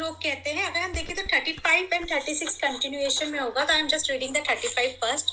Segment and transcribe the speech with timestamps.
[0.00, 3.80] लोग कहते हैं, अगर हम देखें तो 35 एंड 36 कंटिन्यूएशन में होगा तो I
[3.80, 5.32] am just reading the 35 first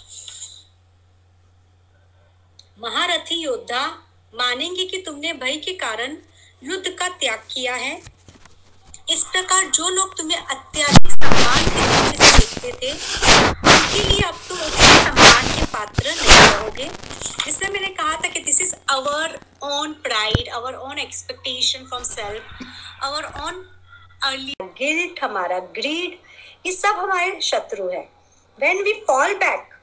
[2.79, 3.85] महारथी योद्धा,
[4.33, 6.17] मानेंगे कि तुमने भय के कारण
[6.63, 7.95] युद्ध का त्याग किया है।
[9.09, 11.85] इस प्रकार जो लोग तुम्हें अत्याधिक सम्मान के
[12.17, 16.89] देखते थे, उनके लिए अब तुम उतने सम्मान के पात्र नहीं रहोगे।
[17.45, 22.41] जिसमें मैंने कहा था कि this is our own pride our own expectation from self
[23.03, 23.65] our own
[24.21, 26.17] guilt हमारा ग्रीड,
[26.65, 28.07] ये सब हमारे शत्रु है।
[28.59, 29.73] व्हेन वी फॉल बैक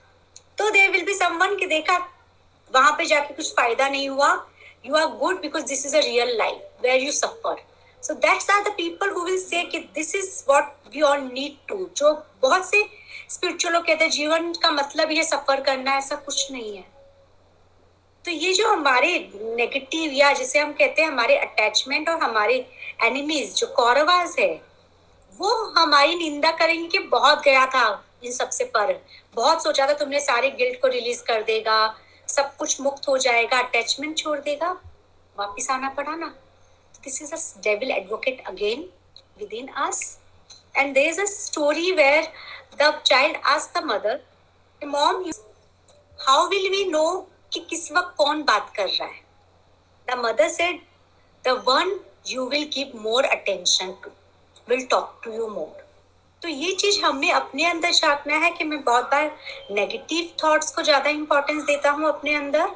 [0.59, 1.97] तो देर विल बी समवन कि देखा,
[2.71, 4.29] वहाँ पे जाके कुछ फ़ायदा नहीं हुआ।
[4.87, 7.57] You are good because this is a real life where you suffer
[8.03, 11.57] so that's are the people who will say कि this is what we all need
[11.69, 12.13] to जो
[12.43, 12.85] बहुत से
[13.31, 16.93] स्पिरिचुअल लोग कहते हैं, जीवन का मतलब ये सफ़र करना, ऐसा कुछ नहीं है।
[18.25, 22.59] तो ये जो हमारे नेगेटिव या जिसे हम कहते हैं, हमारे अटैचमेंट और हमारे
[23.01, 24.55] एनिमीज जो कौरवाज है,
[25.39, 27.87] वो हमारी निंदा करेंगे कि बहुत गया था
[28.25, 28.93] इन सबसे पर।
[29.37, 31.95] बहुत सोचा था तुमने सारे गिल्ट को रिलीज़ कर देगा,
[32.29, 34.71] सब कुछ मुक्त हो जाएगा अटैचमेंट छोड़ देगा,
[35.37, 36.35] वापिस आना पड़ा ना।
[37.05, 38.89] This is devil advocate again
[39.53, 40.01] within us
[40.77, 42.33] and there is a story where
[42.81, 44.21] the child ask the mother
[44.83, 45.25] mom
[46.19, 47.05] how will we know
[47.53, 49.21] कि किस वक्त कौन बात कर रहा है?
[50.09, 50.81] The mother said
[51.45, 54.11] the one you will give more attention to
[54.69, 55.83] will talk to you more
[56.43, 59.31] तो ये चीज़ हमें अपने अंदर झांकना है कि मैं बहुत बार
[59.71, 62.71] नेगेटिव थॉट्स को ज़्यादा इंपॉर्टेंस देता हूँ अपने अंदर,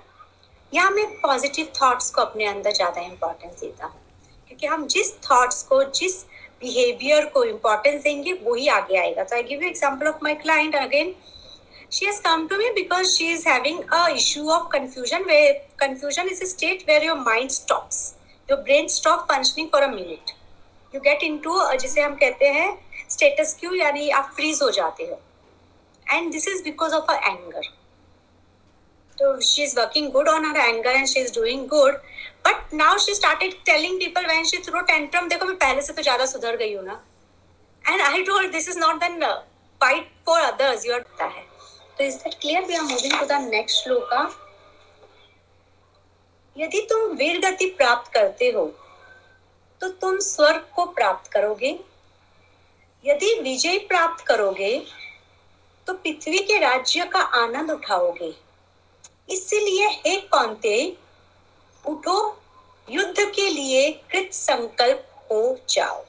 [0.72, 4.00] या मैं पॉजिटिव थॉट्स को अपने अंदर ज़्यादा इंपॉर्टेंस देता हूँ।
[4.48, 6.22] क्योंकि हम जिस थॉट्स को, जिस
[6.60, 10.76] बिहेवियर को इम्पोर्टेंस देंगे, वही आगे आएगा। तो I give you example of my client
[10.76, 11.14] again
[11.90, 16.28] she has come to me because she is having a issue of confusion where, confusion
[16.28, 18.00] is a state where your mind stops.
[18.50, 20.30] Your brain stop functioning for a minute
[20.94, 22.68] you get into जिसे हम कहते हैं
[23.10, 25.20] status Q यानी आप freeze हो जाते हो।
[26.06, 27.68] And this is because of a anger
[29.18, 31.94] तो she is working good on her anger and she is doing good
[32.46, 36.02] but now she started telling people when she throw tantrum देखो, मैं पहले से तो
[36.02, 37.00] ज़्यादा सुधर गई हूँ ना।
[37.84, 39.24] And I told this is not then
[39.80, 41.44] fight for others your है
[41.98, 44.22] तो is that clear we are moving to the next shloka
[46.58, 48.66] यदि तुम वीर गति प्राप्त करते हो
[49.80, 51.78] तो तुम स्वर्ग को प्राप्त करोगे।
[53.04, 54.72] यदि विजय प्राप्त करोगे
[55.86, 58.34] तो पृथ्वी के राज्य का आनंद उठाओगे।
[59.30, 60.76] इसलिए हे कौनते
[61.84, 62.18] उठो
[62.88, 66.04] युद्ध के लिए कृत संकल्प हो जाओ।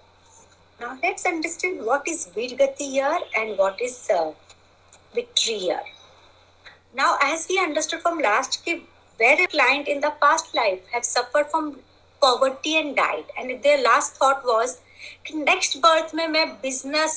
[0.81, 4.31] Now let's understand what is virgati here and what is uh,
[5.15, 5.83] victory here.
[6.95, 8.63] Now, as we understood from last,
[9.19, 11.79] where a client in the past life have suffered from
[12.21, 14.79] poverty and died, and their last thought was
[15.33, 17.15] next birth में मैं business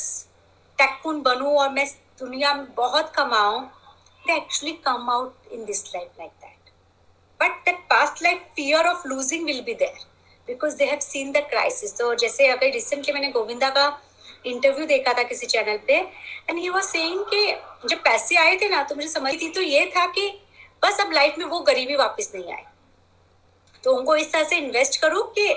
[0.78, 1.86] tycoon बनूं और मैं
[2.20, 3.66] दुनिया में बहुत कमाऊं,
[4.26, 6.72] they actually come out in this life like that.
[7.40, 10.00] But that past life fear of losing will be there
[10.48, 11.92] because they have seen the crisis.
[11.98, 13.86] तो जैसे अगर recently मैंने गोविंदा का
[14.46, 15.96] इंटरव्यू देखा था किसी चैनल पे
[16.50, 17.44] एंड ही वाज सेइंग कि
[17.90, 20.26] जब पैसे आए थे ना तो मुझे समझ थी तो ये था कि
[20.82, 22.64] बस अब लाइफ में वो गरीबी वापस नहीं आए।
[23.84, 25.48] तो उनको इस तरह से इन्वेस्ट करूँ कि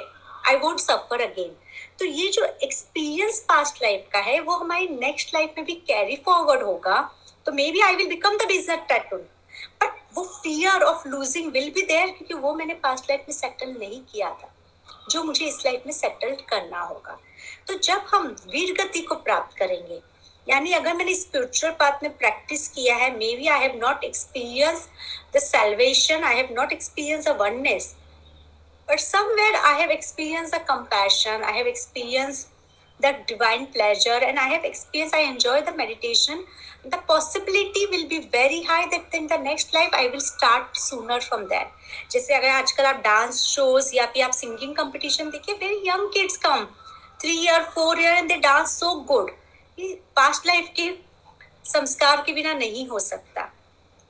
[0.47, 1.55] आई वोंट सफ़र अगेन
[1.99, 6.15] तो ये जो एक्सपीरियंस पास्ट लाइफ का है, वो हमारी नेक्स्ट लाइफ में भी कैरी
[6.25, 6.99] फॉरवर्ड होगा।
[7.45, 9.19] तो maybe I will become the business tycoon
[9.81, 13.75] but वो fear of losing will be there क्योंकि वो मैंने पास्ट लाइफ में सेटल
[13.79, 14.51] नहीं किया था।
[15.09, 17.17] जो मुझे इस लाइफ में सेटल करना होगा।
[17.67, 20.01] तो जब हम वीर गति को प्राप्त करेंगे
[20.47, 24.87] यानी अगर मैंने स्पिरिचुअल पाथ में प्रैक्टिस किया है maybe I have not experience
[25.35, 27.33] the salvation I have not experience a
[28.87, 32.45] but summer I have experience a compassion I have experience
[32.99, 36.43] the divine pleasure and I have experience I enjoy the meditation
[36.85, 41.19] the possibility will be very high that in the next life I will start sooner
[41.21, 45.89] from that जैसे अगर आजकल आप dance shows या फिर आप singing competition देखिए very
[45.89, 46.65] young kids come
[47.21, 49.31] three year four year and they dance so good
[49.79, 50.89] past life के
[51.65, 53.41] संस्कार के बिना नहीं हो सकता।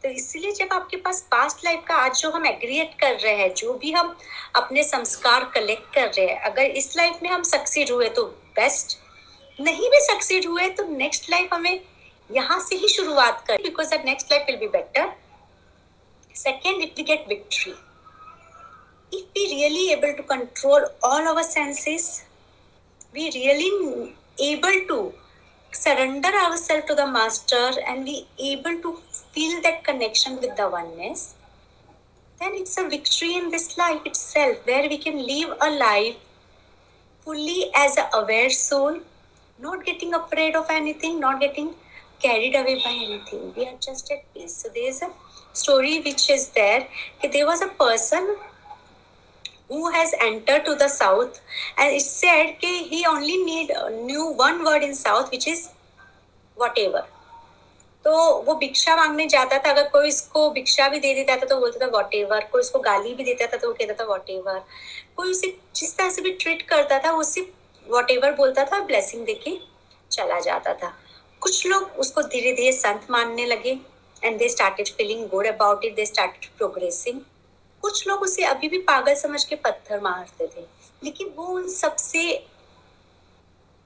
[0.03, 3.53] तो इसलिए जब आपके पास पास्ट लाइफ का आज जो हम एग्रीएट कर रहे हैं,
[3.53, 4.15] जो भी हम
[4.55, 8.23] अपने संस्कार कलेक्ट कर रहे हैं, अगर इस लाइफ में हम सक्सीड हुए तो
[8.55, 8.97] बेस्ट
[9.59, 11.79] नहीं भी सक्सीड हुए तो नेक्स्ट लाइफ हमें
[12.29, 15.11] यहाँ से ही शुरुआत कर because that next life will be better
[16.35, 17.73] second if we get victory
[19.11, 22.05] if we really able to control all our senses,
[23.13, 24.15] we really
[24.45, 24.97] able to
[25.83, 28.17] surrender ourselves to the master and we
[28.51, 28.97] able to
[29.33, 31.35] feel that connection with the oneness
[32.39, 36.15] then it's a victory in this life itself where we can live a life
[37.23, 38.99] fully as a aware soul,
[39.57, 41.73] not getting afraid of anything, not getting
[42.21, 43.53] carried away by anything.
[43.55, 44.55] We are just at peace.
[44.55, 45.09] So there is a
[45.53, 46.87] story which is there.
[47.23, 48.35] There was a person
[49.69, 51.41] who has entered to the south
[51.77, 53.71] and it said that he only need
[54.05, 55.67] knew one word in south, which is
[56.57, 57.03] whatever.
[58.05, 58.11] तो
[58.47, 61.85] वो भिक्षा मांगने जाता था, अगर कोई इसको भिक्षा भी दे देता था तो बोलता
[61.85, 64.61] था वॉट एवर कोई उसको गाली भी देता था तो वो कहता था वॉट एवर
[65.17, 68.79] कोई उसे जिस तरह से भी ट्रीट करता था, वो सिर्फ़ वॉट एवर बोलता था
[68.85, 69.57] ब्लेसिंग देके
[70.11, 70.93] चला जाता था।
[71.41, 73.77] कुछ लोग उसको धीरे धीरे संत मानने लगे
[74.23, 77.19] and they started feeling good about it they started progressing
[77.85, 80.65] कुछ लोग उसे अभी भी पागल समझ के पत्थर मारते थे
[81.03, 82.21] लेकिन वो उन सबसे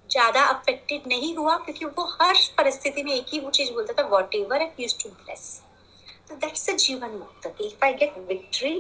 [0.10, 4.08] ज़्यादा अफेक्टेड नहीं हुआ क्योंकि वो हर परिस्थिति में एक ही वो चीज़ बोलता था
[4.36, 5.44] whatever I use to bless
[6.30, 8.74] तो that's a jivan mukt if I get victory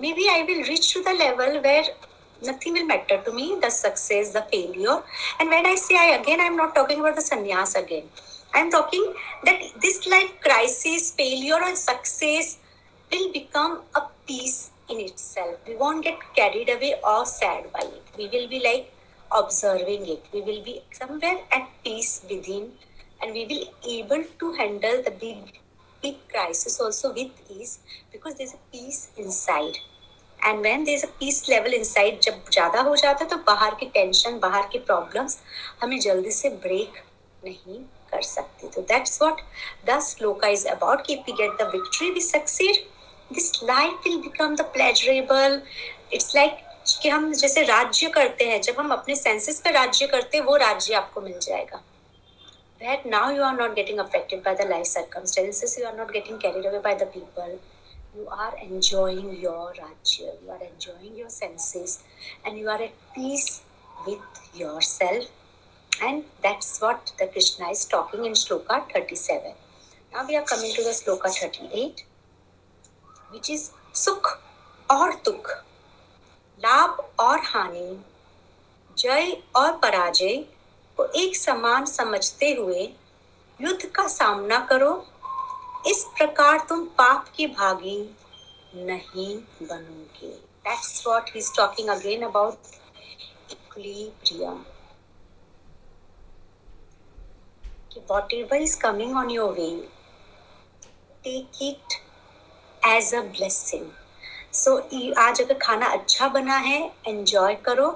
[0.12, 1.94] maybe I will reach to the level where
[2.42, 4.94] nothing will matter to me the success the failure
[5.38, 8.08] and when i say i again i'm not talking about the sannyas again
[8.52, 9.04] i'm talking
[9.48, 12.50] that this life crisis failure or success
[13.12, 18.18] will become a peace in itself we won't get carried away or sad by it
[18.18, 18.92] we will be like
[19.30, 22.64] observing it we will be somewhere at peace within
[23.20, 23.64] and we will
[23.96, 25.60] able to handle the big
[26.02, 27.78] big crisis also with ease
[28.12, 29.78] because there's a peace inside
[30.40, 33.86] and when there a peace level inside जब ज़्यादा हो जाता है तो बाहर की
[33.96, 35.38] tension बाहर की प्रॉब्लम्स
[35.82, 37.02] हमें जल्दी से ब्रेक
[37.44, 37.78] नहीं
[38.10, 39.40] कर सकते तो that's what
[39.90, 42.84] the shloka is about कि we get the victory we succeed
[43.32, 45.60] this life will become the pleasurable
[46.12, 46.58] it's like
[47.02, 50.56] कि हम जैसे राज्य करते हैं, जब हम अपने सेंसेस पर राज्य करते हैं, वो
[50.56, 51.76] राज्य आपको मिल जाएगा।
[52.80, 56.38] That now you are not getting affected by the life circumstances you are not getting
[56.38, 57.58] carried away by the people
[58.16, 61.98] you are enjoying your rajya you are enjoying your senses
[62.46, 63.60] and you are at peace
[64.08, 69.54] with yourself and that's what the Krishna is talking in shloka thirty seven
[70.12, 70.82] now we are coming to
[73.32, 73.62] which is
[73.94, 74.30] sukh
[74.90, 75.50] or dukh
[76.60, 78.04] लाभ और हानि
[78.98, 80.36] जय और पराजय
[80.98, 82.82] को एक समान समझते हुए
[83.60, 84.92] युद्ध का सामना करो।
[85.86, 87.98] इस प्रकार तुम पाप की भागी
[88.74, 90.30] नहीं बनोगे।
[90.66, 92.76] That's what he is talking again about
[93.50, 94.64] equilibrium
[98.08, 99.74] whatever is coming on your way.
[101.24, 101.94] Take it
[102.82, 103.86] as a blessing
[104.54, 104.76] so
[105.18, 107.90] आज अगर खाना अच्छा बना है एंजॉय करो।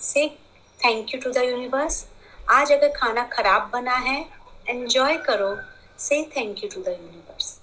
[0.00, 0.26] Say
[0.80, 2.04] thank you to the universe
[2.50, 4.20] आज अगर खाना खराब बना है
[4.68, 5.56] एंजॉय करो।
[5.98, 7.58] Say thank you to the universe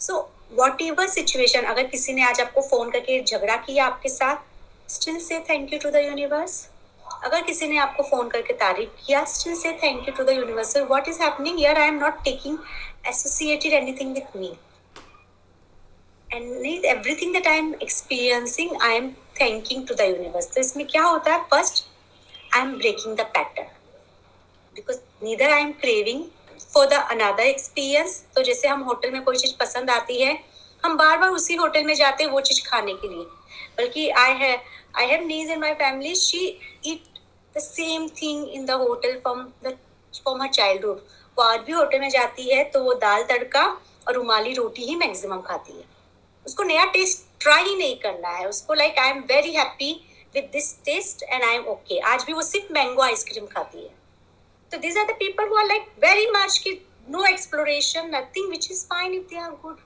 [0.00, 0.18] so
[0.82, 5.38] whatever situation अगर किसी ने आज आपको फ़ोन करके झगड़ा किया आपके साथ still say
[5.50, 6.64] thank you to the universe
[7.24, 10.76] अगर किसी ने आपको फ़ोन करके तारीफ़ किया still say thank you to the universe
[10.76, 12.58] what is happening यार I am not taking
[13.08, 14.56] associated anything with me
[16.32, 20.46] and everything that I'm experiencing, I am thanking to the universe.
[20.54, 21.38] तो इसमें क्या होता है?
[21.50, 21.84] First
[22.54, 23.66] I am breaking the pattern
[24.76, 26.24] because neither I am craving
[26.74, 30.38] for the another experience तो जैसे हम hotel में कोई चीज़ पसंद आती है
[30.84, 33.24] हम बार बार उसी होटल में जाते हैं वो चीज़ खाने के लिए।
[33.78, 34.56] बल्कि आई है
[34.98, 36.46] I have niece in my family she
[36.86, 37.18] eat
[37.56, 39.76] the same thing in the hotel from the
[40.14, 41.00] from her childhood
[41.38, 43.64] वो आज भी होटल में जाती है तो वो दाल तड़का
[44.08, 45.84] और रुमाली रोटी ही मैक्सिमम खाती है।
[46.46, 49.92] उसको नया टेस्ट ट्राई नहीं करना है। उसको like I am very happy
[50.34, 53.94] with this taste and I am okay आज भी वो सिर्फ़ मैंगो आइसक्रीम खाती है।
[54.72, 56.72] तो this are the people who are like very much की
[57.10, 59.78] no exploration nothing which is fine if they are good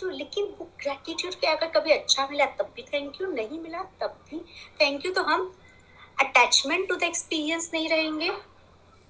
[0.00, 3.82] तो लेकिन वो ग्रेटिट्यूड के अगर कभी अच्छा मिला, तब भी थैंक यू नहीं मिला,
[4.00, 4.38] तब भी
[4.80, 5.52] थैंक यू तो हम
[6.20, 8.30] अटैचमेंट टू द एक्सपीरियंस नहीं रहेंगे।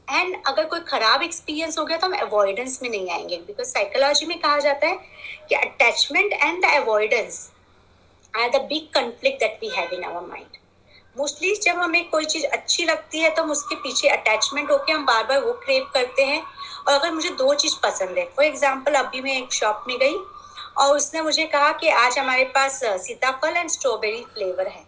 [0.09, 4.27] एंड अगर कोई खराब एक्सपीरियंस हो गया तो हम अवॉइडेंस में नहीं आएँगे बिकॉज़ साइकोलॉजी
[4.27, 4.99] में कहा जाता है
[5.49, 7.49] कि attachment and the avoidance
[8.35, 10.57] are the big conflict that we have in our mind
[11.17, 15.05] mostly जब हमें कोई चीज़ अच्छी लगती है तो हम उसके पीछे अटैचमेंट होके हम
[15.07, 18.95] बार बार वो क्रेव करते हैं। और अगर मुझे दो चीज़ पसंद है फॉर एग्ज़ाम्पल
[18.95, 20.17] अभी मैं एक शॉप में गई
[20.79, 24.83] और उसने मुझे कहा कि आज हमारे पास सीताफल एंड स्ट्रॉबेरी फ्लेवर है।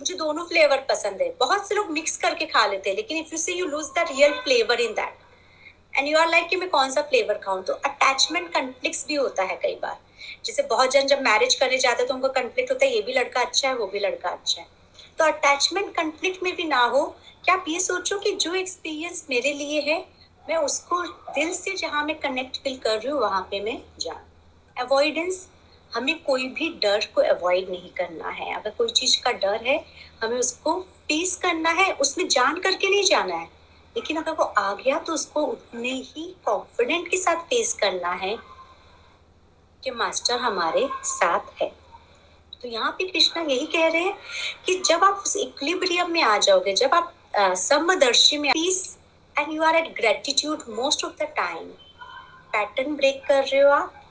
[0.00, 3.32] मुझे दोनों फ्लेवर पसंद है। बहुत से लोग मिक्स करके खा लेते हैं, लेकिन if
[3.32, 6.68] you see you lose the real flavour in that and you are like कि मैं
[6.70, 9.98] कौन सा फ्लेवर खाऊं तो अटैचमेंट कंफ्लिक्ट भी होता है कई बार।
[10.44, 13.12] जैसे बहुत जन जब मैरिज करने जाते हैं तो उनको कंफ्लिक्ट होता है, ये भी
[13.12, 14.66] लड़का अच्छा है, वो भी लड़का अच्छा है।
[15.18, 17.04] तो अटैचमेंट कंफ्लिक्ट में भी ना हो
[17.44, 19.98] क्या आप ये सोचो कि जो एक्सपीरियंस मेरे लिए है,
[20.44, 21.02] मैं उसको
[21.34, 24.20] दिल से जहाँ मैं कनेक्ट फील कर रही हूँ, वहाँ पे मैं जाऊँ
[24.76, 25.46] अवॉइडेंस
[25.94, 29.84] हमें कोई भी डर को अवॉइड नहीं करना है। अगर कोई चीज़ का डर है,
[30.22, 33.48] हमें उसको फेस करना है, उसमें जान करके नहीं जाना है।
[33.96, 38.36] लेकिन अगर वो आ गया तो उसको उतने ही कॉन्फिडेंट के साथ फेस करना है
[39.82, 41.70] कि मास्टर हमारे साथ है।
[42.62, 44.16] तो यहाँ पे कृष्णा यही कह रहे हैं
[44.66, 48.98] कि जब आप उस इक्लिब्रियम में आ जाओगे, जब आप समदर्शी में peace
[49.36, 51.68] and you are at gratitude most of the time
[52.52, 54.01] pattern break कर रहे हो आप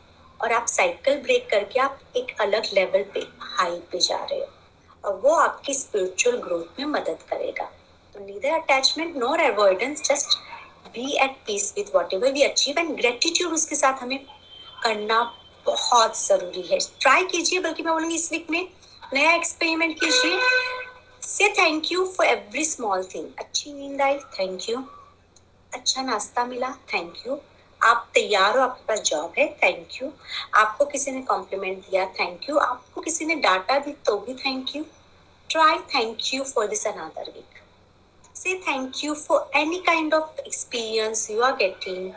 [0.44, 4.48] और आप साइकिल ब्रेक करके आप एक अलग लेवल पे हाई पे जा रहे हो।
[5.04, 7.66] और वो आपकी स्पिरिचुअल ग्रोथ में मदद करेगा।
[8.16, 10.38] तो neither attachment nor avoidance just
[10.94, 14.18] be at peace with whatever we achieve and gratitude उसके साथ हमें
[14.84, 15.22] करना
[15.66, 18.68] बहुत ज़रूरी है। ट्राई कीजिए, बल्कि मैं बोलूँगी इस वीक में
[19.14, 20.40] नया एक्सपेरिमेंट कीजिए।
[21.22, 24.84] Say thank you for every small thing अच्छी नींद आई थैंक यू
[25.74, 27.36] अच्छा नाश्ता मिला थैंक यू
[27.84, 30.12] आप तैयार हो, आपके पास जॉब है थैंक यू
[30.56, 34.76] आपको किसी ने कॉम्प्लीमेंट दिया थैंक यू आपको किसी ने डाटा दी तो भी thank
[34.76, 34.84] you
[35.50, 37.60] try thank you for this another week
[38.36, 42.12] say thank you for any kind of experience you are getting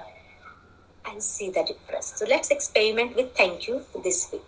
[1.04, 4.44] and see the difference so let's experiment with thank you this week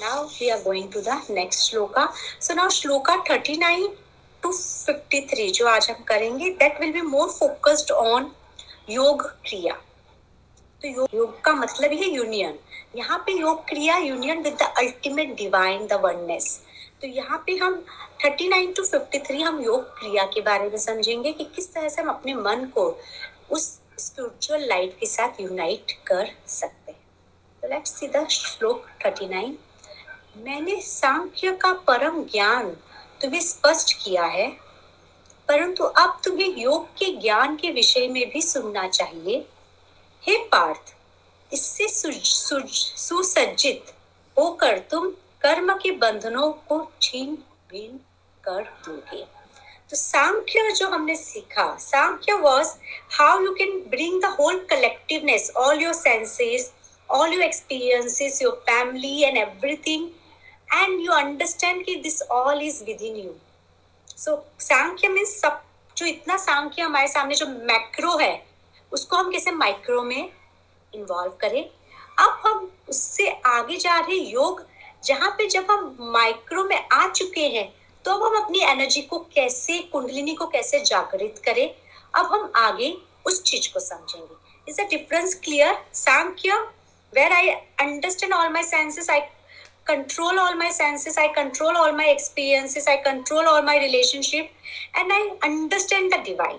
[0.00, 3.88] now we are going to the next shloka so now shloka thirty nine
[4.42, 8.30] to fifty three जो आज हम करेंगे that will be more focused on
[8.90, 9.74] yog kriya
[10.82, 12.58] तो योग, योग का मतलब है यूनियन
[12.96, 16.60] यहाँ पे yog kriya union with the ultimate divine the oneness
[17.00, 17.74] तो यहाँ पे हम
[18.26, 22.08] 39 टू 53 हम योग क्रिया के बारे में समझेंगे कि किस तरह से हम
[22.08, 22.84] अपने मन को
[23.50, 23.66] उस
[23.98, 27.00] स्पिरिचुअल लाइट के साथ यूनाइट कर सकते हैं.
[27.62, 29.52] तो लेट्स सी द श्लोक 39
[30.44, 32.70] मैंने सांख्य का परम ज्ञान
[33.22, 34.48] तुम्हें स्पष्ट किया है
[35.48, 39.46] परंतु अब तुम्हें योग के ज्ञान के विषय में भी सुनना चाहिए।
[40.28, 40.94] हे पार्थ,
[41.52, 43.92] इससे सुसज्जित
[44.36, 45.08] होकर तुम
[45.42, 47.34] कर्म के बंधनों को छीन
[47.70, 47.96] बीन
[48.44, 49.24] कर दोगे।
[49.90, 52.68] तो सांख्य जो हमने सीखा, Sankhya was
[53.18, 56.72] how you can bring the whole collectiveness all your senses
[57.08, 60.10] all your experiences, your family and everything,
[60.68, 63.34] and you understand कि this all is within you.
[64.16, 65.62] So, Sankhya means सब,
[65.96, 68.46] जो इतना सांख्य हमारे सामने जो मैक्रो है
[68.96, 70.30] उसको हम कैसे माइक्रो में
[70.94, 71.62] इन्वॉल्व करें?
[72.18, 74.64] अब हम उससे आगे जा रहे योग,
[75.04, 77.68] जहाँ पे जब हम माइक्रो में आ चुके हैं
[78.04, 81.68] तो अब हम अपनी एनर्जी को कैसे, कुंडलिनी को कैसे जागृत करें?
[82.14, 84.34] अब हम आगे उस चीज़ को समझेंगे।
[84.68, 86.54] Is a difference clear Sankhya
[87.12, 87.48] where I
[87.86, 89.20] understand all my senses I
[89.88, 94.48] control all my senses, i control all my experiences, i control all my relationship,
[95.00, 96.56] and i understand the divine.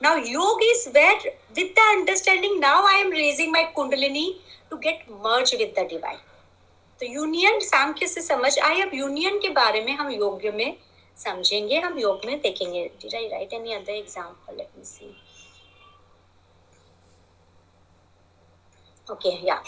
[0.00, 1.18] Now, yoga is where,
[1.56, 4.36] with the understanding, now I am raising my kundalini
[4.70, 6.20] to get merged with the divine.
[7.00, 10.76] तो union Sankhya से समझ आई अब union के बारे में हम योग में
[11.18, 15.14] समझेंगे हम योग में देखेंगे did I write any other example let me see
[19.12, 19.62] okay या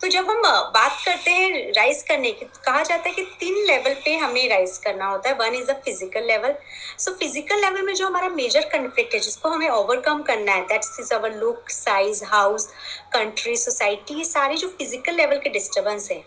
[0.00, 0.42] तो जब हम
[0.74, 4.48] बात करते हैं राइज करने की तो कहा जाता है कि तीन लेवल पे हमें
[4.50, 6.54] राइज करना होता है। One is a physical level
[6.98, 10.84] so physical level में जो हमारा मेजर कन्फ्लिक्ट है, जिसको हमें ओवरकम करना है that
[11.00, 12.66] is our look size house
[13.12, 16.18] country society ये सारे जो फ़िज़िकल लेवल के डिस्टर्बेंस है,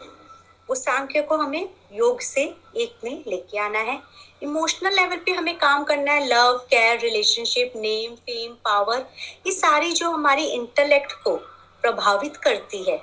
[0.69, 2.43] वो सांख्य को हमें योग से
[2.77, 3.99] एक में लेके आना है।
[4.43, 9.05] इमोशनल लेवल पे हमें काम करना है love care relationship name fame power
[9.47, 11.35] ये सारी जो हमारी इंटेलेक्ट को
[11.83, 12.97] प्रभावित करती है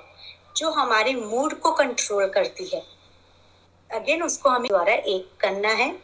[0.61, 2.83] जो हमारे मूड को कंट्रोल करती है।
[3.91, 6.03] अगेन उसको हमें द्वारा एक करना है।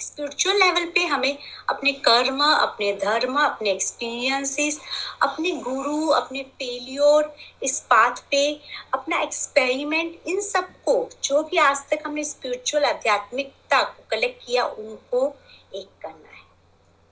[0.00, 1.38] स्पिरिचुअल लेवल पे हमें
[1.68, 4.78] अपने कर्म, अपने धर्म, अपने एक्सपीरियंसेस
[5.22, 8.60] अपने गुरु अपने फेलियोर इस पाथ पे
[8.94, 15.34] अपना एक्सपेरिमेंट इन सबको जो भी आज तक हमने स्पिरिचुअल आध्यात्मिकता को कलेक्ट किया, उनको
[15.74, 16.44] एक करना है।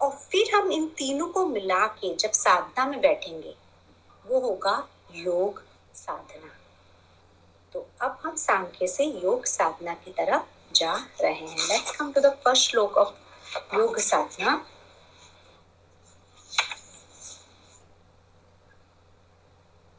[0.01, 3.55] और फिर हम इन तीनों को मिला के जब साधना में बैठेंगे,
[4.27, 5.72] वो होगा योग।
[6.03, 6.51] साधना।
[7.73, 12.21] तो अब हम सांख्य से योग साधना की तरफ़ जा रहे हैं। Let's come to
[12.21, 14.65] the first shlok of yog sadhana.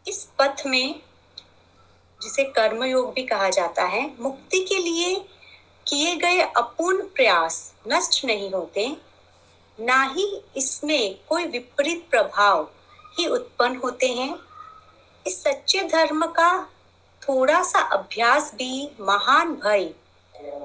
[0.07, 1.01] इस पथ में,
[2.21, 5.15] जिसे कर्म योग भी कहा जाता है, मुक्ति के लिए
[5.87, 8.87] किए गए अपूर्ण प्रयास नष्ट नहीं होते,
[9.79, 10.25] ना ही
[10.57, 12.69] इसमें कोई विपरीत प्रभाव
[13.17, 14.52] ही उत्पन्न होते हैं।
[15.27, 16.67] इस सच्चे धर्म का
[17.21, 19.93] थोड़ा सा अभ्यास भी महान भय।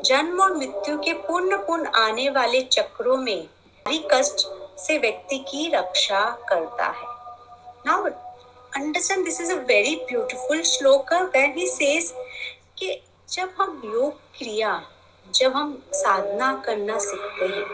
[0.05, 4.47] जन्म और मृत्यु के पुण्य पुण्य आने वाले चक्रों में भारी कष्ट
[4.81, 7.07] से व्यक्ति की रक्षा करता है।
[7.87, 12.13] Now understand this is a very beautiful shlok when he says
[12.79, 14.83] कि जब हम योग क्रिया,
[15.35, 17.65] जब हम साधना करना सीखते हैं,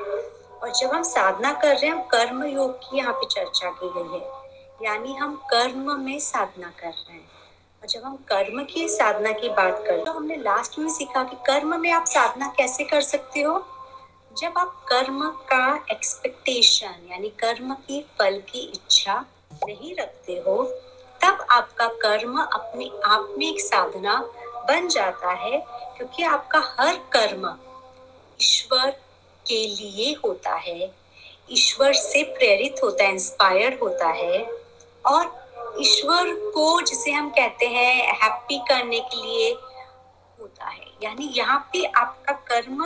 [0.59, 4.19] और जब हम साधना कर रहे हैं कर्म योग की यहाँ पे चर्चा की गई
[4.19, 4.44] है।
[4.83, 7.29] यानी हम कर्म में साधना कर रहे हैं।
[7.83, 11.37] और जब हम कर्म की साधना की बात करें तो हमने लास्ट में सीखा कि
[11.47, 13.65] कर्म में आप साधना कैसे कर सकते हो?
[14.39, 19.25] जब आप कर्म का एक्सपेक्टेशन यानी कर्म की फल की इच्छा
[19.67, 20.63] नहीं रखते हो,
[21.21, 24.17] तब आपका कर्म अपने आप में एक साधना
[24.69, 25.59] बन जाता है,
[25.97, 27.47] क्योंकि आपका हर कर्म
[28.43, 28.91] ईश्वर
[29.47, 30.91] के लिए होता है।
[31.51, 34.64] ईश्वर से प्रेरित होता है इंस्पायर्ड होता है।
[35.07, 35.45] और
[35.81, 39.53] ईश्वर को जिसे हम कहते हैं हैप्पी करने के लिए
[40.41, 42.85] होता है। यानी यहाँ पे आपका कर्म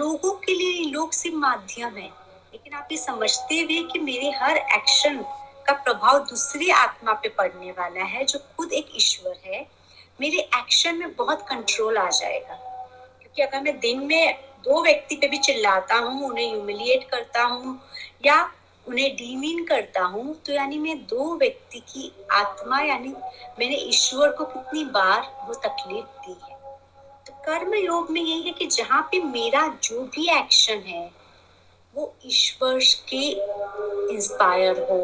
[0.00, 2.10] लोगों के लिए लोग सिर्फ़ माध्यम है।
[2.52, 5.22] लेकिन आप ये समझते हुए कि मेरे हर एक्शन
[5.66, 9.66] का प्रभाव दूसरी आत्मा पे पड़ने वाला है, जो खुद एक ईश्वर है,
[10.20, 12.54] मेरे एक्शन में बहुत कंट्रोल आ जाएगा।
[13.20, 17.80] क्योंकि अगर मैं दिन में दो व्यक्ति पे भी चिल्लाता हूँ, उन्हें ह्यूमिलिएट करता हूँ,
[18.26, 18.52] या
[18.90, 23.08] उन्हें डीमीन करता हूँ तो यानी मैं दो व्यक्ति की आत्मा, यानी
[23.58, 26.58] मैंने ईश्वर को कितनी बार वो तकलीफ़ दी है।
[27.26, 31.10] तो कर्म योग में यही है कि जहाँ पे मेरा जो भी एक्शन है,
[31.94, 32.78] वो ईश्वर
[33.08, 33.24] के
[34.14, 34.98] इंस्पायर हो,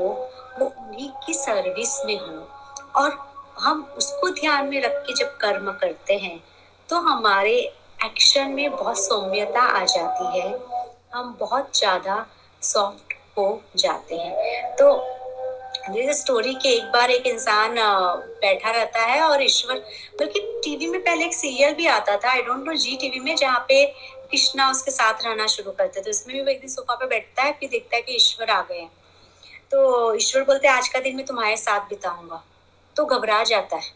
[0.58, 2.48] वो उन्हीं की सर्विस में हो।
[2.96, 3.18] और
[3.58, 6.38] हम उसको ध्यान में रख के जब कर्म करते हैं
[6.88, 7.56] तो हमारे
[8.04, 10.50] एक्शन में बहुत सौम्यता आ जाती है।
[11.14, 12.26] हम बहुत ज़्यादा
[12.62, 13.05] सॉफ्ट
[13.36, 14.90] हो जाते हैं। तो
[15.86, 17.74] जैसे स्टोरी के एक बार एक इंसान
[18.40, 19.78] बैठा रहता है और ईश्वर,
[20.20, 23.34] बल्कि टीवी में पहले एक सीरियल भी आता था I don't know Zee TV में,
[23.36, 23.84] जहाँ पे
[24.30, 27.42] कृष्णा उसके साथ रहना शुरू करते तो इसमें भी वो एक दिन सोफा पे बैठता
[27.42, 28.88] है, फिर देखता है कि ईश्वर आ गए
[29.70, 32.42] तो ईश्वर बोलते हैं, आज का दिन मैं तुम्हारे साथ बिताऊँगा।
[32.96, 33.90] तो घबरा जाता है।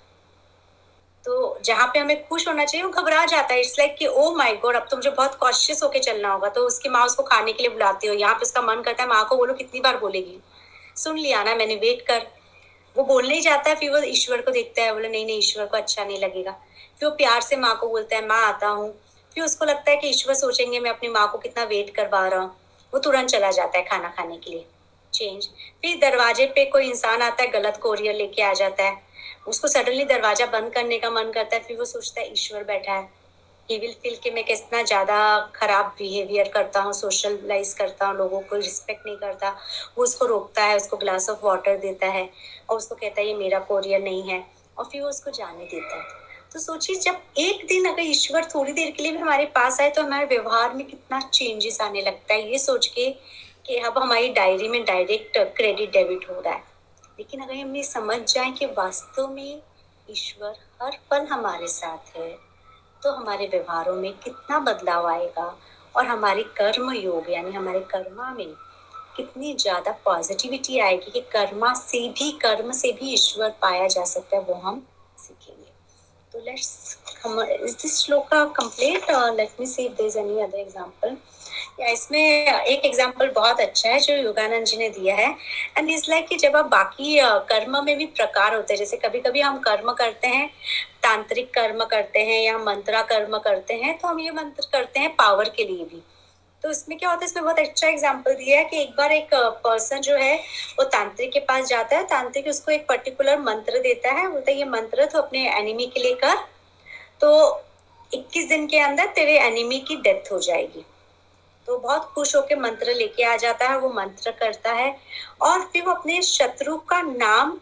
[1.24, 4.34] तो जहाँ पे हमें खुश होना चाहिए, वो घबरा जाता है। इट्स लाइक कि ओ
[4.34, 7.52] माय गॉड अब तो मुझे बहुत कॉशियस होके चलना होगा। तो उसकी माँ उसको खाने
[7.52, 9.98] के लिए बुलाती हो यहाँ पे उसका मन करता है, माँ को बोलो कितनी बार
[9.98, 10.40] बोलेगी?
[10.96, 12.26] सुन लिया ना मैंने वेट कर।
[12.96, 15.66] वो बोलने ही जाता है, फिर वो ईश्वर को देखता है। बोले, नहीं नहीं, ईश्वर
[15.66, 16.52] को अच्छा नहीं लगेगा।
[17.00, 18.92] फिर वो प्यार से माँ को बोलता है, माँ, आता हूँ।
[19.34, 22.40] फिर उसको लगता है कि ईश्वर सोचेंगे, मैं अपनी माँ को कितना वेट करवा रहा
[22.40, 22.56] हूँ।
[22.92, 24.66] वो तुरंत चला जाता है खाना खाने के लिए।
[25.12, 25.48] चेंज
[25.82, 29.09] फिर दरवाजे पे कोई इंसान आता है, गलत कोरियर लेके आ जाता है।
[29.46, 32.92] उसको सडनली दरवाज़ा बंद करने का मन करता है, फिर वो सोचता है, ईश्वर बैठा
[32.92, 33.08] है।
[33.68, 35.16] ही विल फील कि मैं कितना ज़्यादा
[35.54, 39.50] खराब बिहेवियर करता हूँ सोशलाइज करता हूँ, लोगों को रिस्पेक्ट नहीं करता।
[39.98, 42.28] वो उसको रोकता है, उसको ग्लास ऑफ़ वाटर देता है
[42.70, 44.44] और उसको कहता है, ये मेरा कोरियर नहीं है।
[44.78, 46.18] और फिर वो उसको जाने देता है।
[46.52, 49.90] तो सोचिए, जब एक दिन अगर ईश्वर थोड़ी देर के लिए भी हमारे पास आए
[49.90, 53.10] तो हमारे व्यवहार में कितना चेंजेस आने लगता है। ये सोच के
[53.66, 56.69] कि अब हमारी डायरी में डायरेक्ट क्रेडिट डेबिट हो रहा है।
[57.20, 59.60] लेकिन अगर हम ये समझ जाए कि वास्तव में
[60.08, 62.30] ईश्वर हर पल हमारे साथ है
[63.02, 65.44] तो हमारे व्यवहारों में कितना बदलाव आएगा
[65.94, 68.54] और हमारे कर्म योग, यानी हमारे कर्मा में
[69.16, 74.36] कितनी ज़्यादा पॉजिटिविटी आएगी कि कर्मा से भी, कर्म से भी ईश्वर पाया जा सकता
[74.36, 74.82] है, वो हम
[75.18, 75.72] सीखेंगे।
[76.32, 81.16] तो let's is this shloka complete let me see if there is any other example
[81.82, 85.28] इसमें एक एग्ज़ाम्पल बहुत अच्छा है जो योगानंद जी ने दिया है
[85.78, 89.20] एंड इज़ लाइक कि जब आप बाकी कर्म में भी प्रकार होते हैं, जैसे कभी
[89.20, 90.48] कभी हम कर्म करते हैं,
[91.02, 95.14] तांत्रिक कर्म करते हैं या मंत्रा कर्म करते हैं तो हम ये मंत्र करते हैं
[95.16, 96.02] पावर के लिए भी।
[96.64, 99.34] तो इसमें क्या होता है, इसमें बहुत अच्छा एग्ज़ाम्पल दिया है कि एक बार एक
[99.64, 100.36] पर्सन जो है,
[100.78, 104.56] वो तांत्रिक के पास जाता है, तांत्रिक उसको एक पर्टिकुलर मंत्र देता है, बोलता है,
[104.58, 106.36] ये मंत्र तो अपने एनिमी के लिए कर
[107.20, 107.32] तो
[108.10, 110.84] 21 दिन के अंदर तेरे एनिमी की डेथ हो जाएगी।
[111.70, 114.88] तो बहुत खुश होकर मंत्र लेके आ जाता है वो मंत्र करता है
[115.40, 117.52] और फिर वो अपने शत्रु का नाम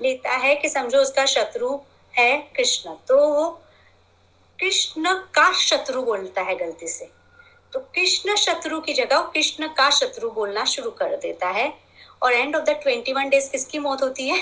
[0.00, 1.70] लेता है कि समझो उसका शत्रु
[2.18, 3.48] है कृष्ण। तो वो
[4.58, 7.10] कृष्ण का शत्रु बोलता है गलती से।
[7.72, 11.72] तो कृष्ण शत्रु की जगह वो कृष्ण का शत्रु बोलना शुरू कर देता है
[12.22, 14.40] और end of the twenty one days किसकी मौत होती है?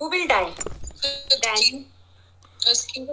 [0.00, 0.50] Who will die?
[1.46, 1.84] Then,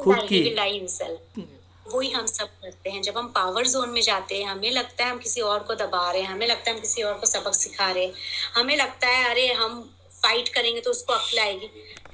[0.04, 1.53] खुद की। Will die himself.
[1.94, 5.12] वही हम सब करते हैं। जब हम पावर जोन में जाते हैं, हमें लगता है
[5.12, 7.56] हम किसी और को दबा रहे हैं, हमें लगता है हम किसी और को सबक
[7.56, 8.14] सिखा रहे हैं,
[8.56, 9.82] हमें लगता है, अरे हम
[10.24, 11.66] फाइट करेंगे तो उसको अक्ल आएगी।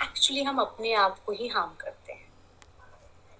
[0.04, 2.28] एक्चुअली हम अपने आप को ही हार्म करते हैं।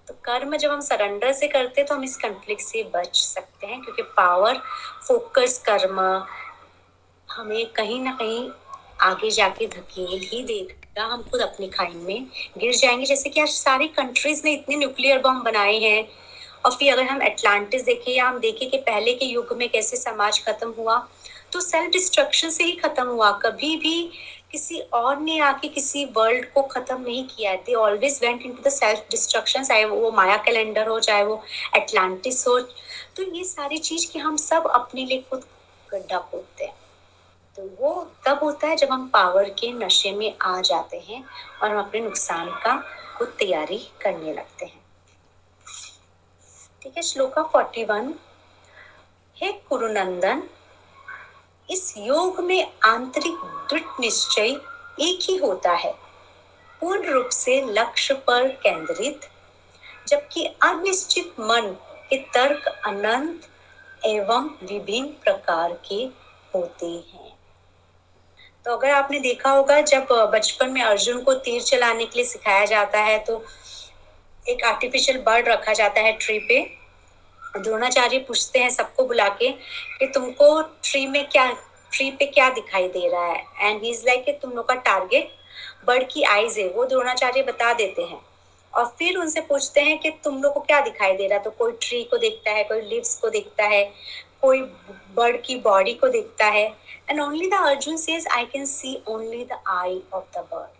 [0.08, 3.66] तो कर्म जब हम सरेंडर से करते हैं तो हम इस कंफ्लिक्ट से बच सकते
[3.66, 4.60] हैं, क्योंकि पावर
[5.02, 6.00] फोकस कर्म
[7.28, 8.48] हमें कहीं ना कहीं
[9.00, 12.26] आगे जाके धकेल ही देगा। हम खुद अपनी खाई में
[12.58, 16.08] गिर जाएँगे। जैसे कि आज सारी कंट्रीज़ ने इतने न्यूक्लियर बम बनाए हैं
[16.64, 19.96] और फिर अगर हम एटलांटिस देखें या हम देखें कि पहले के युग में कैसे
[19.96, 20.98] समाज खत्म हुआ
[21.52, 24.10] तो सेल्फ डिस्ट्रक्शन से ही खत्म हुआ। कभी भी
[24.50, 28.62] किसी और ने आके किसी वर्ल्ड को खत्म नहीं किया है। They always went into
[28.62, 31.42] the self destruction चाहे वो माया कैलेंडर हो, चाहे वो
[31.76, 35.44] एटलांटिस हो। तो ये सारी चीज़ कि हम सब अपने लिए खुद
[35.88, 36.74] गड्ढा खोदते हैं।
[37.56, 41.24] तो वो तब होता है जब हम पावर के नशे में आ जाते हैं
[41.62, 42.76] और हम अपने नुकसान का
[43.18, 44.79] खुद तैयारी करने लगते हैं।
[46.82, 48.14] ठीक है, श्लोका फोर्टी वन
[49.36, 50.42] हे कुरुनंदन
[51.68, 53.34] इस योग में आंतरिक
[53.70, 54.48] दृढ़ निश्चय
[55.00, 55.92] एक ही होता है।
[56.80, 59.28] पूर्ण रूप से लक्ष्य पर केंद्रित,
[60.08, 61.70] जबकि अनिश्चित मन
[62.10, 63.48] के तर्क अनंत
[64.06, 66.02] एवं विभिन्न प्रकार के
[66.54, 67.32] होते हैं।
[68.64, 72.64] तो अगर आपने देखा होगा, जब बचपन में अर्जुन को तीर चलाने के लिए सिखाया
[72.66, 73.42] जाता है तो
[74.48, 76.60] एक आर्टिफिशियल बर्ड रखा जाता है ट्री पे।
[77.56, 79.52] द्रोणाचार्य पूछते हैं सबको बुला के
[79.98, 81.50] कि तुमको ट्री में क्या
[81.92, 83.44] ट्री पे क्या दिखाई दे रहा है?
[83.60, 85.30] एंड ही इज़ लाइक तुम लोग का टारगेट
[85.86, 88.20] बर्ड की आईज है। वो द्रोणाचार्य बता देते हैं।
[88.74, 91.44] और फिर उनसे पूछते हैं कि तुम लोग को क्या दिखाई दे रहा है?
[91.44, 93.84] तो कोई ट्री को देखता है, कोई लिव्स को देखता है,
[94.42, 94.60] कोई
[95.14, 96.66] बर्ड की बॉडी को देखता है।
[97.10, 100.79] And only the Arjun says I can see only the eye of the bird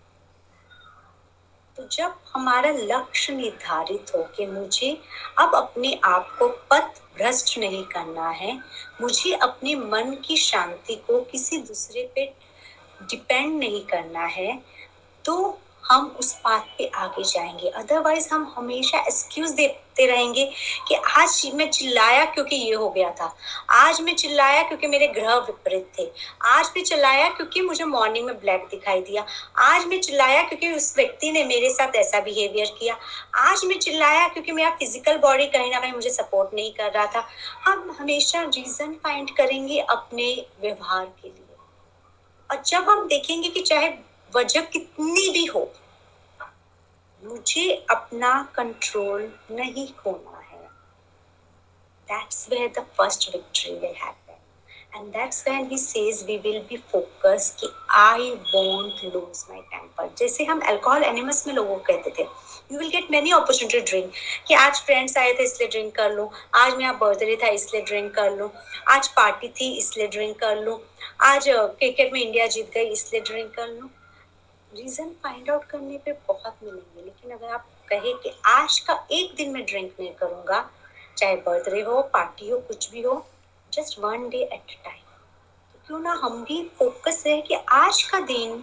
[1.80, 4.90] तो जब हमारा लक्ष्य निर्धारित हो कि मुझे
[5.38, 8.52] अब अपने आप को पथ भ्रष्ट नहीं करना है,
[9.00, 12.24] मुझे अपने मन की शांति को किसी दूसरे पे
[13.02, 14.60] डिपेंड नहीं करना है
[15.24, 20.44] तो हम उस बात पे आगे जाएँगे। अदरवाइज़ हम हमेशा एक्सक्यूज देते रहेंगे
[20.88, 23.34] कि आज मैं चिल्लाया क्योंकि ये हो गया था।
[23.70, 26.08] आज मैं चिल्लाया क्योंकि मेरे ग्रह विपरीत थे।
[26.42, 29.24] आज मैं चिल्लाया क्योंकि मुझे मॉर्निंग में ब्लैक दिखाई दिया।
[29.58, 32.96] आज मैं चिल्लाया क्योंकि उस व्यक्ति ने मेरे साथ ऐसा बिहेवियर किया।
[33.38, 37.06] आज मैं चिल्लाया क्योंकि मेरा फ़िज़िकल बॉडी कहीं ना कहीं मुझे सपोर्ट नहीं कर रहा
[37.06, 37.26] था।
[37.64, 41.56] हम हमेशा रीजन फाइंड करेंगे अपने व्यवहार के लिए।
[42.50, 43.88] और जब हम देखेंगे कि चाहे
[44.36, 45.70] वजह कितनी भी हो,
[47.22, 50.68] मुझे अपना कंट्रोल नहीं खोना है।
[52.08, 56.76] That's where the first victory will happen and that's when he says we will be
[56.92, 62.10] focus कि I won't lose my temper जैसे हम अल्कोहल एनिमस में लोगों को कहते
[62.18, 62.22] थे
[62.72, 64.12] you will get many opportunity drink
[64.48, 68.14] कि आज फ्रेंड्स आए थे इसलिए ड्रिंक कर लो, आज मेरा बर्थडे था इसलिए ड्रिंक
[68.14, 68.52] कर लो,
[68.88, 70.82] आज पार्टी थी इसलिए ड्रिंक कर लो,
[71.22, 73.90] आज क्रिकेट में इंडिया जीत गई इसलिए ड्रिंक कर लो।
[74.72, 79.34] रीजन फाइंड आउट करने पे बहुत मिलेंगे। लेकिन अगर आप कहे कि आज का एक
[79.36, 80.68] दिन में ड्रिंक नहीं करूँगा,
[81.16, 83.24] चाहे बर्थडे हो पार्टी हो, कुछ भी हो
[83.72, 85.02] just one day at a time
[85.72, 88.62] तो क्यों ना हम भी फोकस रहे कि आज का दिन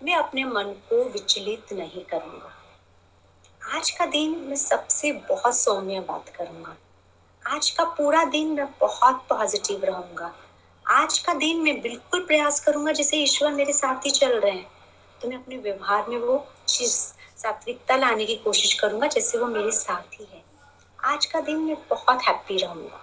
[0.00, 2.52] मैं अपने मन को विचलित नहीं करूँगा।
[3.76, 6.76] आज का दिन मैं सबसे बहुत सौम्य बात करूँगा।
[7.42, 10.32] आज का पूरा दिन मैं बहुत पॉजिटिव रहूँगा।
[10.86, 14.81] आज का दिन मैं बिल्कुल प्रयास करूँगा, जैसे ईश्वर मेरे साथ ही चल रहे हैं।
[15.22, 16.36] तो मैं अपने व्यवहार में वो
[16.68, 16.92] चीज़
[17.38, 20.42] सात्विकता लाने की कोशिश करूँगा, जैसे वो मेरे साथ ही है।
[20.98, 23.00] आज का दिन मैं बहुत हैप्पी रहूँगा।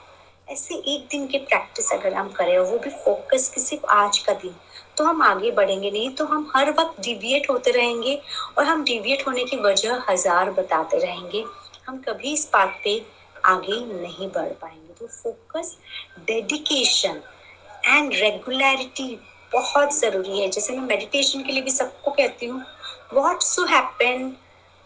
[0.47, 4.33] ऐसे एक दिन की प्रैक्टिस अगर हम करें वो भी फोकस की सिर्फ़ आज का
[4.33, 4.55] दिन
[4.97, 8.19] तो हम आगे बढ़ेंगे नहीं तो हम हर वक्त डिविएट होते रहेंगे
[8.57, 11.43] और हम डिविएट होने की वजह हज़ार बताते रहेंगे।
[11.87, 13.01] हम कभी इस बात पे
[13.45, 15.75] आगे नहीं बढ़ पाएँगे। तो फोकस
[16.27, 17.21] डेडिकेशन
[17.85, 19.13] एंड रेगुलरिटी
[19.51, 22.63] बहुत ज़रूरी है। जैसे मैं मेडिटेशन के लिए भी सबको कहती हूँ
[23.13, 24.35] वॉट सो हैपन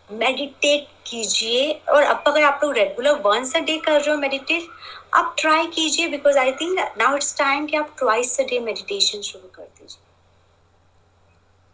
[0.10, 4.68] मेडिटेट कीजिए और अब अगर आप लोग रेगुलर वंस अ डे कर रहे हो मेडिटेट
[5.14, 9.22] आप ट्राई कीजिए because I think now it's time कि आप ट्वाइस अ डे मेडिटेशन
[9.22, 10.02] शुरू कर दीजिए।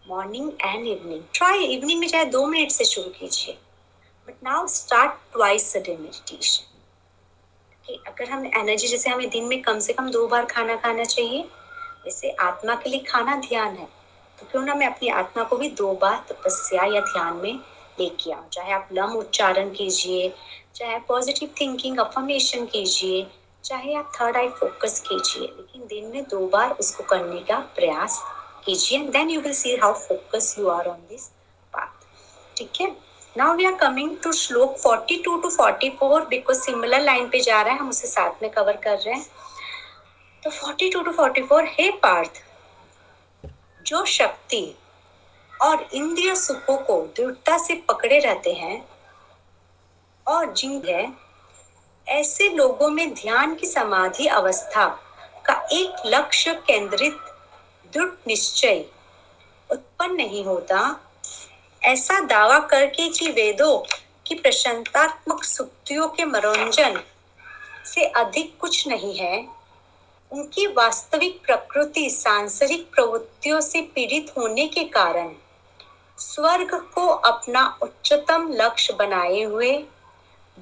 [0.05, 3.57] Morning and evening try evening में चाहे दो मिनट से शुरू कीजिए।
[4.27, 6.63] But now start twice a day meditation
[8.07, 11.43] अगर हम एनर्जी जैसे हमें दिन में कम से कम दो बार खाना खाना चाहिए
[12.05, 13.87] वैसे आत्मा के लिए खाना ध्यान है
[14.37, 17.59] तो क्यों ना मैं अपनी आत्मा को भी दो बार तपस्या या ध्यान में
[17.99, 18.47] लेके आऊँ?
[18.53, 20.33] चाहे आप लम उच्चारण कीजिए,
[20.75, 23.25] चाहे पॉजिटिव थिंकिंग अफर्मेशन कीजिए,
[23.63, 28.19] चाहे आप थर्ड आई फोकस कीजिए, लेकिन दिन में दो बार उसको करने का प्रयास
[28.65, 31.27] कीजिए then you will see how focus you are on this
[31.73, 32.07] path
[32.57, 32.87] ठीक है?
[33.37, 37.73] Now we are coming to shlok 42 to 44 because similar line पे जा रहा
[37.73, 39.25] है, हम उसे साथ में कवर कर रहे हैं।
[40.43, 42.31] तो 42 टू 44 हे पार्थ,
[43.87, 44.75] जो शक्ति
[45.61, 48.87] और इंद्रिय सुखों को दृढ़ता से पकड़े रहते हैं
[50.27, 51.11] और जिन है,
[52.07, 54.87] ऐसे लोगों में ध्यान की समाधि अवस्था
[55.45, 57.17] का एक लक्ष्य केंद्रित
[57.93, 58.85] दृढ़ निश्चय
[59.71, 60.79] उत्पन्न नहीं होता।
[61.83, 63.77] ऐसा दावा करके कि वेदों
[64.25, 67.01] की प्रशंसात्मक सुक्तियों के मनोरंजन
[67.85, 69.58] से अधिक कुछ नहीं है।
[70.31, 75.31] उनकी वास्तविक प्रकृति सांसारिक प्रवृत्तियों से पीड़ित होने के कारण
[76.17, 79.71] स्वर्ग को अपना उच्चतम लक्ष्य बनाए हुए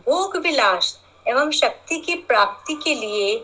[0.06, 3.38] भोग विलास एवं शक्ति की प्राप्ति के लिए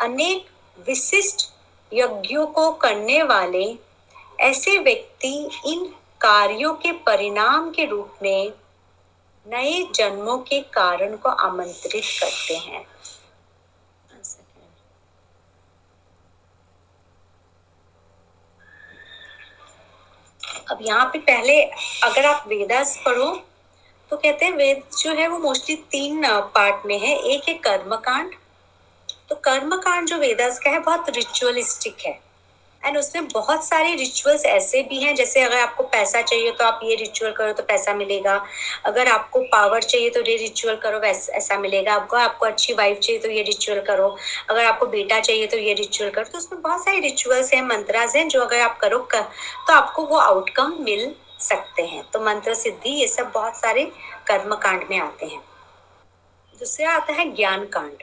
[0.00, 0.46] अनेक
[0.86, 1.50] विशिष्ट
[1.92, 3.64] यज्ञों को करने वाले
[4.40, 5.84] ऐसे व्यक्ति इन
[6.20, 8.52] कार्यों के परिणाम के रूप में
[9.46, 12.86] नए जन्मों के कारण को आमंत्रित करते हैं।
[20.70, 21.62] अब यहाँ पे पहले
[22.02, 23.30] अगर आप वेदास पढ़ो
[24.10, 26.22] तो कहते हैं वेद जो है वो मोस्टली तीन
[26.54, 28.34] पार्ट में है। एक है कर्मकांड।
[29.28, 32.18] तो कर्मकांड जो वेदास का है, बहुत रिचुअलिस्टिक है।
[32.84, 36.80] एंड उसमें बहुत सारे रिचुअल्स ऐसे भी हैं जैसे अगर आपको पैसा चाहिए तो आप
[36.84, 38.34] ये रिचुअल करो तो पैसा मिलेगा।
[38.84, 43.20] अगर आपको पावर चाहिए तो ये रिचुअल करो ऐसा मिलेगा। आपको आपको अच्छी वाइफ चाहिए
[43.20, 44.08] तो ये रिचुअल करो।
[44.50, 48.16] अगर आपको बेटा चाहिए तो ये रिचुअल करो। तो उसमें बहुत सारे रिचुअल्स हैं मंत्रास
[48.16, 52.54] हैं जो अगर आप करो कर, तो आपको वो आउटकम मिल सकते हैं। तो मंत्र
[52.54, 53.84] सिद्धि ये सब बहुत सारे
[54.26, 55.40] कर्म कांड में आते हैं।
[56.60, 58.02] दूसरा आता है ज्ञान कांड।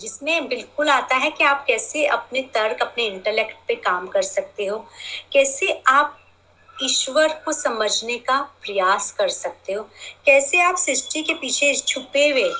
[0.00, 4.66] जिसमें बिल्कुल आता है कि आप कैसे अपने तर्क, अपने इंटेलेक्ट पे काम कर सकते
[4.66, 4.78] हो,
[5.32, 6.18] कैसे आप
[6.82, 9.82] ईश्वर को समझने का प्रयास कर सकते हो,
[10.26, 12.50] कैसे आप सृष्टि के पीछे छुपे हुए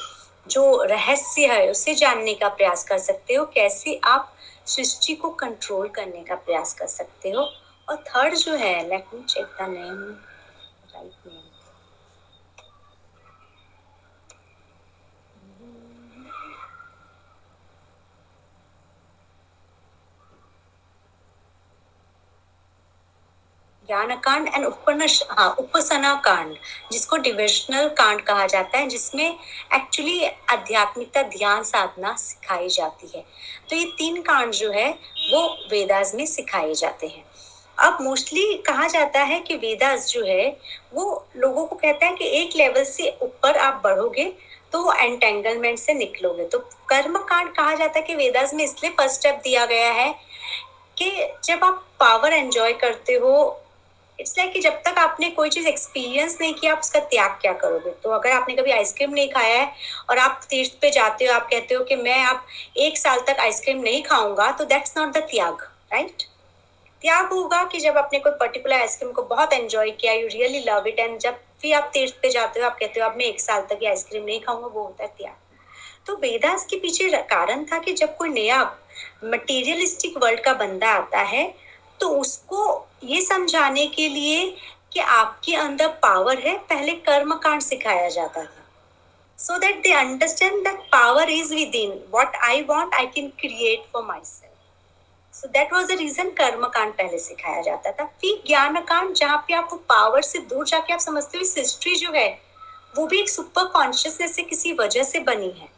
[0.51, 4.35] जो रहस्य है उसे जानने का प्रयास कर सकते हो, कैसे आप
[4.66, 7.42] सृष्टि को कंट्रोल करने का प्रयास कर सकते हो।
[7.88, 10.03] और थर्ड जो है let me check the name
[10.94, 11.38] right name
[23.88, 26.57] ज्ञान कांड एंड उपनश हाँ उपासना कांड
[26.92, 29.24] जिसको डिविजनल कांड कहा जाता है, जिसमें
[29.74, 33.24] एक्चुअली आध्यात्मिकता, ध्यान साधना सिखाई जाती है।
[33.70, 34.90] तो ये तीन कांड जो है,
[35.33, 37.24] वो वेदास में सिखाए जाते हैं।
[37.79, 40.48] अब मोस्टली कहा जाता है कि वेदास जो है,
[40.94, 44.24] वो लोगों को कहता है कि एक लेवल से ऊपर आप बढ़ोगे
[44.72, 49.16] तो एंटेंगलमेंट से निकलोगे। तो कर्म कांड कहा जाता है कि वेदास में इसलिए फ़र्स्ट
[49.16, 50.12] स्टेप दिया गया है
[50.96, 51.11] कि
[51.44, 53.64] जब आप पावर एंजॉय करते हो
[54.18, 57.52] इट्स लाइक कि जब तक आपने कोई चीज़ एक्सपीरियंस नहीं किया आप उसका त्याग क्या
[57.54, 57.90] करोगे?
[57.92, 59.72] तो अगर आपने कभी आइसक्रीम नहीं खाया है
[60.11, 63.40] और आप तीर्थ पे जाते हो, आप कहते हो कि मैं आप एक साल तक
[63.40, 66.22] आइसक्रीम नहीं खाऊँगा तो दैट्स नॉट द त्याग राइट
[67.02, 70.87] त्याग होगा कि जब आपने कोई पर्टिकुलर आइसक्रीम को बहुत एंजॉय किया you really love
[70.87, 73.40] it and जब भी आप तीर्थ पे जाते हो, आप कहते हो, अब मैं एक
[73.40, 75.37] साल तक ये आइसक्रीम नहीं खाऊँगा, वो होता है त्याग।
[76.07, 78.62] तो वेदास के पीछे कारण था कि जब कोई नया
[79.24, 81.52] मटेरियलिस्टिक वर्ल्ड का बंदा आता है
[82.00, 82.66] तो उसको
[83.03, 84.47] ये समझाने के लिए
[84.93, 88.65] कि आपके अंदर पावर है, पहले कर्म कांड सिखाया जाता था।
[89.39, 94.05] So that they understand that power is within what I want I can create for
[94.25, 99.15] myself so that was the reason कर्म कांड पहले सिखाया जाता था। फिर ज्ञान कांड
[99.15, 102.29] जहाँ पे आपको पावर से दूर जाके आप समझते हो हिस्ट्री जो है,
[102.95, 105.69] वो भी एक सुपर कॉन्शियसनेस से किसी वजह से बनी है।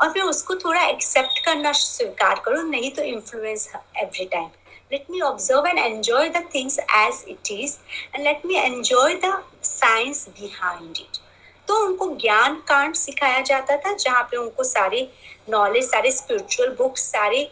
[0.00, 4.48] और फिर उसको थोड़ा एक्सेप्ट करना स्वीकार करो, नहीं तो influence every time
[4.92, 7.78] let me observe and enjoy the things as it is,
[8.14, 11.20] and let me enjoy the science behind it.
[11.68, 15.08] तो उनको ज्ञान कांड सिखाया जाता था, जहाँ पे उनको सारे
[15.50, 17.42] नॉलेज सारे स्पिरिचुअल बुक्स सारे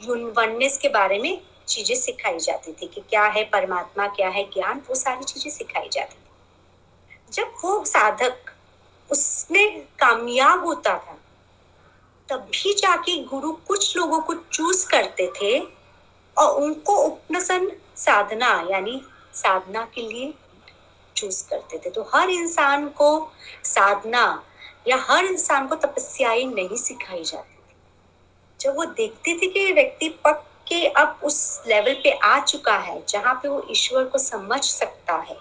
[0.00, 4.82] वननेस के बारे में चीज़ें सिखाई जाती थी कि क्या है परमात्मा, क्या है ज्ञान,
[4.88, 8.50] वो सारी चीज़ें सिखाई जाती थी। जब वो साधक
[9.10, 11.18] उसमें कामयाब होता था,
[12.28, 15.58] तब भी जाके गुरु कुछ लोगों को चूज़ करते थे
[16.38, 19.02] और उनको उपनसन, साधना, यानी
[19.34, 20.34] साधना के लिए
[21.16, 23.32] चूज़ करते थे। तो हर इंसान को
[23.64, 24.42] साधना
[24.88, 27.74] या हर इंसान को तपस्याएँ नहीं सिखाई जाती थी।
[28.60, 33.02] जब वो देखते थे कि व्यक्ति पक के अब उस लेवल पे आ चुका है,
[33.08, 35.36] जहाँ पे वो ईश्वर को समझ सकता है,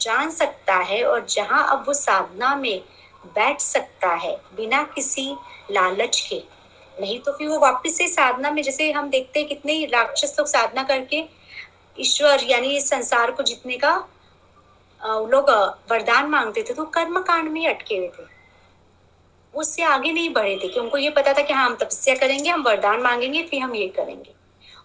[0.00, 2.84] जान सकता है और जहाँ अब वो साधना में
[3.24, 5.36] बैठ सकता है, बिना किसी
[5.70, 6.42] लालच के।
[7.00, 10.48] नहीं तो फिर वो वापस से साधना में, जैसे हम देखते हैं कितने राक्षस लोग
[10.48, 11.22] साधना करके
[11.96, 13.94] ईश्वर, यानी इस संसार को जीतने का
[15.00, 15.50] लोग
[15.90, 18.30] वरदान मांगते थे तो कर्म कांड में अटके हुए थे।
[19.54, 22.50] उससे आगे नहीं बढ़े थे कि उनको ये पता था कि हाँ हम तपस्या करेंगे,
[22.50, 24.30] हम वरदान मांगेंगे, फिर हम ये करेंगे।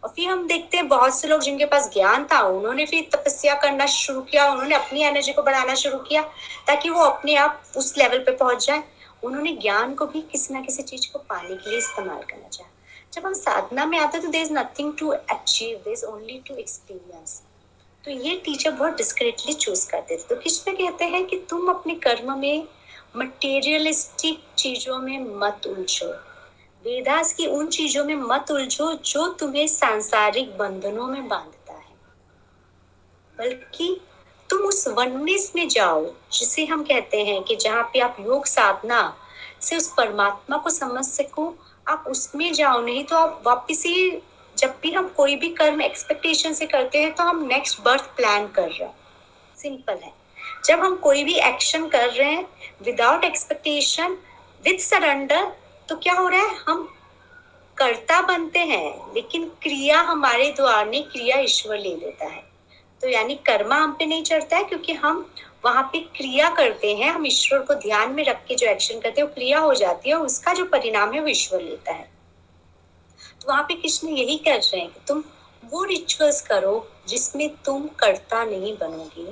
[0.04, 3.54] और फिर हम देखते हैं बहुत से लोग जिनके पास ज्ञान था, उन्होंने फिर तपस्या
[3.56, 6.22] करना शुरू किया, उन्होंने अपनी एनर्जी को बढ़ाना शुरू किया,
[6.68, 8.84] ताकि वो अपने आप उस लेवल पे पहुँच जाए।
[9.28, 12.70] उन्होंने ज्ञान को भी किसी ना किसी चीज़ को पाने के लिए इस्तेमाल करना चाहा।
[13.14, 16.56] जब हम साधना में आते तो there is nothing to achieve there is only to
[16.56, 17.42] experience
[18.04, 21.96] तो ये टीचर बहुत डिस्क्रिटली चूज़ करते थे। तो कृष्ण कहते हैं कि तुम अपने
[21.96, 22.68] कर्म में
[23.16, 26.12] मटेरियलिस्टिक चीज़ों में मत उलझो।
[26.84, 31.96] वेदास की उन चीज़ों में मत उलझो जो तुम्हें सांसारिक बंधनों में बांधता है।
[33.38, 33.90] बल्कि
[34.50, 39.18] तुम उस वननेस में जाओ, जिसे हम कहते हैं कि जहाँ पे आप योग साधना
[39.62, 41.54] से उस परमात्मा को समझ सको।
[41.88, 44.22] आप उसमें जाओ, नहीं तो आप वापिस ही
[44.58, 48.48] जब भी हम कोई भी कर्म एक्सपेक्टेशन से करते हैं तो हम नेक्स्ट बर्थ प्लान
[48.48, 48.96] कर रहे हैं।
[49.58, 50.14] सिंपल है।
[50.66, 52.46] जब हम कोई भी एक्शन कर रहे हैं
[52.84, 54.18] विदाउट एक्सपेक्टेशन
[54.66, 55.52] विद सरेंडर
[55.90, 56.56] तो क्या हो रहा है?
[56.68, 56.94] हम
[57.78, 62.47] कर्ता बनते हैं, लेकिन क्रिया हमारे द्वारा नहीं, क्रिया ईश्वर ले लेता है।
[63.02, 65.26] तो यानी कर्मा हम पे नहीं चढ़ता है, क्योंकि हम
[65.66, 69.22] वहाँ पे क्रिया करते हैं, हम ईश्वर को ध्यान में रख के जो एक्शन करते
[69.22, 72.10] हैं, वो क्रिया हो जाती है और उसका जो परिणाम है वो ईश्वर लेता है।
[73.42, 75.24] तो वहाँ पे कृष्ण यही कह रहे हैं कि तुम
[75.64, 79.32] वो रिचुअल्स करो जिसमें तुम कर्ता नहीं बनोगे।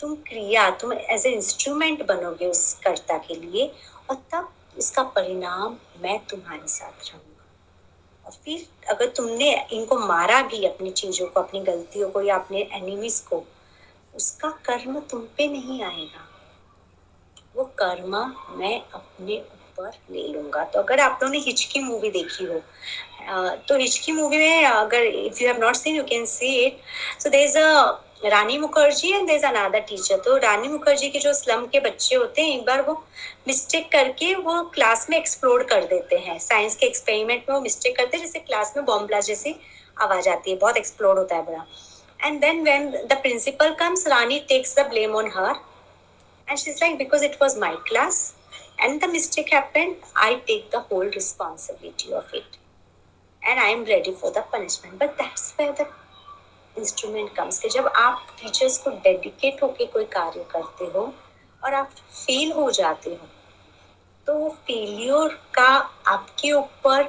[0.00, 3.70] तुम क्रिया, तुम एज ए इंस्ट्रूमेंट बनोगे उस कर्ता के लिए
[4.10, 7.33] और तब इसका परिणाम मैं तुम्हारे साथ रहूँगा।
[8.44, 13.20] फिर अगर तुमने इनको मारा भी अपनी चीज़ों को, अपनी गलतियों को या अपने एनिमीज
[13.30, 13.42] को,
[14.14, 16.28] उसका कर्म तुम पे नहीं आएगा।
[17.56, 18.16] वो कर्म
[18.58, 22.60] मैं अपने ऊपर ले लूँगा। तो अगर आप लोगों ने हिचकी मूवी देखी हो
[23.68, 26.80] तो हिचकी मूवी में अगर if you have not seen you can see it
[27.22, 31.32] so there is a Rani Mukherjee and there another teacher तो रानी मुखर्जी के जो
[31.34, 32.94] स्लम के बच्चे होते हैं एक बार वो
[33.48, 37.96] मिस्टेक करके वो क्लास में एक्सप्लोर कर देते हैं साइंस के एक्सपेरिमेंट में वो मिस्टेक
[37.96, 39.56] करते हैं जैसे क्लास में बॉम्ब ब्लास्ट जैसी
[39.96, 41.66] आवाज़ आती है बहुत एक्सप्लोर होता है बड़ा
[42.20, 45.54] and then when the principal comes Rani takes the blame on her
[46.48, 48.32] and she is like because it was my class
[48.78, 52.58] and the mistake happened, I take the whole responsibility of it.
[53.42, 54.98] And I am ready for the punishment.
[54.98, 55.86] But that's where the
[56.76, 61.12] instrument comes कि, जब आप teachers को dedicate होके कोई कार्य करते हो
[61.62, 63.26] और आप फेल हो जाते हो
[64.26, 65.68] तो फेलियर का
[66.06, 67.08] आपके ऊपर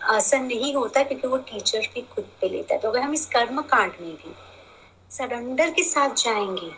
[0.00, 3.26] असर नहीं होता क्योंकि वो टीचर भी खुद पे लेता है। तो अगर हम इस
[3.26, 4.34] कर्म कांड में भी
[5.10, 6.70] सरेंडर के साथ जाएँगे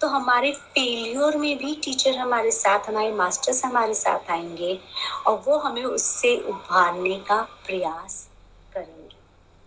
[0.00, 4.78] तो हमारे फेलियर में भी टीचर हमारे साथ, हमारे मास्टर्स हमारे साथ आएँगे
[5.26, 8.28] और वो हमें उससे उभारने का प्रयास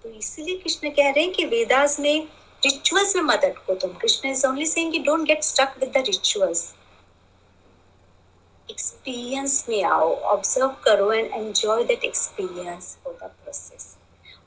[0.08, 2.28] तो इसीलिए कृष्ण कह रहे हैं कि वेदास में
[2.62, 6.04] रिचुअल्स में मत अटको तुम कृष्ण इज़ ओनली सेइंग कि don't get stuck with the
[6.08, 6.62] rituals
[8.70, 13.98] experience में आओ ऑब्ज़र्व करो and enjoy that experience for the process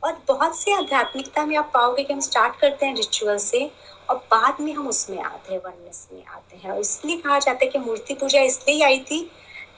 [0.04, 3.64] और बहुत से आध्यात्मिकता में आप पाओगे कि हम स्टार्ट करते हैं रिचुअल से
[4.10, 7.64] और बाद में हम उसमें आते हैं वननेस में आते हैं। और इसलिए कहा जाता
[7.64, 9.22] है कि मूर्ति पूजा इसलिए आई थी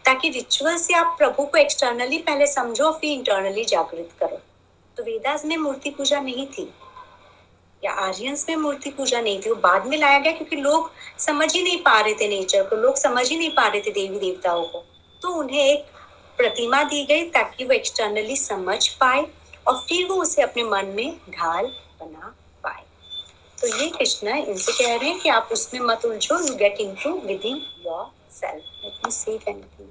[0.04, 4.40] ताकि रिचुअल से आप प्रभु को एक्सटर्नली पहले समझो फिर इंटरनली जागृत करो।
[4.96, 6.72] तो वेदास में मूर्ति पूजा नहीं थी?
[7.84, 9.50] या आर्यंस में मूर्ति पूजा नहीं थी?
[9.50, 12.76] वो बाद में लाया गया क्योंकि लोग समझ ही नहीं पा रहे थे नेचर को,
[12.76, 14.84] लोग समझ ही नहीं पा रहे थे देवी देवताओं को।
[15.22, 15.84] तो उन्हें एक
[16.38, 19.26] प्रतिमा दी गई ताकि वो एक्सटर्नली समझ पाए
[19.66, 21.66] और फिर वो उसे अपने मन में ढाल
[22.00, 22.82] बना पाए।
[23.58, 27.10] तो ये कृष्णा इनसे कह रहे हैं कि आप उसमें मत उलझो you get into
[27.44, 27.62] within
[28.30, 29.88] yourself let me say anything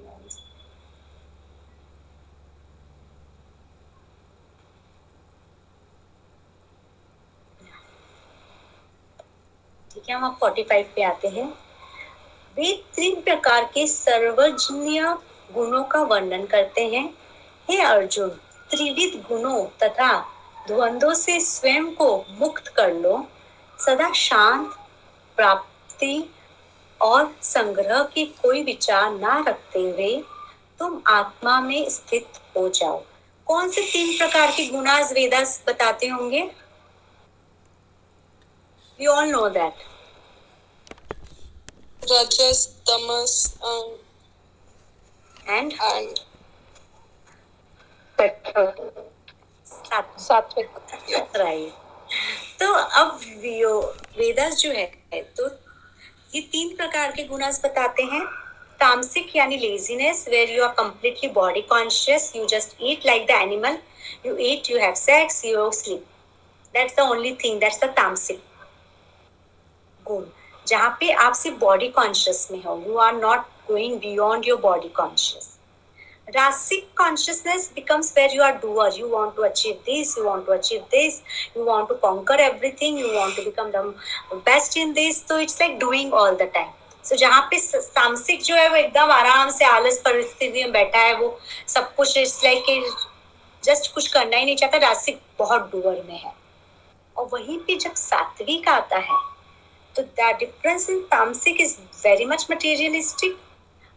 [10.02, 11.46] ठीक है हम अब फोर्टी फाइव पे आते हैं?
[12.56, 15.02] वे तीन प्रकार के सर्वजनीय
[15.54, 17.04] गुणों का वर्णन करते हैं।
[17.70, 18.28] हे अर्जुन,
[18.70, 20.18] त्रिविध गुणों तथा
[20.66, 23.26] द्वंद्वों से स्वयं को मुक्त कर लो।
[23.78, 24.74] सदा शांत,
[25.36, 26.30] प्राप्ति
[27.00, 30.24] और संग्रह की कोई विचार ना रखते हुए
[30.78, 33.02] तुम आत्मा में स्थित हो जाओ।
[33.46, 36.50] कौन से तीन प्रकार के गुणाज वेदास बताते होंगे?
[39.00, 39.72] We all know that.
[42.10, 43.92] Rajas, Tamas, and
[45.46, 45.72] and?
[45.78, 46.20] and
[50.18, 50.68] सात्विक
[51.36, 51.72] राइट
[52.60, 52.66] तो
[53.00, 53.20] अब
[54.18, 54.86] वेदास जो है
[55.36, 55.48] तो
[56.34, 58.24] ये तीन प्रकार के गुणास बताते हैं।
[58.80, 63.78] तामसिक यानी laziness where you are completely body conscious you just eat like the animal
[64.26, 66.06] you eat you have sex you sleep
[66.74, 68.42] that's the only thing that's the तामसिक
[70.06, 70.24] गुण
[70.66, 74.88] जहाँ पे आप सिर्फ़ बॉडी कॉन्शियस में हो you are not going beyond your body
[74.96, 75.48] conscious
[76.34, 80.52] रासिक consciousness becomes where you are doer you want to achieve this you want to
[80.52, 81.20] achieve this
[81.56, 83.94] you want to conquer everything you want to become the
[84.34, 86.70] best in this तो it's like doing all the time
[87.04, 91.16] so जहाँ पे सांसिक जो है वो एकदम आराम से, आलस परिस्थिति में बैठा है
[91.16, 92.94] वो सब कुछ इट्स लाइक
[93.62, 96.32] जस्ट कुछ करना ही नहीं चाहता रासिक बहुत डूअर में है।
[97.16, 99.31] और वहीं पे जब सात्विक आता है
[99.94, 103.32] So the difference in Tamasic is very much materialistic.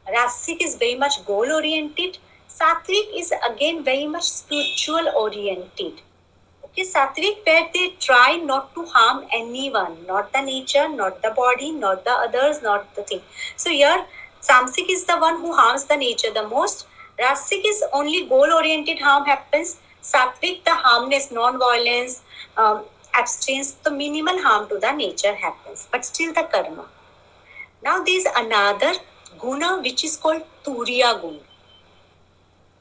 [0.08, 2.18] Rasic is very much goal oriented.
[2.50, 6.02] Sattvic is again very much spiritual oriented.
[6.66, 11.72] Okay, Sattvic where they try not to harm anyone, not the nature, not the body,
[11.72, 13.22] not the others, not the thing.
[13.56, 14.06] So here
[14.42, 16.88] Samsic is the one who harms the nature the most.
[17.20, 19.78] Rasic is only goal-oriented harm happens.
[20.04, 22.22] Sattvic, the harmless, non-violence,
[22.58, 22.84] um,
[23.18, 26.86] abstinence, the minimal harm to the nature happens, but still the karma.
[27.84, 28.94] Now there is another
[29.40, 31.40] guna which is called Turiya guna.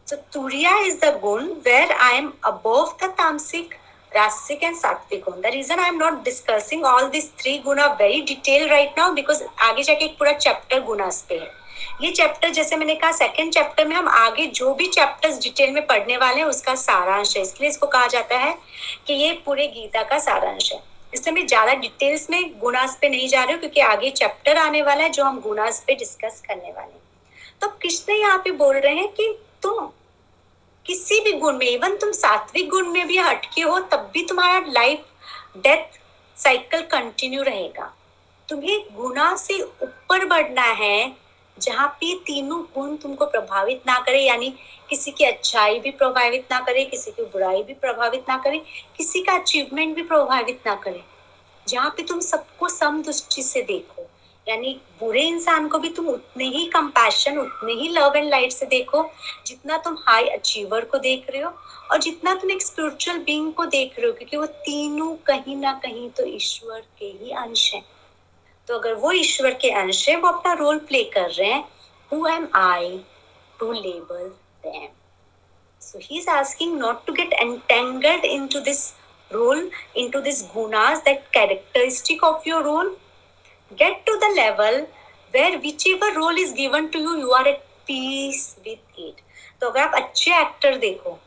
[0.06, 3.72] So Turiya is the gun where I am above the tamsic,
[4.14, 5.40] rasic and sattvic gun.
[5.42, 9.42] The reason I am not discussing all these three guna very detailed right now because
[9.68, 11.63] आगे जाके एक पूरा chapter गुनास पे है
[12.00, 15.86] ये chapter जैसे मैंने कहा सेकंड चैप्टर में हम आगे जो भी चैप्टर्स डिटेल में
[15.86, 18.54] पढ़ने वाले हैं, उसका सारांश है। इसलिए इसको कहा जाता है
[19.06, 20.82] कि ये पूरे गीता का सारांश है।
[21.14, 24.82] इसलिए मैं ज़्यादा डिटेल्स में गुनास पे नहीं जा रही हूँ, क्योंकि आगे चैप्टर आने
[24.82, 27.02] वाला है, जो हम गुनास पे डिस्कस करने वाले हैं।
[27.60, 29.90] तो कृष्ण यहाँ पे बोल रहे हैं कि तुम
[30.86, 34.64] किसी भी गुण में इवन तुम सात्विक गुण में भी हटके हो, तब भी तुम्हारा
[34.68, 35.04] लाइफ
[35.58, 35.98] डेथ
[36.36, 37.92] साइकिल कंटिन्यू रहेगा।
[38.48, 41.23] तुम्हें गुना से ऊपर बढ़ना है
[41.56, 44.54] जहाँ पे तीनों गुण तुमको प्रभावित ना करे, यानी
[44.90, 48.58] किसी की अच्छाई भी प्रभावित ना करे, किसी की बुराई भी प्रभावित ना करे,
[48.96, 51.02] किसी का अचीवमेंट भी प्रभावित ना करे।
[51.66, 54.06] जहाँ पे तुम सबको सम दृष्टि से देखो,
[54.46, 58.66] यानी बुरे इंसान को भी तुम उतने ही कंपैशन उतने ही लव एंड लाइट से
[58.66, 59.02] देखो,
[59.46, 61.52] जितना तुम हाई अचीवर को देख रहे हो
[61.90, 65.72] और जितना तुम एक स्पिरिचुअल बींग को देख रहे हो, क्योंकि वो तीनों कहीं ना
[65.74, 67.84] कहीं तो ईश्वर के ही अंश हैं।
[68.68, 71.64] तो अगर वो ईश्वर के अंश है, वो अपना रोल प्ले कर रहे हैं
[72.12, 72.98] who am I
[73.60, 74.28] to label
[74.64, 74.88] them
[75.82, 78.88] so he is asking not to get entangled into this
[79.30, 79.70] role
[80.10, 82.96] into this गुनास that characteristic of your role
[83.72, 84.80] get to the level
[85.34, 85.56] where
[85.86, 89.20] whichever role is given to you you are at peace with it
[89.60, 91.18] तो अगर आप अच्छे actor देखो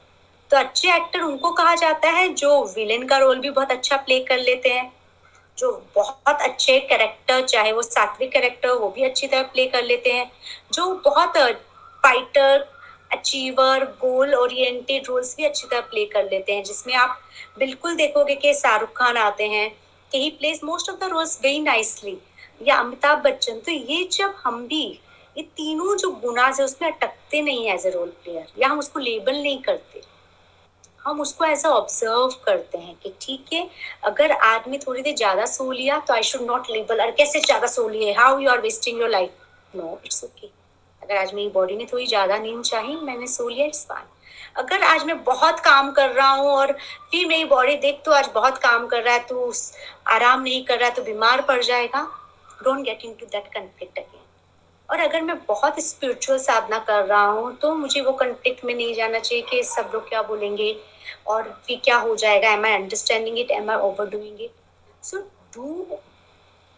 [0.52, 4.20] तो अच्छे actor उनको कहा जाता है जो विलेन का रोल भी बहुत अच्छा प्ले
[4.20, 4.92] कर लेते हैं।
[5.58, 10.12] जो बहुत अच्छे कैरेक्टर चाहे वो सात्विक कैरेक्टर वो भी अच्छी तरह प्ले कर लेते
[10.14, 10.32] हैं,
[10.74, 11.38] जो बहुत
[12.04, 12.68] fighter
[13.12, 17.20] achiever goal oriented roles भी अच्छी तरह प्ले कर लेते हैं, जिसमें आप
[17.60, 19.70] बिल्कुल देखोगे कि शाहरुख खान आते हैं,
[20.12, 22.18] कि he plays most of the roles very nicely
[22.62, 24.84] या अमिताभ बच्चन तो ये जब हम भी,
[25.38, 28.80] ये तीनों जो गुनाज है, उसमें अटकते नहीं है एज ए रोल प्लेयर या हम
[28.80, 30.02] उसको लेबल नहीं करते।
[31.08, 33.68] हम उसको ऐसा ऑब्ज़र्व करते हैं कि ठीक है,
[34.06, 37.68] अगर आदमी थोड़ी देर ज़्यादा सो लिया तो आई शुड नॉट लेबल अरे कैसे ज़्यादा
[37.68, 38.12] सो लिए?
[38.14, 40.48] How you are wasting your life no it's okay
[41.02, 44.06] अगर आज मेरी बॉडी ने थोड़ी ज़्यादा नींद चाहिए, मैंने सो लिया इट्स फाइन
[44.58, 46.72] अगर आज मैं बहुत काम कर रहा हूँ और
[47.12, 49.52] फिर मेरी बॉडी देख तो आज बहुत काम कर रहा है तो
[50.10, 52.08] आराम नहीं कर रहा है तो बीमार पड़ जाएगा.
[52.64, 54.26] Don't get into that conflict again
[54.90, 58.94] और अगर मैं बहुत स्पिरिचुअल साधना कर रहा हूँ तो मुझे वो कंफ्लिक्ट में नहीं
[58.96, 60.72] जाना चाहिए कि सब लोग क्या बोलेंगे?
[61.30, 63.78] और फिर क्या हो जाएगा am I understanding it am I
[64.10, 64.52] overdoing it
[65.04, 65.18] so
[65.56, 66.00] do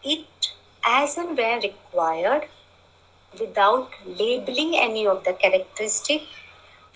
[0.04, 0.46] it
[0.82, 2.44] as and where required
[3.34, 6.22] without labeling any of the characteristic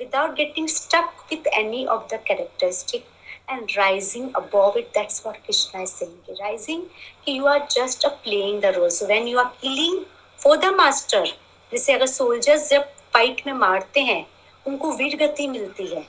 [0.01, 3.05] without getting stuck with any of the characteristic
[3.49, 6.83] and rising above it that's what krishna is saying rising
[7.27, 10.05] you are just playing the role so when you are killing
[10.41, 11.25] for the master
[11.73, 12.83] जैसे अगर soldiers जब
[13.15, 14.27] fight में मारते हैं
[14.67, 16.03] उनको वीर गति मिलती है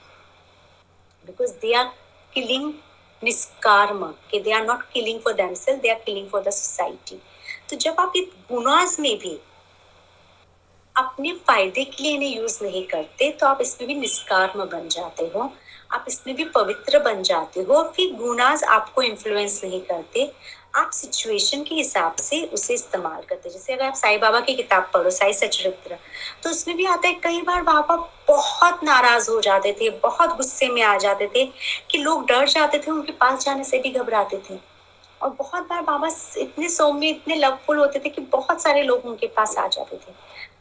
[1.26, 1.92] बिकॉज़ दे आर
[2.34, 2.74] किलिंग
[3.22, 7.20] निष्कार्म कि they are not killing for themselves they are killing for the society
[7.70, 9.38] तो जब आप इस गुनाज में भी
[10.96, 15.26] अपने फ़ायदे के लिए इन्हें यूज़ नहीं करते तो आप इसमें भी निष्कार्म बन जाते
[15.36, 15.52] हो,
[15.92, 20.32] आप इसमें भी पवित्र बन जाते हो, फिर गुनाज आपको इन्फ्लुएंस नहीं करते।
[20.76, 24.90] आप सिचुएशन के हिसाब से उसे इस्तेमाल करते जैसे अगर आप साईं बाबा की किताब
[24.94, 25.98] पढ़ो, साई सचरित्र
[26.44, 27.96] तो उसमें भी आता है, कई बार बाबा
[28.28, 31.46] बहुत नाराज़ हो जाते थे, बहुत गुस्से में आ जाते थे
[31.92, 34.60] कि लोग डर जाते थे, उनके पास जाने से भी घबराते थे।
[35.22, 39.28] और बहुत बार बाबा इतने सौम्य, इतने लवफुल होते थे कि बहुत सारे लोग उनके
[39.38, 40.12] पास आ जाते थे।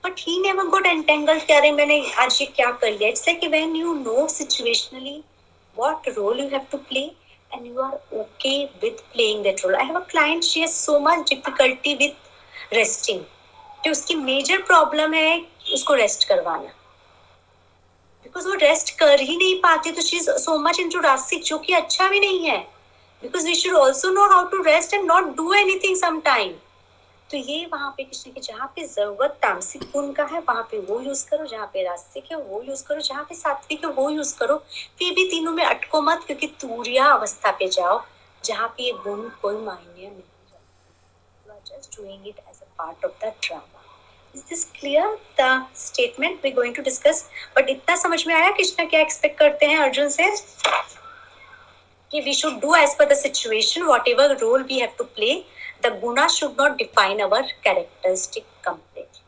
[0.05, 3.51] But he never got entangle कह रहे मैंने आज ये क्या कर लिया। It's like
[3.51, 5.23] when you know situationally
[5.77, 7.01] what role you have to play
[7.55, 9.77] and you are okay with playing that role.
[9.77, 12.17] I have a client, she has so much difficulty with
[12.73, 13.25] resting.
[13.85, 15.41] कि उसकी major problem है
[15.75, 16.69] उसको rest करवाना
[18.25, 21.59] because वो rest कर ही नहीं पाती तो she so much into रासिक जो
[21.67, 22.59] कि अच्छा भी नहीं है
[23.23, 26.55] because we should also know how to rest and not do anything sometime
[27.35, 30.79] तो ये वहाँ पे कृष्ण की जहाँ पे ज़रूरत तामसिक गुण का है, वहाँ पे
[30.79, 34.11] वो यूज़ करो, जहाँ पे रास्तिक है, वो यूज़ करो, जहाँ पे सात्विक है, वो
[34.11, 34.57] यूज़ करो।
[34.99, 38.05] फिर भी तीनों में अटको मत, क्योंकि तूरिया अवस्था पे जाओ,
[38.45, 40.13] जहाँ पे गुण कोई मायने
[45.77, 49.79] statement we going to discuss but इतना समझ में आया कृष्णा क्या एक्सपेक्ट करते हैं
[49.79, 50.31] अर्जुन से?
[52.25, 55.54] We should do as per situation whatever role we have to play
[55.85, 59.25] the guna should not define our characteristic completely.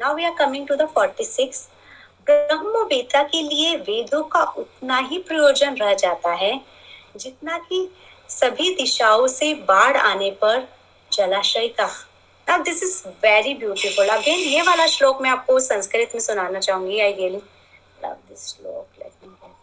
[0.00, 1.68] Now we are coming to the 46.
[2.26, 6.52] ब्रह्म वेता के लिए वेदों का उतना ही प्रयोजन रह जाता है
[7.16, 7.88] जितना कि
[8.30, 10.68] सभी दिशाओं से बाढ़ आने पर
[11.12, 11.88] जलाशय का
[12.46, 14.08] Now this is very beautiful.
[14.10, 17.42] Again ये वाला श्लोक मैं आपको संस्कृत में सुनाना चाहूँगी I really
[18.04, 19.62] love this shlok let me get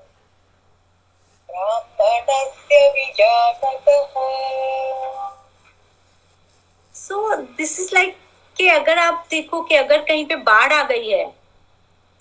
[6.95, 8.13] So, this is like
[8.57, 11.25] कि अगर आप देखो कि अगर कहीं पे बाढ़ आ गई है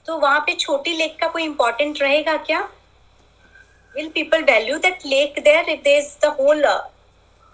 [0.07, 2.61] तो वहाँ पे छोटी लेक का कोई इम्पोर्टेंट रहेगा क्या?
[3.95, 6.65] Will people value that lake there if there is the whole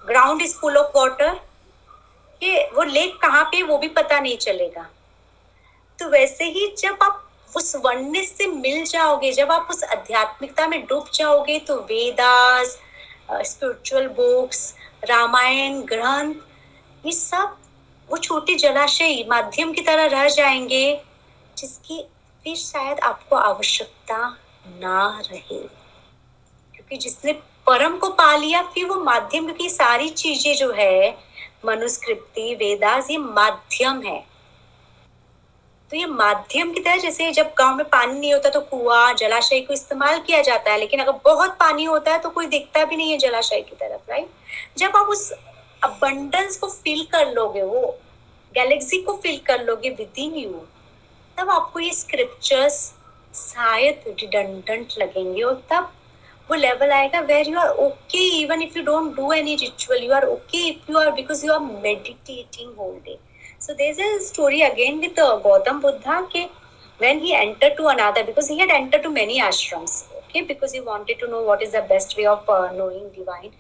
[0.07, 1.35] ground is full of water
[2.41, 4.89] कि वो लेक कहाँ पे वो भी पता नहीं चलेगा।
[5.99, 7.26] तो वैसे ही जब आप
[7.57, 12.79] उस वननेस से मिल जाओगे। जब आप उस आध्यात्मिकता में डूब जाओगे तो वेदास
[13.33, 14.75] स्पिरिचुअल बुक्स
[15.05, 16.35] रामायण, ग्रंथ,
[17.07, 17.57] ये सब
[18.11, 21.01] वो छोटे जलाशय माध्यम की तरह रह जाएँगे,
[21.59, 22.03] जिसकी
[22.45, 24.29] फिर शायद आपको आवश्यकता
[24.67, 25.59] ना रहे।
[26.75, 27.33] क्योंकि जिसने
[27.67, 31.19] परम को पा लिया, फिर वो माध्यम क्योंकि सारी चीज़ें जो है
[31.67, 34.36] मनुस्कृति वेदास, ये माध्यम है।
[35.91, 39.61] तो ये माध्यम की तरह जैसे जब गाँव में पानी नहीं होता तो कुआँ, जलाशय
[39.61, 42.97] को इस्तेमाल किया जाता है, लेकिन अगर बहुत पानी होता है तो कोई दिखता भी
[42.97, 45.31] नहीं है जलाशय की तरफ़ राइट जब आप उस
[45.83, 47.99] अबंडेंस को फील कर लोगे, वो
[48.55, 50.51] गैलेक्सी को फील कर लोगे विद इन यू
[51.39, 52.81] तब आपको ये स्क्रिप्चर्स
[53.35, 55.93] शायद रिडंडेंट लगेंगे और तब
[56.49, 60.13] वो लेवल आएगा where you are okay even if you don't do any ritual you
[60.15, 63.19] are okay if you are because you are meditating whole day
[63.59, 66.51] so there's a story again with uh, Gautam Buddha ke
[66.99, 70.81] when he entered to another because he had entered to many ashrams okay because he
[70.81, 73.51] wanted to know what is the best way of uh, knowing divine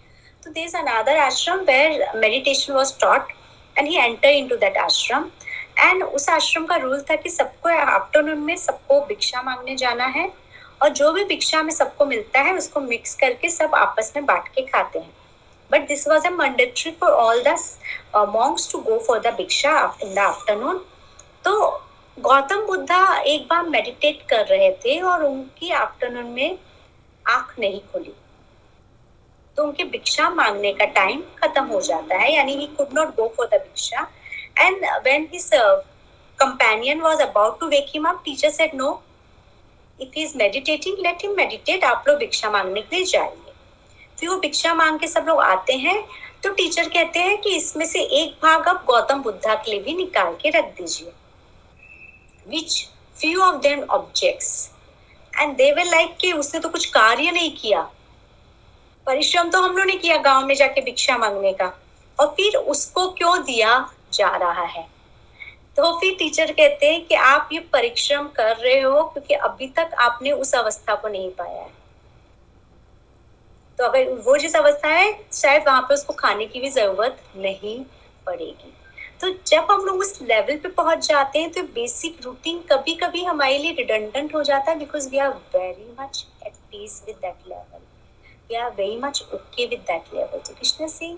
[0.43, 3.27] so there's another ashram where meditation was taught
[3.77, 5.31] and he entered into that ashram
[5.79, 10.27] and उस आश्रम का rule था कि सबको afternoon में सबको भिक्षा मांगने जाना है
[10.83, 14.49] और जो भी भिक्षा में सबको मिलता है उसको मिक्स करके सब आपस में बांट
[14.55, 15.13] के खाते हैं
[15.71, 17.57] but this was a mandatory for all the
[18.15, 20.79] uh, monks to go for the भिक्षा in the afternoon
[21.45, 21.57] तो
[22.17, 26.59] गौतम बुद्धा एक बार मेडिटेट कर रहे थे और उनकी आफ्टरनून में
[27.27, 28.13] आँख नहीं खुली
[29.57, 33.33] तो उनके भिक्षा मांगने का टाइम खत्म हो जाता है यानी he could not go
[33.37, 34.09] for the भिक्षा
[34.59, 35.51] and when his
[36.39, 38.89] companion was about to wake him up teacher said no
[39.99, 43.46] if he is meditating let him meditate आप लोग भिक्षा मांगने के लिए जाइए
[44.19, 46.03] फिर वो भिक्षा मांग के सब लोग आते हैं
[46.45, 49.95] तो टीचर कहते हैं कि इसमें से एक भाग आप गौतम बुद्धा के लिए भी
[49.95, 51.13] निकाल के रख दीजिए।
[52.47, 52.87] Which
[53.17, 54.71] few of them objects
[55.33, 57.81] and they were like कि उसने तो कुछ कार्य नहीं किया।
[59.07, 61.73] परिश्रम तो हम लोग ने किया गाँव में जाके भिक्षा मांगने का।
[62.19, 63.79] और फिर उसको क्यों दिया
[64.13, 64.87] जा रहा है?
[65.77, 69.95] तो फिर टीचर कहते हैं कि आप ये परिश्रम कर रहे हो क्योंकि अभी तक
[70.01, 71.76] आपने उस अवस्था को नहीं पाया है।
[73.79, 77.85] तो अगर वो जिस अवस्था है, शायद वहाँ पर उसको खाने की भी ज़रूरत नहीं
[78.27, 78.73] पड़ेगी।
[79.21, 83.25] तो जब हम लोग उस लेवल पे पहुँच जाते हैं तो बेसिक रूटीन कभी कभी
[83.25, 87.81] हमारे लिए रिडंडेंट हो जाता है because we are very much at peace with level
[88.77, 88.97] we
[89.35, 89.85] okay with
[90.89, 91.17] Singh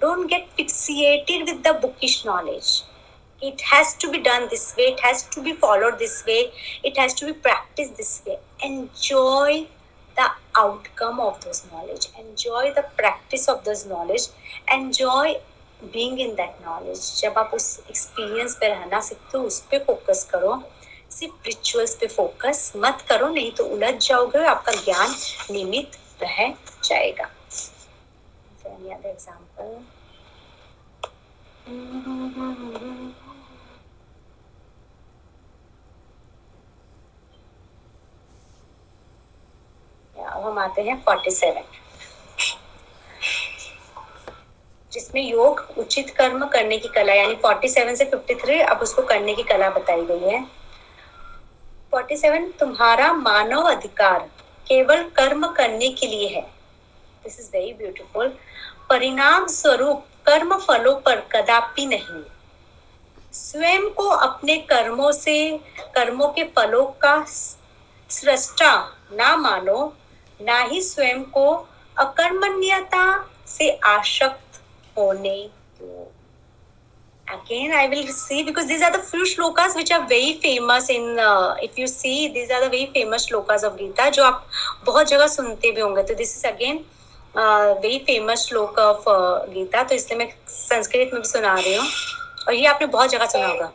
[0.00, 1.94] don't get fixated with the
[2.26, 2.82] knowledge
[3.44, 5.24] it has be done this way it has
[6.84, 7.14] it has
[10.18, 14.26] the outcome of those knowledge, enjoy the practice of those knowledge,
[14.68, 15.36] enjoy
[15.82, 17.04] being in that knowledge.
[17.20, 20.60] जब आप उस experience पे रहना सीखते हो उस पर focus करो
[21.10, 25.14] सिर्फ़ रिचुअल्स पे फोकस मत करो नहीं तो उलझ जाओगे आपका ज्ञान
[25.54, 26.46] निमित रह
[26.84, 27.30] जाएगा
[28.68, 29.82] Any other example?
[40.16, 41.64] अब हम आते हैं 47
[44.92, 49.42] जिसमें योग उचित कर्म करने की कला, यानी 47 से 53 अब उसको करने की
[49.42, 50.44] कला बताई गई है।
[51.94, 54.18] 47 तुम्हारा मानव अधिकार
[54.66, 56.42] केवल कर्म करने के लिए है।
[57.24, 58.28] दिस इज़ वेरी ब्यूटीफुल
[58.88, 62.22] परिणाम स्वरूप कर्म फलों पर कदापि नहीं।
[63.32, 65.58] स्वयं को अपने कर्मों से,
[65.94, 67.24] कर्मों के फलों का
[68.10, 68.74] सृष्टा
[69.12, 69.94] ना मानो
[70.40, 71.48] ना ही स्वयं को
[71.96, 73.06] अकर्मण्यता
[73.46, 74.60] से आशक्त
[74.98, 75.38] होने
[75.80, 76.12] दो
[77.26, 81.18] again i will see because these are the few shlokas which are very famous in
[81.18, 84.46] uh, if you see these are the very famous shlokas of gita जो आप
[84.86, 86.80] बहुत जगह सुनते भी होंगे तो this is again
[87.34, 91.86] uh, very famous श्लोक uh, Gita तो इसलिए मैं संस्कृत में भी सुना रही हूँ
[92.48, 93.72] और ये आपने बहुत जगह सुना होगा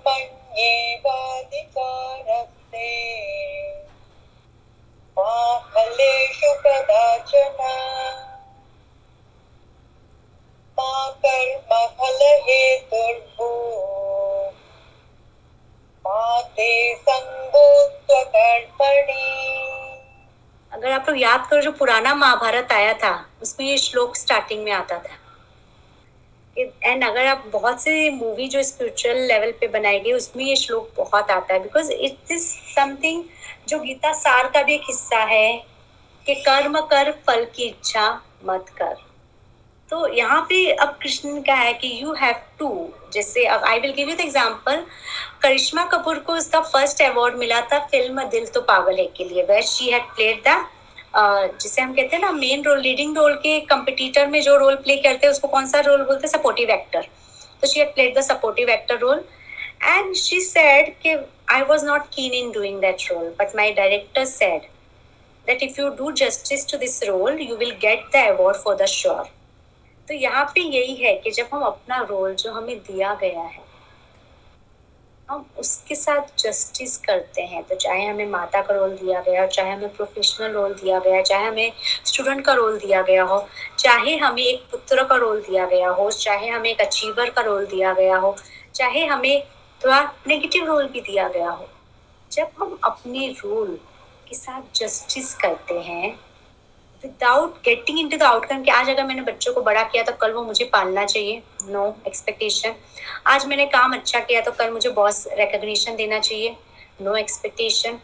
[5.19, 7.73] कदाचन मा
[10.79, 11.07] मा
[16.57, 16.93] ते
[20.71, 24.71] अगर आप लोग याद करो, जो पुराना महाभारत आया था, उसमें ये श्लोक स्टार्टिंग में
[24.71, 25.17] आता था।
[26.83, 30.89] एंड अगर आप बहुत से मूवी जो स्पिरिचुअल लेवल पे बनाई गई, उसमें ये श्लोक
[30.97, 33.23] बहुत आता है बिकॉज़ इट इज़ समथिंग
[33.67, 35.53] जो गीता सार का भी एक हिस्सा है,
[36.25, 38.09] कि कर्म कर, फल की इच्छा
[38.45, 38.95] मत कर।
[39.89, 42.69] तो यहाँ पे अब कृष्ण कहा है कि यू हैव टू
[43.13, 44.83] जैसे अब I will give you the example
[45.41, 49.43] Karisma Kapoor को उसका फ़र्स्ट अवार्ड मिला था फ़िल्म दिल तो पागल है के लिए
[49.43, 50.65] where she had played the
[51.61, 54.95] जिसे हम कहते हैं ना मेन रोल लीडिंग रोल के कंपटीटर में जो रोल प्ले
[54.97, 56.31] करते हैं उसको कौन सा रोल बोलते हैं?
[56.31, 57.07] सपोर्टिव एक्टर
[57.61, 59.23] तो she had played the supportive actor role
[59.83, 61.15] and she said कि
[61.47, 64.71] I was not keen in doing that role but my director said
[65.47, 68.85] that if you do justice to this role, you will get the award for the
[68.91, 69.25] sure.
[70.07, 73.61] तो यहाँ पे यही है कि जब हम अपना रोल जो हमें दिया गया है,
[75.29, 79.47] हम उसके साथ जस्टिस करते हैं तो चाहे हमें माता का रोल दिया गया हो,
[79.47, 81.71] चाहे हमें प्रोफेशनल रोल दिया गया चाहे हमें
[82.05, 83.45] स्टूडेंट का रोल दिया गया हो,
[83.79, 87.65] चाहे हमें एक पुत्र का रोल दिया गया हो, चाहे हमें एक अचीवर का रोल
[87.65, 88.35] दिया गया हो,
[88.75, 89.43] चाहे हमें
[89.83, 91.67] थोड़ा नेगेटिव रोल भी दिया गया हो।
[92.31, 93.79] जब हम अपने रोल
[94.29, 96.11] के साथ जस्टिस करते हैं
[97.03, 100.31] without getting into the outcome कि आज अगर मैंने बच्चों को बड़ा किया तो कल
[100.33, 102.75] वो मुझे पालना चाहिए। नो no, एक्सपेक्टेशन
[103.27, 106.55] आज मैंने काम अच्छा किया तो कल मुझे बॉस रिकग्निशन देना चाहिए।
[107.01, 107.99] नो no एक्सपेक्टेशन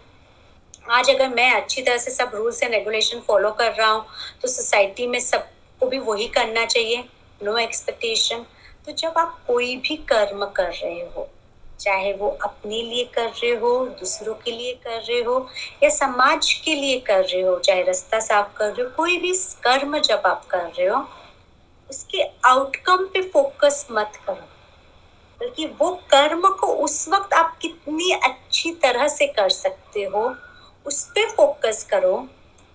[0.91, 4.05] आज अगर मैं अच्छी तरह से सब रूल्स एंड रेगुलेशन फॉलो कर रहा हूँ
[4.41, 7.03] तो सोसाइटी में सबको भी वही करना चाहिए।
[7.43, 8.45] नो no एक्सपेक्टेशन
[8.85, 11.29] तो जब आप कोई भी कर्म कर रहे हो
[11.79, 15.47] चाहे वो अपने लिए कर रहे हो, दूसरों के लिए कर रहे हो,
[15.83, 19.33] या समाज के लिए कर रहे हो, चाहे रास्ता साफ़ कर रहे हो, कोई भी
[19.63, 21.05] कर्म जब आप कर रहे हो,
[21.89, 24.47] उसके आउटकम पे फोकस मत करो।
[25.41, 30.35] बल्कि वो कर्म को उस वक्त आप कितनी अच्छी तरह से कर सकते हो,
[30.85, 32.27] उस पे फोकस करो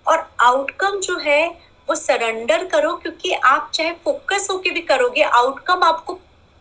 [0.07, 1.47] और आउटकम जो है,
[1.89, 6.15] वो सरेंडर करो, क्योंकि आप चाहे फोकस होके भी करोगे आउटकम आपको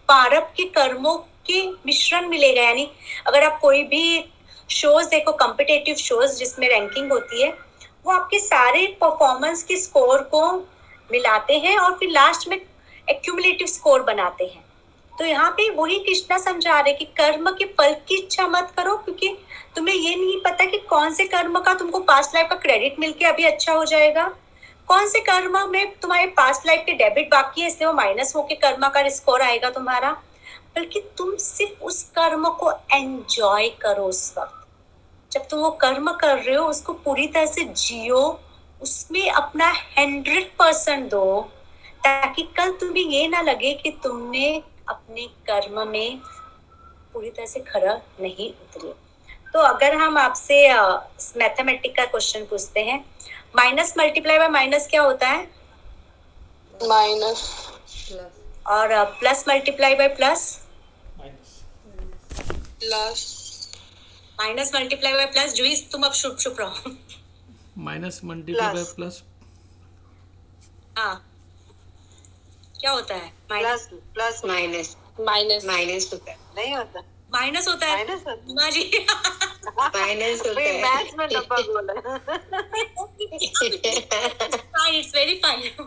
[0.09, 2.89] पारब के कर्मों के मिश्रण मिलेगा, यानी
[3.27, 4.23] अगर आप कोई भी
[4.69, 7.49] शोज़ देखो कॉम्पिटेटिव शोज़ जिसमें रैंकिंग होती है,
[8.05, 10.51] वो आपके सारे परफॉर्मेंस के स्कोर को
[11.09, 14.63] मिलाते हैं और फिर लास्ट में एक्यूमुलेटिव स्कोर बनाते हैं।
[15.13, 18.95] तो यहाँ पे वही कृष्णा समझा रहे कि कर्म के फल की इच्छा मत करो,
[18.97, 19.37] क्योंकि
[19.75, 23.25] तुम्हें ये नहीं पता कि कौन से कर्म का तुमको पास्ट लाइफ का क्रेडिट मिलके
[23.25, 24.23] अभी अच्छा हो जाएगा।
[24.87, 28.55] कौन से कर्म में तुम्हारे पास्ट लाइफ के डेबिट बाकी है, इसलिए वो माइनस होके
[28.57, 30.15] कर्म का स्कोर आएगा तुम्हारा।
[30.75, 34.59] बल्कि तुम सिर्फ़ उस कर्म को एंजॉय करो उस वक्त।
[35.31, 38.19] जब तुम वो कर्म कर रहे हो उसको पूरी तरह से जियो
[38.81, 41.41] उसमें अपना हंड्रेड परसेंट दो
[42.05, 46.17] ताकि कल तुम्हें ये ना लगे कि तुमने अपने कर्म में
[47.13, 48.93] पूरी तरह से खरा नहीं उतरे।
[49.53, 50.57] तो अगर हम आपसे
[51.37, 52.99] मैथमेटिक का क्वेश्चन पूछते हैं
[53.55, 55.47] माइनस मल्टीप्लाई बाय माइनस क्या होता है?
[56.73, 57.41] माइनस
[58.67, 60.62] और plus multiply by plus
[62.83, 63.69] plus
[64.39, 66.95] minus multiply by plus जुई तुम अब चुप चुप रहो।
[67.77, 69.23] माइनस मल्टीप्लाई बाय प्लस
[70.97, 71.29] हाँ।
[72.79, 73.33] क्या होता है?
[73.51, 76.99] Minus plus plus minus minus minus होता है। नहीं होता।
[77.33, 79.05] माइनस होता है। माइनस होता जी
[79.95, 81.93] माइनस होता है है। मैथ्स में डब्बा बोला
[84.73, 85.85] fine, it's very fine.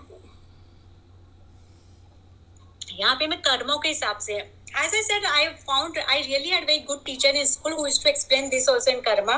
[2.92, 6.66] यहाँ पे मैं कर्मों के हिसाब से as I said, I found I really had
[6.66, 9.36] very good teacher in school who used to explain this also in karma.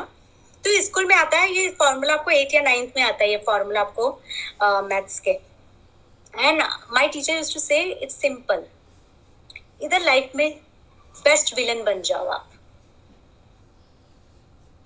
[0.65, 3.37] तो स्कूल में आता है ये फॉर्मूला आपको एट या नाइन्थ में आता है ये
[3.47, 4.11] फॉर्मूला आपको
[4.89, 6.63] मैथ्स के। And
[6.93, 8.65] my teacher used to say it's simple
[9.83, 10.51] इधर लाइफ में
[11.25, 12.51] बेस्ट विलन बन जाओ आप।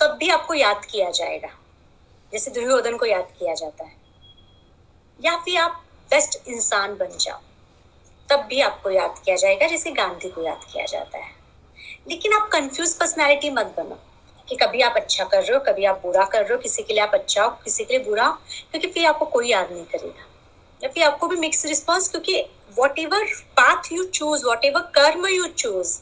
[0.00, 1.48] तब भी आपको याद किया जाएगा।
[2.32, 3.96] जैसे दुर्योधन को याद किया जाता है।
[5.20, 7.40] या फिर आप बेस्ट इंसान बन जाओ।
[8.32, 11.30] तब भी आपको याद किया जाएगा जैसे गांधी को याद किया जाता है।
[12.08, 13.98] लेकिन आप कंफ्यूज पर्सनालिटी मत बनो
[14.48, 16.94] कि कभी आप अच्छा कर रहे हो कभी आप बुरा कर रहे हो किसी के
[16.94, 18.32] लिए आप अच्छा हो किसी के लिए बुरा हो,
[18.70, 20.24] क्योंकि फिर आपको कोई याद नहीं करेगा।
[20.80, 22.40] या फिर आपको भी मिक्स रिस्पॉन्स क्योंकि
[22.98, 23.24] whatever
[23.56, 25.98] path you choose whatever कर्म you choose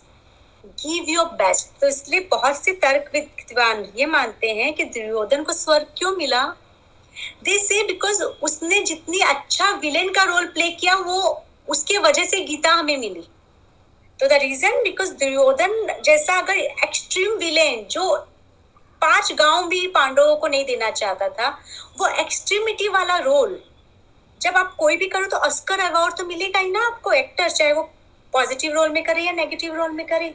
[0.65, 5.53] give your best तो इसलिए बहुत से तर्क विद्वान ये मानते हैं कि दुर्योधन को
[5.53, 6.43] स्वर्ग क्यों मिला?
[7.45, 11.21] दे से बिकॉज़ उसने जितनी अच्छा विलेन का रोल प्ले किया वो
[11.71, 13.23] उसके वजह से गीता हमें मिली।
[14.19, 18.17] तो द रीजन बिकॉज़ दुर्योधन जैसा अगर एक्सट्रीम विलेन जो
[19.03, 21.49] पाँच गाँव भी पांडवों को नहीं देना चाहता था,
[21.99, 23.61] वो एक्सट्रीमिटी वाला रोल
[24.41, 27.73] जब आप कोई भी करो तो ऑस्कर अवार्ड तो मिलेगा ही ना आपको एक्टर चाहे
[27.73, 27.83] वो
[28.33, 30.29] पॉजिटिव रोल में करे या नेगेटिव रोल में करे।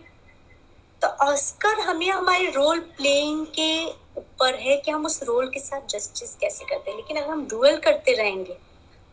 [1.02, 3.86] तो ऑस्कर हमें हमारे रोल प्लेइंग के
[4.18, 7.48] ऊपर है कि हम उस रोल के साथ जस्टिस कैसे करते हैं। लेकिन अगर हम
[7.48, 8.58] डुअल करते रहेंगे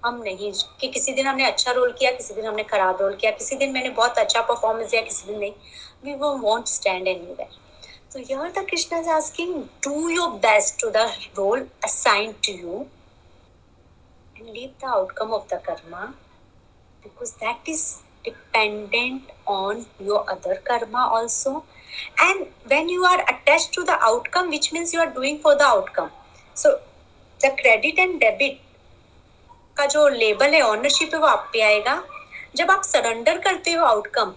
[0.05, 3.31] हम नहीं, कि किसी दिन हमने अच्छा रोल किया, किसी दिन हमने खराब रोल किया,
[3.31, 5.53] किसी दिन मैंने बहुत अच्छा परफॉर्मेंस दिया, किसी दिन नहीं।
[6.05, 7.47] वी वो won't stand an you
[8.13, 12.81] so year the Krishna is asking do your best to the role assign to you
[14.37, 16.05] and leave the outcome of the karma
[17.05, 17.85] because that is
[18.25, 21.57] dependent on your other karma also
[22.21, 25.63] and when you are attach to the outcome which means you are doing for the
[25.63, 26.09] outcome
[26.57, 26.77] so
[27.41, 28.61] the credit and debit
[29.77, 32.03] का जो label है ownership है, वो आप पे आएगा।
[32.57, 34.33] जब आप सरेंडर करते हो आउटकम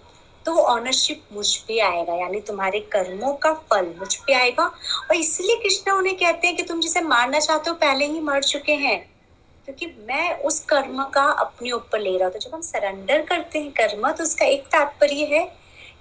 [0.45, 5.15] तो वो ऑनरशिप मुझ पे आएगा, यानी तुम्हारे कर्मों का फल मुझ पे आएगा। और
[5.15, 8.73] इसलिए कृष्णा उन्हें कहते हैं कि तुम जिसे मारना चाहते हो, पहले ही मर चुके
[8.73, 8.99] हैं।
[9.65, 13.71] क्योंकि मैं उस कर्म का अपने ऊपर ले रहा तो जब हम सरेंडर करते हैं
[13.71, 15.45] कर्म तो उसका एक तात्पर्य है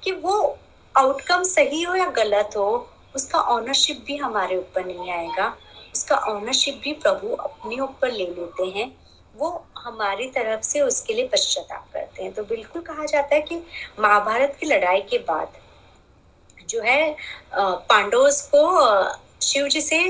[0.02, 0.58] कि वो
[0.94, 5.54] आउटकम सही हो या गलत हो, उसका ऑनरशिप भी हमारे ऊपर नहीं आएगा।
[5.94, 8.90] उसका ऑनरशिप भी प्रभु अपने ऊपर ले लेते हैं।
[9.36, 13.56] वो हमारी तरफ़ से उसके लिए पश्चाताप करते हैं। तो बिल्कुल कहा जाता है कि
[14.00, 15.58] महाभारत की लड़ाई के बाद
[16.68, 17.16] जो है
[17.54, 18.62] पांडव को
[19.42, 20.00] शिव जी से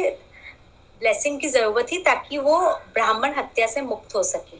[1.01, 2.59] ब्लेसिंग की ज़रूरत थी ताकि वो
[2.95, 4.57] ब्राह्मण हत्या से मुक्त हो सके।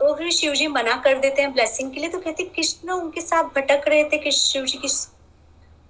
[0.00, 3.20] तो फिर शिव जी मना कर देते हैं ब्लेसिंग के लिए तो कहते कृष्ण उनके
[3.20, 4.88] साथ भटक रहे थे कि शिव जी की,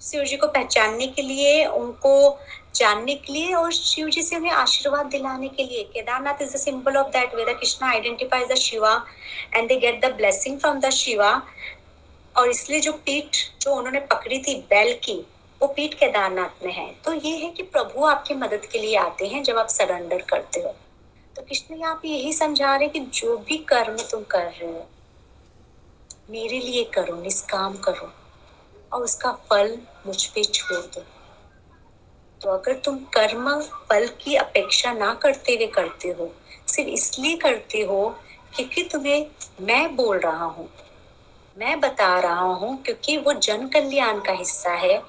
[0.01, 2.39] शिव जी को पहचानने के लिए उनको
[2.75, 6.59] जानने के लिए और शिव जी से उन्हें आशीर्वाद दिलाने के लिए। Kedarnath is the
[6.59, 8.95] symbol of that whether Krishna identifies the Shiva
[9.55, 11.31] and they get the blessing from the Shiva
[12.35, 15.19] और इसलिए जो पीठ जो उन्होंने पकड़ी थी, बैल की,
[15.61, 19.27] वो पीठ केदारनाथ में है। तो ये है कि प्रभु आपकी मदद के लिए आते
[19.27, 20.75] हैं जब आप सरेंडर करते हो।
[21.37, 24.87] तो कृष्ण यहाँ पे यही समझा रहे कि जो भी कर्म तुम कर रहे हो,
[26.31, 28.13] मेरे लिए करो, निष्काम करो
[28.93, 31.05] और उसका फल मुझ पे छोड़ दो।
[32.43, 33.49] तो अगर तुम कर्म
[33.91, 36.31] फल की अपेक्षा ना करते हुए करते हो,
[36.69, 38.09] सिर्फ़ इसलिए करते हो
[38.57, 39.27] क्योंकि तुम्हें
[39.61, 40.69] मैं बोल रहा हूँ,
[41.57, 45.03] मैं बता रहा हूँ क्योंकि वो जन कल्याण का हिस्सा है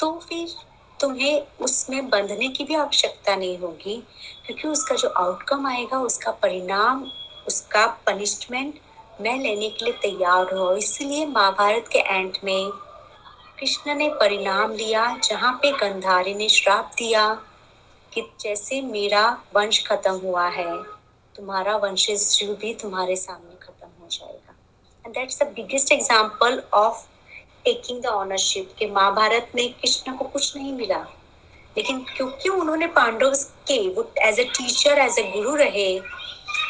[0.00, 0.54] तो फिर
[1.00, 3.96] तुम्हें उसमें बंधने की भी आवश्यकता नहीं होगी
[4.46, 7.04] क्योंकि उसका जो आउटकम आएगा, उसका परिणाम,
[7.46, 8.78] उसका पनिशमेंट
[9.20, 12.70] मैं लेने के लिए तैयार हो। इसलिए महाभारत के एंड में
[13.60, 17.34] कृष्ण ने परिणाम लिया जहाँ पे गंधारी ने श्राप दिया
[18.12, 20.82] कि जैसे मेरा वंश खत्म हुआ है,
[21.36, 24.54] तुम्हारा वंशज भी तुम्हारे सामने खत्म हो जाएगा।
[25.06, 27.06] And that's the biggest example of
[27.64, 31.04] taking the ownership के महाभारत में कृष्ण को कुछ नहीं मिला।
[31.76, 33.34] लेकिन क्योंकि उन्होंने पांडव
[33.68, 35.98] के वो as a teacher as a guru रहे,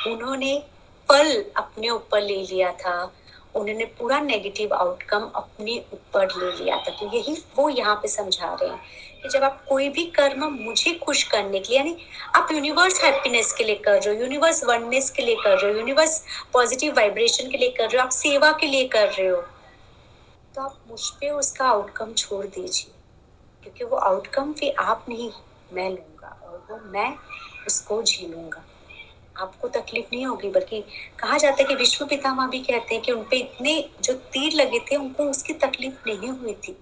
[0.06, 0.62] उन्होंने
[1.08, 3.12] फल अपने ऊपर ले लिया था।
[3.54, 8.52] उन्होंने पूरा नेगेटिव आउटकम अपने ऊपर ले लिया था। तो यही वो यहाँ पे समझा
[8.52, 8.80] रहे हैं
[9.22, 11.96] कि जब आप कोई भी कर्म मुझे खुश करने के लिए, यानी
[12.36, 15.78] आप यूनिवर्स हैप्पीनेस के लिए कर रहे हो यूनिवर्स वननेस के लिए कर रहे हो
[15.78, 16.22] यूनिवर्स
[16.52, 19.42] पॉजिटिव वाइब्रेशन के लिए कर रहे हो, आप सेवा के लिए कर रहे हो
[20.54, 22.92] तो आप मुझ पर उसका आउटकम छोड़ दीजिए।
[23.62, 25.30] क्योंकि वो आउटकम भी आप नहीं,
[25.72, 27.14] मैं लूँगा और वो मैं
[27.66, 28.64] उसको झेलूँगा।
[29.40, 30.80] आपको तकलीफ़ नहीं होगी, बल्कि
[31.18, 34.78] कहा जाता है कि विश्व पितामह भी कहते हैं कि उनपे इतने जो तीर लगे
[34.80, 36.72] थे, उनको उसकी तकलीफ़ नहीं हुई थी।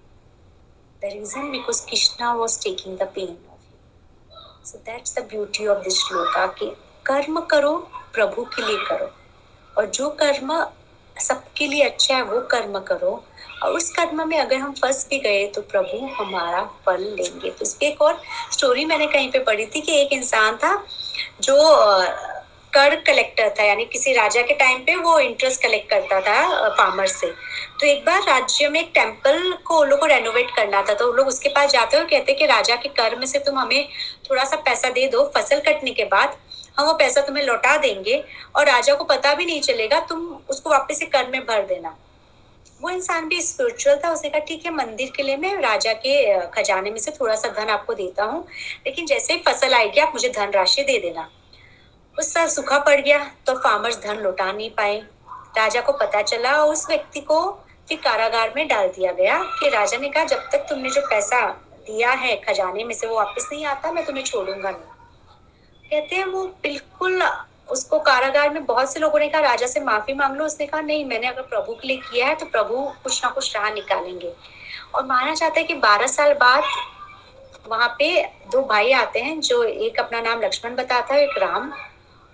[1.01, 3.37] The reason because Krishna was taking the pain
[4.65, 6.71] so that's the beauty of this shloka कि
[7.05, 7.77] कर्म करो,
[8.13, 9.09] प्रभु के लिए करो।
[9.77, 10.53] और जो कर्म
[11.15, 13.11] सबके लिए अच्छा है, वो कर्म करो।
[13.63, 17.65] और उस कर्म में अगर हम फंस भी गए तो प्रभु हमारा फल लेंगे। तो
[17.65, 20.75] इसकी एक और स्टोरी मैंने कहीं पे पढ़ी थी कि एक इंसान था,
[21.41, 21.55] जो
[22.73, 27.07] कर कलेक्टर था, यानी किसी राजा के टाइम पे वो इंटरेस्ट कलेक्ट करता था फार्मर
[27.07, 27.27] से।
[27.79, 31.11] तो एक बार राज्य में एक टेंपल को उन लोग को रेनोवेट करना था तो
[31.13, 33.87] लोग उसके पास जाते हो कहते कि राजा के कर में से तुम हमें
[34.29, 36.37] थोड़ा सा पैसा दे दो, फ़सल कटने के बाद
[36.79, 38.23] हम वो पैसा तुम्हें लौटा देंगे
[38.55, 41.95] और राजा को पता भी नहीं चलेगा, तुम उसको वापस से कर में भर देना।
[42.81, 46.39] वो इंसान भी स्पिरिचुअल था, उसने कहा, ठीक है, मंदिर के लिए मैं राजा के
[46.51, 48.45] खजाने में से थोड़ा सा धन आपको देता हूँ,
[48.87, 51.29] लेकिन जैसे ही फ़सल आएगी, आप मुझे धन राशि दे देना।
[52.19, 54.97] उस साल सूखा पड़ गया तो फार्मर्स धन लौटा नहीं पाए।
[55.57, 57.39] राजा को पता चला और उस व्यक्ति को
[57.89, 61.47] फिर कारागार में डाल दिया गया कि राजा ने कहा, जब तक तुमने जो पैसा
[61.87, 66.25] दिया है खजाने में से वो वापस नहीं आता, मैं तुम्हें छोड़ूँगा नहीं। कहते हैं,
[66.25, 67.23] वो बिल्कुल
[67.69, 70.81] उसको कारागार में बहुत से लोगों ने कहा, राजा से माफ़ी मांग लो। उसने कहा,
[70.81, 74.33] नहीं, मैंने अगर प्रभु के लिए किया है तो प्रभु कुछ ना कुछ राह निकालेंगे।
[74.95, 76.63] और माना जाता है कि बारह साल बाद
[77.67, 81.71] वहाँ पे दो भाई आते हैं जो एक अपना नाम लक्ष्मण बताता है, एक राम।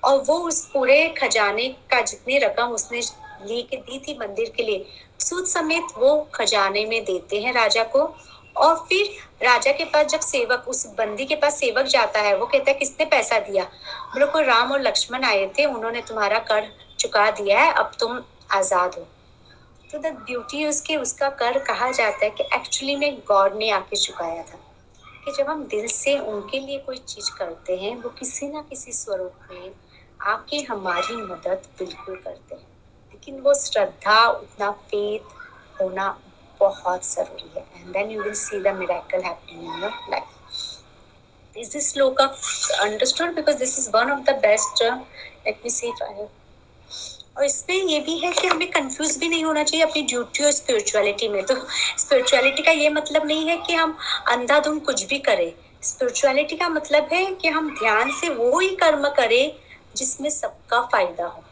[0.06, 3.02] और वो उस पूरे खजाने का जितनी रकम उसने
[3.46, 4.86] ली के दी थी मंदिर के लिए,
[5.20, 8.16] सूद समेत वो खजाने में देते हैं राजा को।
[8.56, 9.08] और फिर
[9.44, 12.78] राजा के पास जब सेवक, उस बंदी के पास सेवक जाता है, वो कहता है,
[12.78, 13.64] किसने पैसा दिया?
[13.64, 18.22] बोले को राम और लक्ष्मण आए थे, उन्होंने तुम्हारा कर चुका दिया है, अब तुम
[18.52, 19.08] आज़ाद हो।
[19.92, 23.96] तो द ब्यूटी उसके उसका कर कहा जाता है कि एक्चुअली में गॉड ने आके
[23.96, 24.60] चुकाया था
[25.26, 28.92] कि जब हम दिल से उनके लिए कोई चीज़ करते हैं, वो किसी ना किसी
[28.92, 29.72] स्वरूप में
[30.26, 32.62] आके हमारी मदद बिल्कुल करते हैं।
[33.12, 36.08] लेकिन वो श्रद्धा उतना फेथ होना
[36.60, 40.32] बहुत ज़रूरी है। And then you will see the miracle happening in your life
[41.56, 42.24] this sloka
[42.86, 43.30] understood?
[43.36, 44.96] Because this is one of the best uh,
[45.46, 46.02] let me see if
[47.38, 50.52] और इसमें ये भी है कि हमें कंफ्यूज भी नहीं होना चाहिए अपनी ड्यूटी और
[50.52, 51.56] स्पिरिचुअलिटी में। तो
[51.98, 53.98] स्पिरिचुअलिटी का ये मतलब नहीं है कि हम
[54.32, 55.52] अंधाधुंध कुछ भी करें।
[55.84, 59.52] स्पिरिचुअलिटी का मतलब है कि हम ध्यान से वो ही कर्म करें
[59.96, 61.44] जिसमें सबका फ़ायदा हो।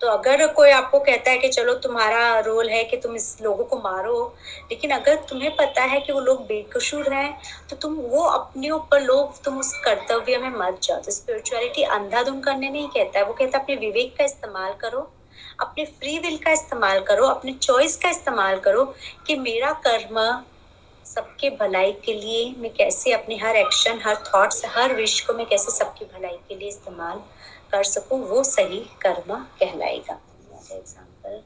[0.00, 3.64] तो अगर कोई आपको कहता है कि चलो तुम्हारा रोल है कि तुम इस लोगों
[3.64, 4.34] को मारो,
[4.70, 7.38] लेकिन अगर तुम्हें पता है कि वो लोग बेकसूर हैं
[7.70, 12.44] तो तुम वो अपने ऊपर लोग, तुम उस कर्तव्य में मत जाओ। तो स्पिरिचुअलिटी अंधाधुंध
[12.44, 15.10] करने नहीं कहता है। वो कहता है, अपने विवेक का इस्तेमाल करो,
[15.60, 18.84] अपने फ्री विल का इस्तेमाल करो, अपने चॉइस का इस्तेमाल करो
[19.26, 20.18] कि मेरा कर्म
[21.06, 25.46] सबके भलाई के लिए, मैं कैसे अपने हर एक्शन हर थॉट्स हर विश को मैं
[25.46, 27.22] कैसे सबकी भलाई के लिए इस्तेमाल
[27.72, 30.20] कर सको वो सही कर्मा कहलाएगा।
[30.72, 31.42] Example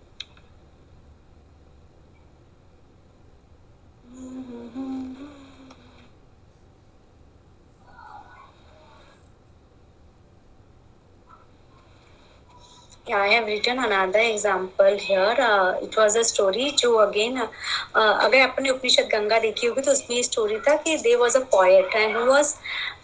[13.07, 15.37] Yeah, I have written another example here.
[15.39, 17.47] Uh, it was a story जो again uh,
[17.95, 21.95] अगर आपने उपनिषद गंगा देखी होगी तो उसमें स्टोरी था कि there was a poet
[21.95, 22.51] and who was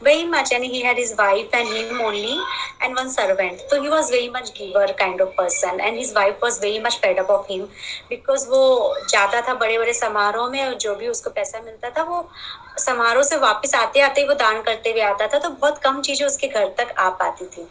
[0.03, 2.35] very much and he had his wife and him only
[2.81, 3.63] and one servant.
[3.71, 6.99] So he was very much giver kind of person and his wife was very much
[6.99, 7.69] fed up of him
[8.11, 8.65] because वो
[9.15, 12.21] जाता था बड़े बड़े समारोह में और जो भी उसको पैसा मिलता था वो
[12.89, 16.27] समारोह से वापस आते आते वो दान करते हुए आता था तो बहुत कम चीज़ें
[16.27, 17.69] उसके घर तक आ पाती थी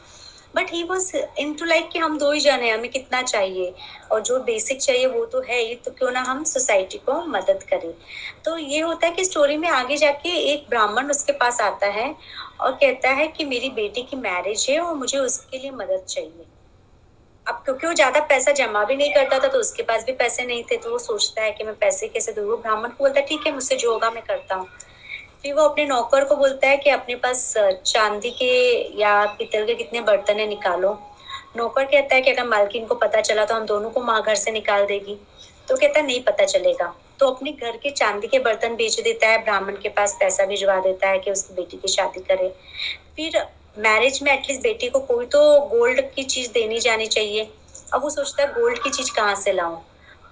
[0.54, 1.16] but he was
[1.56, 3.74] into like कि हम दो ही जाने हमें कितना चाहिए?
[4.12, 7.64] और जो बेसिक चाहिए वो तो है ही तो क्यों ना हम सोसाइटी को मदद
[7.70, 7.94] करें?
[8.46, 12.16] तो ये होता है कि स्टोरी में आगे जाके एक ब्राह्मण उसके पास आता है
[12.60, 16.46] और कहता है कि मेरी बेटी की मैरिज है और मुझे उसके लिए मदद चाहिए।
[17.46, 20.46] अब क्योंकि वो ज़्यादा पैसा जमा भी नहीं करता था तो उसके पास भी पैसे
[20.46, 22.46] नहीं थे तो वो सोचता है कि मैं पैसे कैसे दूँ?
[22.46, 24.68] वो ब्राह्मण को बोलता है, ठीक है, मुझसे जो होगा मैं करता हूँ।
[25.44, 27.54] फिर वो अपने नौकर को बोलता है कि अपने पास
[27.86, 28.54] चांदी के
[29.02, 30.92] या पीतल के कितने बर्तन है, निकालो।
[31.58, 34.36] नौकर कहता है कि अगर मालकिन को पता चला तो हम दोनों को माँ घर
[34.36, 35.18] से निकाल देगी।
[35.70, 39.28] तो कहता है, नहीं पता चलेगा। तो अपने घर के चांदी के बर्तन बेच देता
[39.28, 42.50] है, ब्राह्मण के पास पैसा भिजवा देता है कि उसकी बेटी की शादी करे।
[43.16, 43.42] फिर
[43.78, 47.50] मैरिज में एटलीस्ट बेटी को कोई तो गोल्ड की चीज़ देनी जानी चाहिए।
[47.94, 49.78] अब वो सोचता है गोल्ड की चीज़ कहाँ से लाऊं?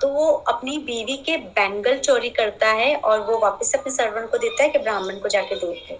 [0.01, 4.37] तो वो अपनी बीवी के बैंगल चोरी करता है और वो वापस अपने सर्वेंट को
[4.37, 5.99] देता है कि ब्राह्मण को जाके दे दे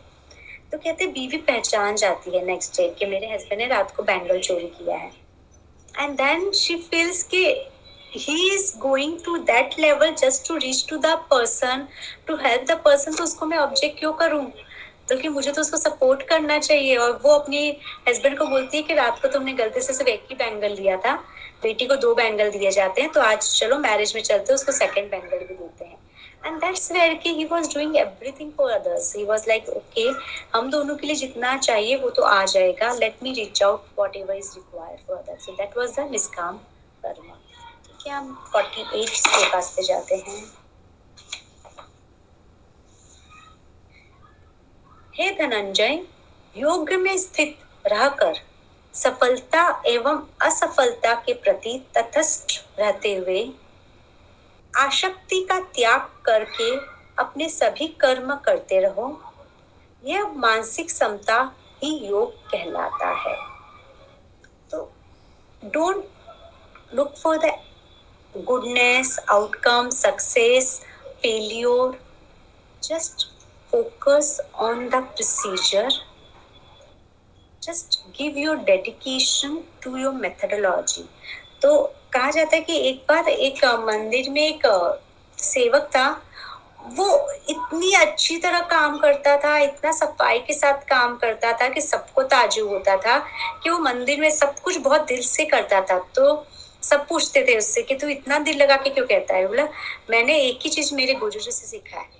[0.72, 4.04] तो कहते हैं, बीवी पहचान जाती है नेक्स्ट डे कि मेरे हस्बैंड ने रात को
[4.04, 5.12] बैंगल चोरी किया है।
[6.00, 7.44] एंड देन शी फील्स कि
[8.12, 11.82] he is going to that level just to reach to the person,
[12.28, 14.44] to help the person तो उसको मैं ऑब्जेक्ट क्यों करूँ?
[15.10, 17.70] बल्कि मुझे तो उसको सपोर्ट करना चाहिए। और वो अपनी
[18.08, 20.98] हस्बैंड को बोलती है कि रात को तुमने गलती से सिर्फ़ एक ही बैंगल लिया
[20.98, 21.14] था।
[21.62, 25.10] बेटी को दो बैंगल दिए जाते हैं तो आज चलो मैरिज में चलते उसको सेकंड
[25.12, 25.98] बैंगल भी देते हैं।
[26.46, 30.08] एंड दैट्स वेयर कि he was doing everything for others he was like okay
[30.56, 33.86] हम दोनों के लिए जितना चाहिए, वो तो आ जाएगा। Let me reach out
[34.16, 36.58] whatever is required for others so that was the निष्काम
[37.06, 37.34] कर्म।
[37.88, 40.44] ठीक है, हम 48 श्लोकास पे जाते हैं।
[45.16, 46.02] हे धनंजय
[46.56, 48.40] योग में स्थित रहकर
[48.94, 53.42] सफलता एवं असफलता के प्रति तटस्थ रहते हुए
[54.74, 56.76] आसक्ति का त्याग करके
[57.20, 59.08] अपने सभी कर्म करते रहो
[60.04, 61.40] यह मानसिक समता
[61.84, 63.36] ही योग कहलाता है
[64.72, 64.84] तो
[65.64, 66.06] don't
[66.96, 67.52] look for the
[68.36, 70.82] goodness, outcome, success,
[71.22, 71.94] failure.
[72.84, 73.32] Just
[73.74, 75.90] focus on the procedure.
[77.64, 81.04] Just give your dedication to your methodology
[81.62, 81.72] तो
[82.14, 84.62] कहा जाता है कि एक बार एक मंदिर में एक
[85.38, 86.08] सेवक था,
[86.90, 91.82] वो इतनी अच्छी तरह काम करता था, इतना सफ़ाई के साथ काम करता था कि
[91.82, 93.18] सबको ताजुब होता था
[93.64, 96.46] कि वो मंदिर में सब कुछ बहुत दिल से करता था। तो
[96.84, 99.48] सब पूछते थे उससे कि तू इतना दिल लगा के क्यों कहता है?
[99.48, 99.68] बोला,
[100.10, 102.19] मैंने एक ही चीज़ मेरे गुरुजी से सीखा है।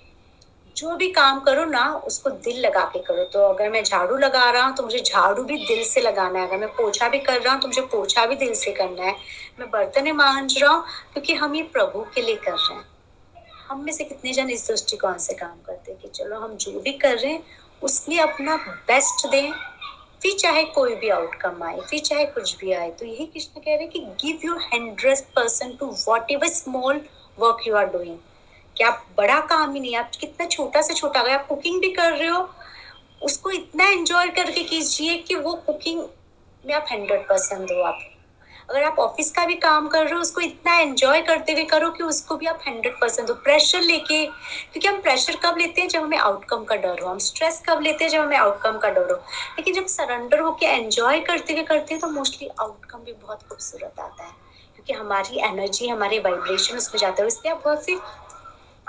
[0.80, 4.50] जो भी काम करो ना, उसको दिल लगा के करो। तो अगर मैं झाड़ू लगा
[4.50, 7.40] रहा हूँ तो मुझे झाड़ू भी दिल से लगाना है। अगर मैं पोछा भी कर
[7.40, 9.16] रहा हूँ तो मुझे पोछा भी दिल से करना है।
[9.60, 12.84] मैं बर्तन मांझ रहा हूँ, क्योंकि हम ये प्रभु के लिए कर रहे हैं।
[13.68, 16.80] हम में से कितने जन इस दृष्टिकोण से काम करते हैं कि चलो, हम जो
[16.80, 17.42] भी कर रहे हैं,
[17.82, 18.56] उसमें अपना
[18.88, 19.52] बेस्ट दें।
[20.22, 23.70] फिर चाहे कोई भी आउटकम आए, फिर चाहे कुछ भी आए तो यही कृष्ण कह
[23.70, 25.86] रहे हैं कि give your hundred percent to
[26.30, 27.00] whatever small
[27.38, 28.16] work you are doing
[28.80, 31.90] कि आप बड़ा काम ही नहीं, आप कितना छोटा से छोटा, अगर आप कुकिंग भी
[31.92, 32.50] कर रहे हो,
[33.22, 36.00] उसको इतना एंजॉय करके कीजिए कि वो कुकिंग
[36.66, 37.98] में आप हंड्रेड परसेंट दो आप।
[38.70, 41.90] अगर आप ऑफ़िस का भी काम कर रहे हो, उसको इतना एंजॉय करते हुए करो
[41.90, 45.88] कि उसको भी आप हंड्रेड परसेंट दो प्रेशर लेके, क्योंकि हम प्रेशर कब लेते हैं?
[45.88, 48.10] जब हमें आउटकम का डर हो। हम स्ट्रेस कब लेते हैं?
[48.10, 49.16] जब हमें आउटकम का डर हो।
[49.58, 54.00] लेकिन जब सरेंडर होके एंजॉय करते हुए करते हैं तो मोस्टली आउटकम भी बहुत खूबसूरत
[54.00, 54.32] आता है।
[54.74, 57.98] क्योंकि हमारी एनर्जी हमारे वाइब्रेशन उसमें जाते हैं। इसलिए आप बहुत सी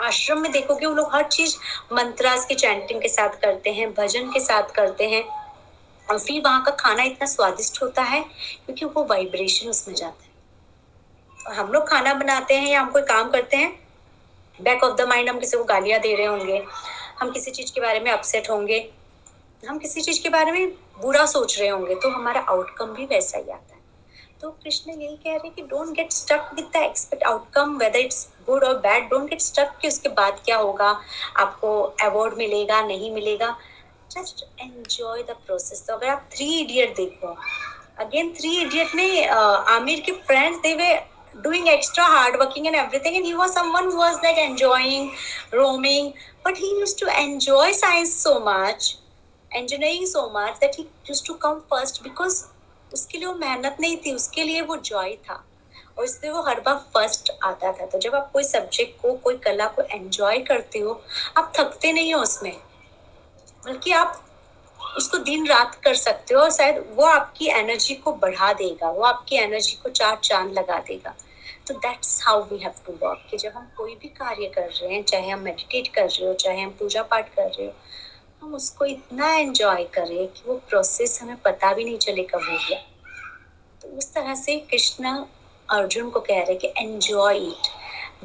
[0.01, 1.55] आश्रम में देखोगे वो लोग हर चीज़
[1.93, 5.23] मंत्रास की चैंटिंग के साथ करते हैं, भजन के साथ करते हैं।
[6.07, 8.21] और फिर वहाँ का खाना इतना स्वादिष्ट होता है
[8.65, 10.29] क्योंकि वो वाइब्रेशन उसमें जाता है।
[11.57, 13.71] हम लोग खाना बनाते हैं या हम कोई काम करते हैं
[14.59, 16.63] बैक ऑफ़ द माइंड हम किसी को गालियाँ दे रहे होंगे,
[17.19, 18.79] हम किसी चीज़ के बारे में अपसेट होंगे,
[19.63, 20.71] हम किसी चीज़ के बारे में
[21.01, 23.79] बुरा सोच रहे होंगे तो हमारा आउटकम भी वैसा ही आता है।
[24.41, 27.99] तो कृष्ण यही कह रहे हैं कि don't get stuck with the expect outcome whether
[27.99, 30.89] it's good और बैड डोंट गेट स्टक कि उसके बाद क्या होगा
[31.39, 33.55] आपको अवार्ड मिलेगा नहीं मिलेगा
[34.11, 37.35] जस्ट एंजॉय द प्रोसेस तो अगर आप थ्री इडियट देखो
[38.05, 40.91] अगेन थ्री इडियट में आमिर के friends they were
[41.35, 45.11] doing extra hard working and everything and he was someone who was like enjoying
[45.53, 46.09] roaming
[46.43, 48.97] but he used to enjoy science so much
[49.51, 52.41] engineering so much that he used to come first because
[52.91, 55.43] उसके लिए वो मेहनत नहीं थी उसके लिए वो Joy था
[55.97, 59.37] और इसलिए वो हर बार फ़र्स्ट आता था। तो जब आप कोई सब्जेक्ट को, कोई
[59.37, 61.01] कला को एंजॉय करते हो,
[61.37, 62.57] आप थकते नहीं हो उसमें।
[63.65, 64.27] बल्कि आप
[64.97, 69.03] उसको दिन रात कर सकते हो और शायद वो आपकी एनर्जी को बढ़ा देगा, वो
[69.03, 71.15] आपकी एनर्जी को चार चाँद लगा देगा।
[71.67, 74.93] तो that's how we have to work कि जब हम कोई भी कार्य कर रहे
[74.93, 77.73] हैं, चाहे हम मेडिटेट कर रहे हो, चाहे हम पूजा पाठ कर रहे हो,
[78.41, 82.57] हम उसको इतना एंजॉय करें कि वो प्रोसेस हमें पता भी नहीं चले कब हो
[82.57, 82.79] गया।
[83.81, 85.25] तो उस तरह से कृष्ण
[85.71, 87.67] अर्जुन को कह रहे कि enjoy it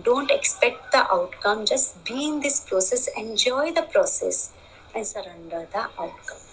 [0.04, 4.50] don't expect the outcome just be in this process enjoy the process
[4.96, 6.44] and surrender the outcome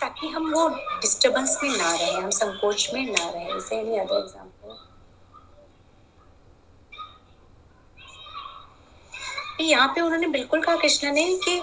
[0.00, 4.16] ताकि हम वो डिस्टरबेंस में ना रहे, हम संकोच में ना रहे। जैसे एनी अदर
[4.16, 4.76] एग्जांपल
[9.60, 11.56] यहाँ पे उन्होंने बिल्कुल कहा कृष्ण ने कि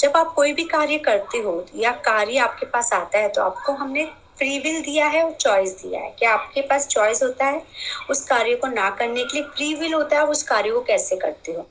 [0.00, 3.72] जब आप कोई भी कार्य करते हो या कार्य आपके पास आता है तो आपको
[3.72, 4.04] हमने
[4.38, 7.62] फ्री विल दिया है और चॉइस दिया है। कि आपके पास चॉइस होता है?
[8.10, 11.16] उस कार्य को ना करने के लिए फ्री विल होता है उस कार्य को कैसे
[11.16, 11.66] करते हो?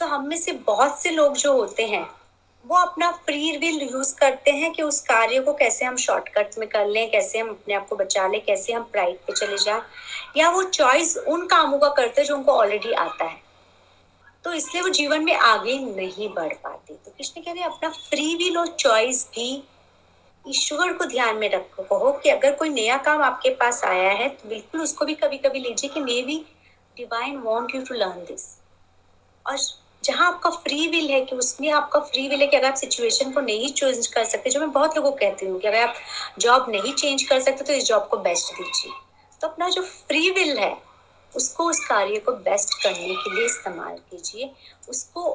[0.00, 2.10] तो हम में से बहुत से लोग जो होते हैं,
[2.66, 6.68] वो अपना फ्री विल यूज़ करते हैं कि उस कार्य को कैसे हम शॉर्टकट में
[6.68, 9.82] कर लें, कैसे हम अपने आप को बचा लें, कैसे हम प्राइड पे चले जाएँ,
[10.36, 13.40] या वो चॉइस उन कामों का करते हैं जो उनको ऑलरेडी आता है।
[14.44, 18.34] तो इसलिए वो जीवन में आगे नहीं बढ़ पाते। तो कृष्ण कह रहे अपना फ्री
[18.34, 19.62] विल और चॉइस भी
[20.44, 24.28] ईश्वर को ध्यान में रखो। कहो कि अगर कोई नया काम आपके पास आया है
[24.28, 26.44] तो बिल्कुल उसको भी कभी कभी लीजिए कि may be
[26.96, 28.44] divine want you to learn this
[29.46, 29.58] और
[30.04, 33.32] जहाँ आपका फ्री विल है कि उसमें आपका फ्री विल है कि अगर आप सिचुएशन
[33.32, 35.94] को नहीं चेंज कर सकते, जो मैं बहुत लोगों को कहती हूँ कि अगर आप
[36.38, 38.92] जॉब नहीं चेंज कर सकते तो इस जॉब को बेस्ट दीजिए।
[39.40, 40.76] तो अपना जो फ्री विल है,
[41.32, 44.50] उसको उस कार्य को बेस्ट करने के लिए इस्तेमाल कीजिए।
[44.88, 45.30] उसको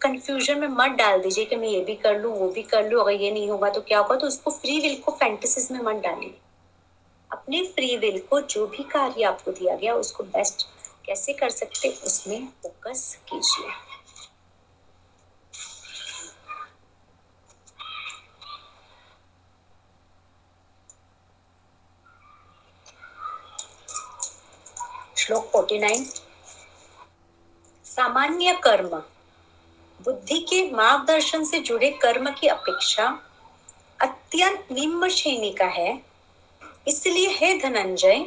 [0.00, 3.00] कंफ्यूजन में मत डाल दीजिए कि मैं ये भी कर लूँ, वो भी कर लूँ,
[3.00, 4.16] अगर ये नहीं होगा तो क्या होगा?
[4.16, 6.38] तो उसको फ्री विल को फैंटेसिस में मत डालिए।
[7.32, 10.66] अपने फ्री विल को जो भी कार्य आपको दिया गया, उसको बेस्ट
[11.06, 13.70] कैसे कर सकते उसमें फोकस कीजिए।
[25.16, 26.22] श्लोक 49
[27.84, 29.02] सामान्य कर्म।
[30.04, 33.22] बुद्धि के मार्गदर्शन से जुड़े कर्म की अपेक्षा
[34.00, 36.02] अत्यंत निम्न श्रेणी का है।
[36.88, 38.26] इसलिए हे धनंजय,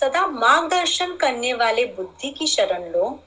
[0.00, 3.24] सदा मार्गदर्शन करने वाले बुद्धि की शरण लो।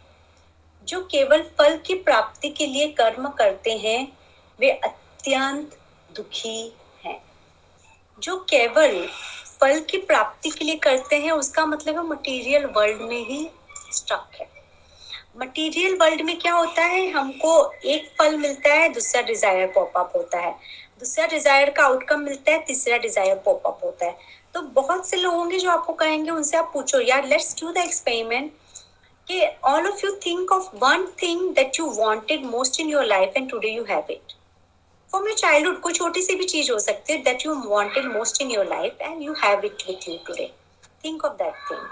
[0.87, 4.17] जो केवल फल की प्राप्ति के लिए कर्म करते हैं,
[4.59, 5.77] वे अत्यंत
[6.15, 6.73] दुखी
[7.05, 7.23] हैं।
[8.19, 9.07] जो केवल
[9.61, 13.49] फल की प्राप्ति के लिए करते हैं, उसका मतलब है मटेरियल वर्ल्ड में ही
[13.91, 14.56] स्टक है।
[15.37, 17.09] मटेरियल वर्ल्ड में क्या होता है?
[17.11, 17.49] हमको
[17.85, 20.51] एक फल मिलता है, दूसरा डिज़ायर पॉपअप होता है।
[20.99, 24.17] दूसरा डिज़ायर का आउटकम मिलता है, तीसरा डिज़ायर पॉपअप होता है।
[24.53, 27.77] तो बहुत से लोग होंगे जो आपको कहेंगे, उनसे आप पूछो, यार लेट्स डू द
[27.77, 28.51] एक्सपेरिमेंट
[29.27, 33.33] कि all of you think of one thing that you wanted most in your life
[33.37, 34.33] and today you have it
[35.11, 38.41] from your childhood कोई छोटी सी भी चीज़ हो सकती है that you wanted most
[38.41, 40.51] in your life and you have it with you today
[41.05, 41.87] think of that thing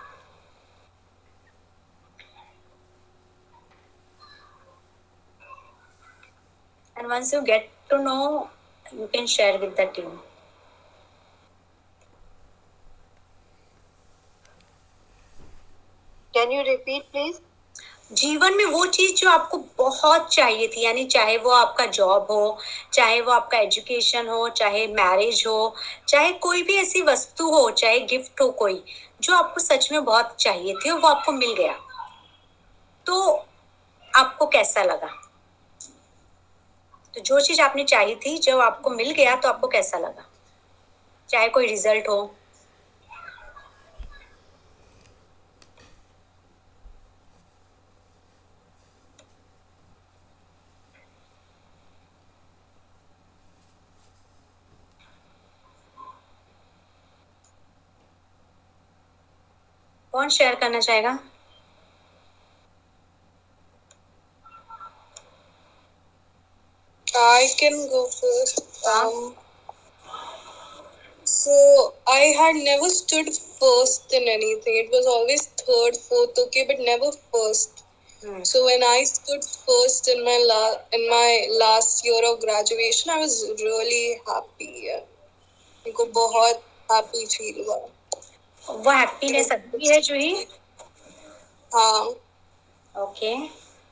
[6.98, 8.50] and once you get to know
[8.92, 10.20] you can share with the team.
[16.34, 17.40] Can you repeat, please?
[18.14, 22.58] जीवन में वो चीज़ जो आपको बहुत चाहिए थी यानी चाहे वो आपका जॉब हो
[22.94, 25.76] चाहे वो आपका एजुकेशन हो चाहे मैरिज हो
[26.08, 28.84] चाहे कोई भी ऐसी वस्तु हो चाहे गिफ्ट हो कोई
[29.22, 31.76] जो आपको सच में बहुत चाहिए थी वो आपको मिल गया।
[33.06, 33.46] तो
[34.16, 35.25] आपको कैसा लगा?
[37.16, 40.26] तो जो चीज़ आपने चाहिए थी, जब आपको मिल गया तो आपको कैसा लगा?
[41.30, 42.36] चाहे कोई रिज़ल्ट हो।
[60.14, 61.20] कौन शेयर करना चाहेगा?
[67.18, 68.86] I can go first.
[68.88, 69.36] Um,
[71.24, 73.28] so I had never stood
[73.60, 74.76] first in anything.
[74.86, 77.84] It was always third, fourth, okay, but never first.
[78.24, 78.44] Hmm.
[78.44, 83.18] So when I stood first in my la- in my last year of graduation, I
[83.20, 84.90] was really happy.
[85.86, 87.78] मेरे बहुत happy feel हुआ.
[88.70, 90.32] वो happiness अभी है जूही
[91.74, 92.04] हाँ
[92.96, 93.34] okay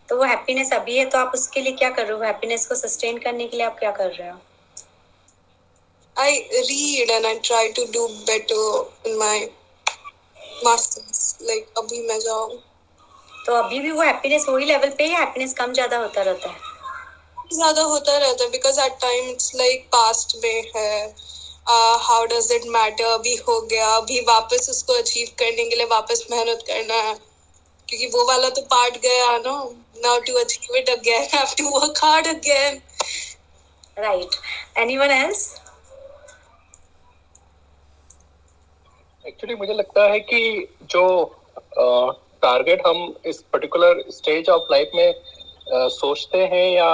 [0.10, 2.24] तो वो happiness अभी है तो आप उसके लिए क्या कर रहे हो?
[2.24, 4.40] हैप्पीनेस को सस्टेन करने के लिए आप क्या कर रहे हो?
[6.16, 6.32] I
[6.66, 8.64] read and I try to do better
[9.06, 9.38] in my
[10.66, 11.22] masters.
[11.42, 12.60] Like अभी मैं जाऊँ।
[13.46, 16.56] तो अभी भी वो हैप्पीनेस वही लेवल पे है हैप्पीनेस कम ज़्यादा होता रहता है?
[17.54, 21.16] ज़्यादा होता रहता है because at time it's like past में है।
[21.70, 26.26] हाउ डज इट मैटर अभी हो गया। अभी वापस उसको अचीव करने के लिए वापस
[26.32, 27.14] मेहनत करना है।
[27.88, 29.58] क्योंकि वो वाला तो पार्ट गया ना।
[30.04, 32.82] Now to achieve it again have to work hard again
[34.00, 34.36] right
[34.78, 35.62] anyone else
[39.28, 41.04] actually मुझे लगता है कि जो
[42.44, 46.88] टारगेट uh, हम इस पर्टिकुलर स्टेज ऑफ़ लाइफ में अ, सोचते हैं या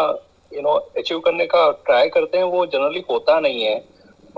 [0.54, 3.84] यू नो अचीव करने का ट्राई करते हैं वो जनरली होता नहीं है।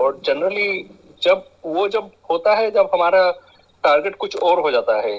[0.00, 0.90] और जनरली
[1.22, 3.30] जब वो जब होता है जब हमारा
[3.84, 5.18] टारगेट कुछ और हो जाता है।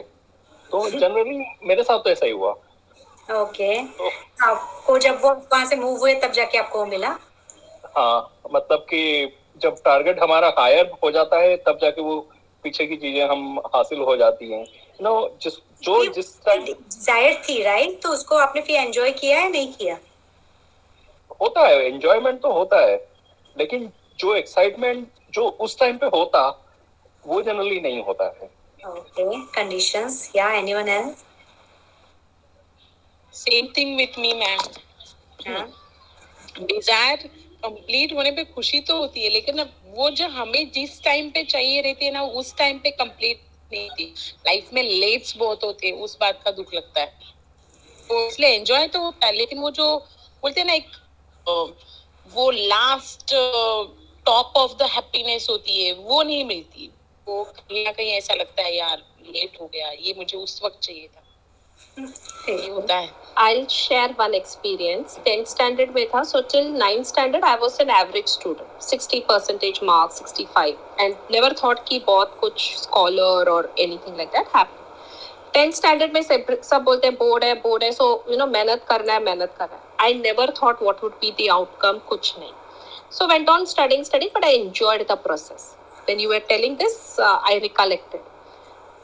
[0.72, 2.56] तो जनरली मेरे साथ तो ऐसा ही हुआ।
[3.30, 3.78] ओके
[4.44, 7.10] आपको जब वो वहाँ से मूव हुए तब जाके आपको मिला?
[7.98, 9.02] हाँ मतलब कि
[9.62, 12.20] जब टारगेट हमारा हायर हो जाता है तब जाके वो
[12.64, 14.66] पीछे की चीज़ें हम हासिल हो जाती हैं।
[15.00, 19.72] नो जिस जो जिस डिज़ायर थी राइट तो उसको आपने फिर एंजॉय किया या नहीं
[19.74, 19.98] किया?
[21.42, 22.96] होता है एंजॉयमेंट तो होता है
[23.56, 26.48] लेकिन जो एक्साइटमेंट जो उस टाइम पे होता
[27.24, 28.50] वो जनरली नहीं होता है।
[28.90, 31.24] ओके कंडीशंस या anyone else
[33.34, 34.60] same thing with me ma'am
[36.60, 37.30] desire
[37.64, 41.44] complete होने पे खुशी तो होती है लेकिन अब वो जो हमें जिस टाइम पे
[41.46, 43.42] चाहिए रहती है ना उस टाइम पे कंप्लीट
[43.72, 44.06] नहीं थी
[44.48, 47.32] लाइफ में लेट्स बहुत होते हैं उस बात का दुख लगता है।
[48.10, 49.86] तो इसलिए एंजॉय तो होता है लेकिन वो जो
[50.44, 50.90] बोलते हैं ना एक
[52.32, 53.34] वो last
[54.26, 56.90] top of the happiness होती है वो नहीं मिलती।
[57.28, 60.80] वो कहीं ना कहीं ऐसा लगता है यार लेट हो गया ये मुझे उस वक्त
[60.84, 61.23] चाहिए था।
[62.00, 65.14] ये होता है I'll share one experience.
[65.28, 68.68] 10th standard में था, so till 9th standard I was an average student.
[68.80, 74.52] 60 percentage marks, 65, and never thought कि बहुत कुछ scholar or anything like that
[74.58, 74.82] happen.
[75.56, 78.86] 10th standard में सब सब बोलते हैं बोर्ड है बोर्ड है सो यू नो मेहनत
[78.90, 82.52] करना है मेहनत करना है I never thought what would be the outcome कुछ नहीं
[83.16, 85.66] so went on studying studying but i enjoyed the process
[86.08, 88.33] when you were telling this uh, i recollected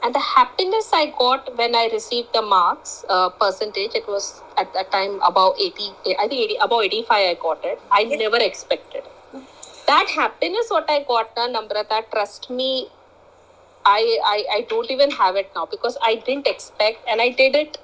[0.02, 4.72] and the happiness i got when i received the marks uh, percentage it was at
[4.74, 7.80] that time about 80 i think 80, about 85 i got it.
[7.90, 9.02] I never expected.
[9.86, 12.88] That happiness what I got now, Namrata, trust me,
[13.84, 17.56] I, I I don't even have it now because I didn't expect and I did
[17.56, 17.78] it,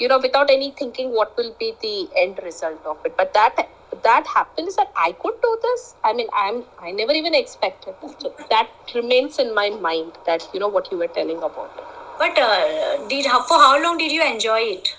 [0.00, 3.16] you know, without any thinking what will be the end result of it.
[3.16, 3.68] But that
[4.02, 5.94] that happens that I could do this.
[6.02, 8.20] I mean, I'm I never even expected that.
[8.20, 10.12] So that remains in my mind.
[10.26, 11.84] That you know what you were telling about it.
[12.18, 14.96] But uh, did for how long did you enjoy it?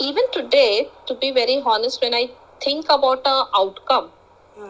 [0.00, 2.30] Even today, to be very honest, when I
[2.62, 4.10] think about a outcome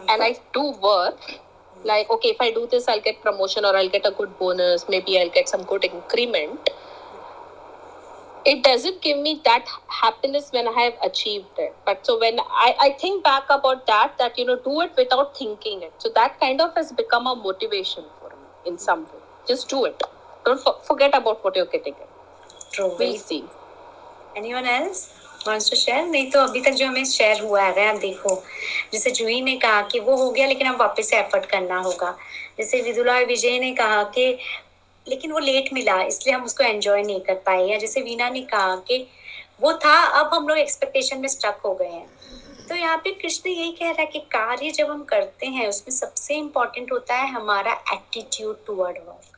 [0.09, 1.39] and I do work,
[1.85, 4.85] like okay, if I do this, I'll get promotion or I'll get a good bonus.
[4.89, 6.69] Maybe I'll get some good increment
[8.44, 11.74] it doesn't give me that happiness when I have achieved it.
[11.86, 15.36] But so when I, I think back about that, that you know, do it without
[15.36, 15.92] thinking it.
[15.98, 19.22] So that kind of has become a motivation for me in some way.
[19.48, 20.02] Just do it.
[20.44, 21.94] Don't for, forget about what you're getting.
[22.72, 22.94] True.
[22.98, 23.44] We'll see.
[24.36, 25.20] Anyone else?
[25.46, 28.34] wants to share नहीं तो अभी तक जो हमें share हुआ है आप देखो
[28.92, 32.16] जैसे जूही ने कहा कि वो हो गया लेकिन अब वापस से एफर्ट करना होगा
[32.58, 34.26] जैसे विदुला और विजय ने कहा कि
[35.09, 38.41] लेकिन वो लेट मिला, इसलिए हम उसको एंजॉय नहीं कर पाए। या जैसे वीना ने
[38.43, 39.05] कहा कि
[39.61, 42.07] वो था, अब हम लोग एक्सपेक्टेशन में स्टक हो गए हैं।
[42.69, 45.95] तो यहाँ पे कृष्ण यही कह रहा है कि कार्य जब हम करते हैं, उसमें
[45.95, 49.37] सबसे इम्पोर्टेंट होता है हमारा एटीट्यूड टूवर्ड वर्क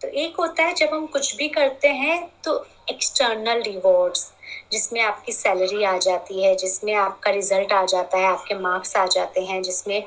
[0.00, 4.32] तो एक होता है, जब हम कुछ भी करते हैं तो एक्सटर्नल रिवॉर्ड्स
[4.72, 9.04] जिसमें आपकी सैलरी आ जाती है, जिसमें आपका रिज़ल्ट आ जाता है, आपके मार्क्स आ
[9.06, 10.02] जाते हैं, जिसमें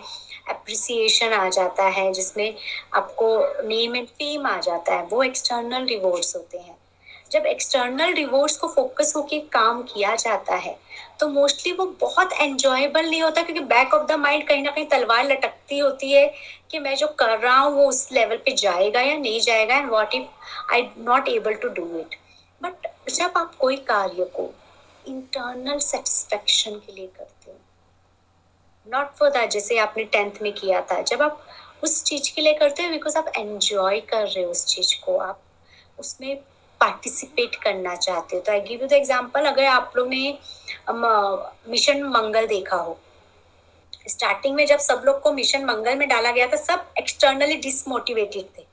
[0.49, 2.55] अप्रिसिएशन आ जाता है, जिसमें
[2.95, 6.77] आपको नेम एंड फेम आ जाता है, वो एक्सटर्नल रिवॉर्ड्स होते हैं।
[7.31, 10.77] जब एक्सटर्नल रिवॉर्ड्स को फोकस होके काम किया जाता है
[11.19, 14.85] तो मोस्टली वो बहुत एंजॉयबल नहीं होता, क्योंकि बैक ऑफ़ द माइंड कहीं ना कहीं
[14.89, 16.25] तलवार लटकती होती है
[16.71, 19.89] कि मैं जो कर रहा हूँ, वो उस लेवल पे जाएगा या नहीं जाएगा and
[19.91, 22.15] what if I not able to do it
[22.61, 24.49] but जब आप कोई कार्य को
[25.05, 27.38] इंटरनल सेटिस्फेक्शन के लिए करते
[28.89, 31.41] नॉट फॉर दैट जैसे आपने टेंथ में किया था। जब आप
[31.83, 35.17] उस चीज़ के लिए करते हो बिकॉज़ आप एंजॉय कर रहे हो उस चीज़ को,
[35.17, 35.41] आप
[35.99, 36.35] उसमें
[36.81, 40.37] पार्टिसिपेट करना चाहते हो। तो I give you the example अगर आप लोग ने
[41.69, 42.97] मिशन मंगल देखा हो।
[44.09, 48.45] स्टार्टिंग में जब सब लोग को मिशन मंगल में डाला गया था, सब एक्सटर्नली डिसमोटिवेटेड
[48.57, 48.68] थे।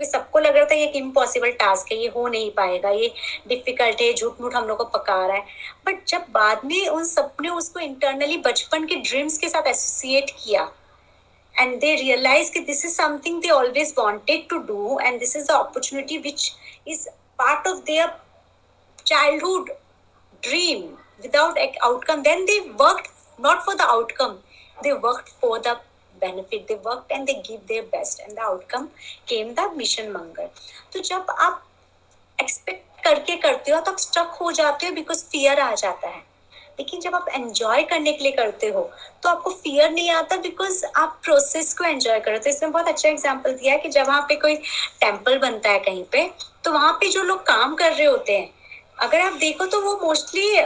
[0.00, 3.12] क्योंकि सबको लग रहा था ये इम्पॉसिबल टास्क है, ये हो नहीं पाएगा, ये
[3.48, 5.44] डिफ़िकल्ट है झूठ मूठ हम लोग को पका रहा है।
[5.86, 10.70] बट जब बाद में उन सपने उसको इंटरनली बचपन के ड्रीम्स के साथ एसोसिएट किया
[11.54, 15.46] एंड दे रियलाइज़ कि this is something they always wanted to do and this is
[15.46, 16.50] the opportunity which
[16.88, 17.08] is
[17.38, 18.14] part of their
[19.06, 19.70] childhood
[20.42, 20.82] dream
[21.22, 24.38] without outcome then they work not for the outcome
[24.82, 25.76] they work for the
[26.20, 28.88] benefit, they worked and they give their best and the outcome
[29.26, 30.48] came the mission mangal
[30.92, 31.62] तो जब आप
[32.38, 36.28] expect करके करते हो तो आप stuck हो जाते हो बिकॉज़ फियर आ जाता है।
[36.78, 38.82] लेकिन जब आप एंजॉय करने के लिए करते हो
[39.22, 43.08] तो आपको फियर नहीं आता बिकॉज़ आप प्रोसेस को एंजॉय करो तो इसमें बहुत अच्छा
[43.08, 44.56] एग्ज़ाम्पल दिया है कि जब वहाँ पे कोई
[45.00, 46.30] टेंपल बनता है कहीं पे
[46.64, 48.48] तो वहाँ पे जो लोग काम कर रहे होते हैं
[49.00, 50.60] अगर आप देखो तो वो मोस्टली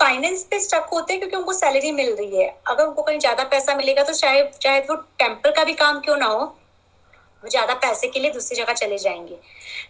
[0.00, 3.44] फाइनेंस पे स्टक होते हैं क्योंकि उनको सैलरी मिल रही है। अगर उनको कहीं ज़्यादा
[3.44, 7.74] पैसा मिलेगा तो चाहे चाहे वो टेंपल का भी काम क्यों ना हो, वो ज़्यादा
[7.76, 9.34] पैसे के लिए दूसरी जगह चले जाएँगे।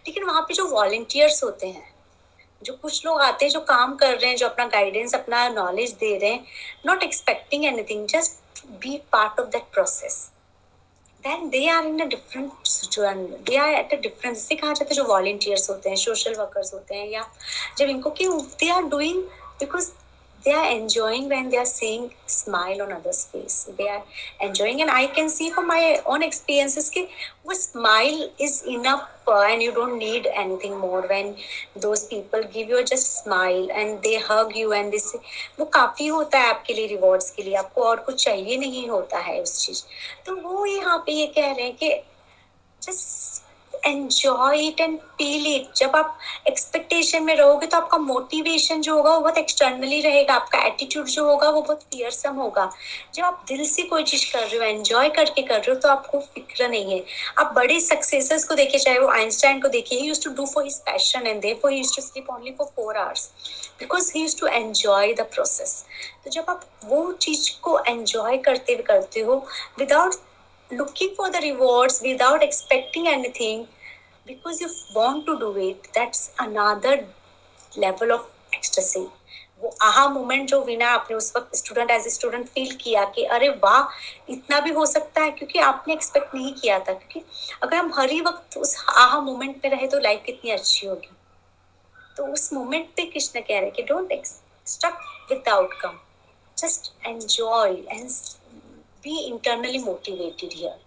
[0.07, 1.87] लेकिन वहाँ पे जो वॉलेंटियर्स होते हैं,
[2.61, 5.91] जो कुछ लोग आते हैं जो काम कर रहे हैं, जो अपना गाइडेंस अपना नॉलेज
[5.99, 6.45] दे रहे हैं
[6.85, 10.29] not expecting anything just be part of that process
[11.23, 14.89] then they are in a different situation they are at a different जैसे कहा जाता
[14.89, 17.25] है जो volunteers होते हैं social workers होते हैं या
[17.77, 18.27] जब इनको कि
[18.61, 19.21] they are doing
[19.63, 19.91] because
[20.45, 24.03] they are enjoying when they are seeing smile on others face they are
[24.41, 27.07] enjoying and i can see from my own experiences कि
[27.45, 31.35] वो smile is enough and you don't need anything more when
[31.75, 35.13] those people give you just smile and they hug you and this
[35.59, 39.19] वो काफ़ी होता है आपके लिए rewards के लिए आपको और कुछ चाहिए नहीं होता
[39.27, 39.83] है उस चीज़
[40.25, 41.93] तो वो यहाँ पे ये कह रहे हैं कि
[42.81, 43.48] just
[43.85, 46.17] enjoy it and feel it जब आप
[46.47, 51.25] एक्सपेक्टेशन में रहोगे तो आपका मोटिवेशन जो होगा वो बहुत एक्सटर्नली रहेगा, आपका एटीट्यूड जो
[51.25, 52.69] होगा वो बहुत फियरसम होगा।
[53.15, 55.89] जब आप दिल से कोई चीज़ कर रहे हो एंजॉय करके कर रहे हो तो
[55.89, 57.03] आपको फ़िक्र नहीं है।
[57.37, 60.77] आप बड़े सक्सेसेस को देखिए चाहे वो आइंस्टाइन को देखिए he to do for his
[60.85, 63.29] passion and they for to sleep only for four hours
[63.79, 65.83] because he to enjoy the process
[66.23, 69.35] तो जब आप वो चीज़ को एंजॉय करते हुए करते हो
[69.79, 70.15] without
[70.71, 73.67] looking for the rewards without expecting anything,
[74.27, 77.05] because you want to do it, that's another
[77.77, 79.07] level of ecstasy.
[79.61, 83.23] वो आहा मोमेंट जो विना आपने उस वक्त student as a student feel किया कि
[83.35, 83.87] अरे वाह,
[84.29, 87.23] इतना भी हो सकता है, क्योंकि आपने एक्सपेक्ट नहीं किया था, क्योंकि
[87.63, 91.11] अगर हम हर ही वक्त उस आहा मोमेंट में रहे तो लाइफ कितनी अच्छी होगी।
[92.17, 94.13] तो उस मोमेंट पे कृष्ण कह रहे कि don't
[94.67, 95.01] stuck
[95.31, 95.99] with outcome
[96.57, 98.09] just enjoy and
[99.03, 100.77] be internally motivated here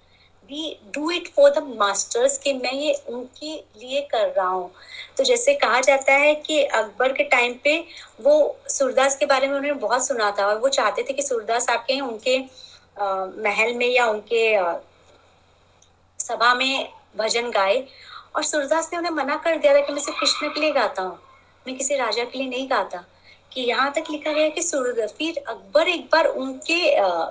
[0.51, 4.71] be do it for the masters कि मैं ये उनके लिए कर रहा हूँ।
[5.17, 7.79] तो जैसे कहा जाता है कि अकबर के टाइम पे
[8.21, 8.35] वो
[8.69, 12.01] सूरदास के बारे में उन्होंने बहुत सुना था और वो चाहते थे कि सूरदास आके
[12.01, 12.39] उनके
[13.01, 14.75] आ, महल में या उनके आ,
[16.19, 17.85] सभा में भजन गाए।
[18.37, 21.03] और सूरदास ने उन्हें मना कर दिया था कि मैं सिर्फ़ कृष्ण के लिए गाता
[21.03, 21.19] हूँ
[21.67, 23.05] मैं किसी राजा के लिए नहीं गाता।
[23.55, 26.81] कि यहाँ तक लिखा गया कि सूर्यफीर अकबर एक बार उनके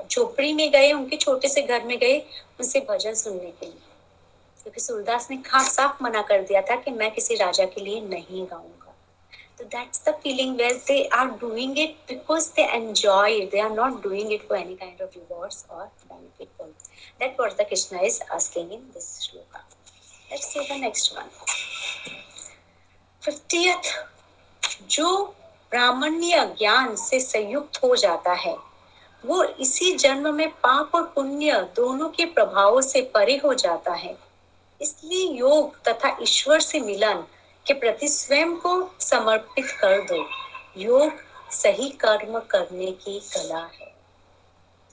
[0.08, 2.20] झोपड़ी में गए, उनके छोटे से घर में गए,
[2.60, 3.90] उनसे भजन सुनने के लिए।
[4.64, 7.82] क्योंकि तो सूरदास ने खास साफ़ मना कर दिया था कि मैं किसी राजा के
[7.82, 8.94] लिए नहीं गाऊँगा।
[9.58, 14.02] तो that's the feeling well they are doing it because they enjoy they are not
[14.04, 16.68] doing it for any kind of rewards और benefit for
[17.20, 19.58] that what the Krishna is asking in this shloka
[20.32, 21.30] let's see the next one
[23.24, 23.94] 50th
[24.90, 25.08] जो
[25.72, 28.56] ब्राह्मण्य ज्ञान से संयुक्त हो जाता है।
[29.24, 34.16] वो इसी जन्म में पाप और पुण्य दोनों के प्रभावों से परे हो जाता है।
[34.82, 37.24] इसलिए योग तथा ईश्वर से मिलन
[37.66, 40.24] के प्रति स्वयं को समर्पित कर दो।
[40.78, 41.12] योग
[41.54, 43.90] सही कर्म करने की कला है।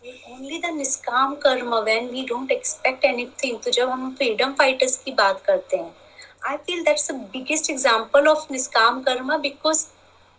[0.02, 5.12] Only the nishkam karma when we don't expect anything तो जब हम फ्रीडम फाइटर्स की
[5.12, 5.94] बात करते हैं
[6.48, 9.84] I feel that's the biggest example of nishkam karma because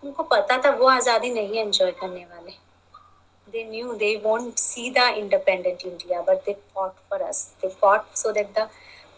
[0.04, 2.62] उनको पता था वो आजादी नहीं एंजॉय करने वाले
[3.54, 7.52] they knew they won't see the independent India, but they fought for us.
[7.62, 8.68] They fought so that the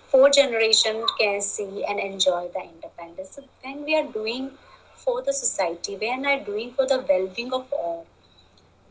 [0.09, 3.31] four generation can see and enjoy the independence.
[3.37, 4.51] So when we are doing
[4.95, 8.07] for the society, when we are doing for the well-being of all,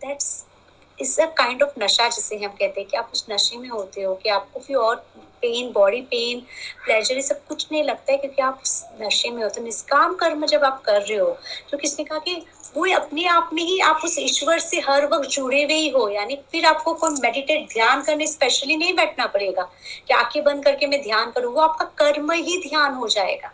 [0.01, 0.45] that's
[1.00, 4.14] a kind of नशा जिसे हम कहते हैं कि आप उस नशे में होते हो,
[4.14, 4.96] कि आपको फिर और
[5.42, 6.40] पेन बॉडी पेन
[6.84, 8.62] प्लेजर ये सब कुछ नहीं लगता है क्योंकि आप
[9.00, 11.36] नशे में होते हो। निष्काम कर्म जब आप कर रहे हो
[11.70, 12.34] तो किसने कहा कि
[12.76, 16.08] वो अपने आप में ही आप उस ईश्वर से हर वक्त जुड़े हुए ही हो,
[16.08, 19.62] यानी फिर आपको कोई मेडिटेट ध्यान करने स्पेशली नहीं बैठना पड़ेगा
[20.08, 23.52] कि आँखें बंद करके मैं ध्यान करूँ, वो आपका कर्म ही ध्यान हो जाएगा।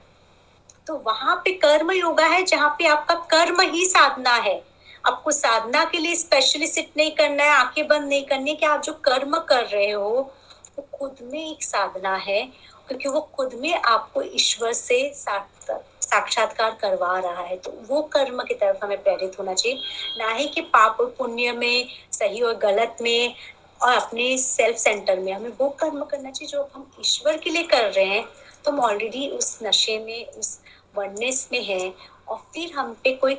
[0.86, 4.62] तो वहाँ पे कर्म योगा है, जहाँ पे आपका कर्म ही साधना है।
[5.06, 8.66] आपको साधना के लिए स्पेशली सिट नहीं करना है, आँखें बंद नहीं करनी है कि
[8.66, 10.32] आप जो कर्म कर रहे हो,
[10.78, 12.42] वो खुद में एक साधना है,
[12.88, 18.54] क्योंकि वो खुद में आपको ईश्वर से साक्षात्कार करवा रहा है। तो वो कर्म की
[18.54, 19.78] तरफ़ हमें प्रेरित होना चाहिए।
[20.18, 23.34] ना ही कि पाप और पुण्य में, सही और गलत में
[23.82, 27.62] और अपने सेल्फ सेंटर में। हमें वो कर्म करना चाहिए जो हम ईश्वर के लिए
[27.62, 28.28] कर रहे हैं।
[28.64, 30.60] तो हम ऑलरेडी उस नशे में, उस
[30.96, 31.94] वर्नेस में है
[32.28, 33.34] और फिर हम पे कोई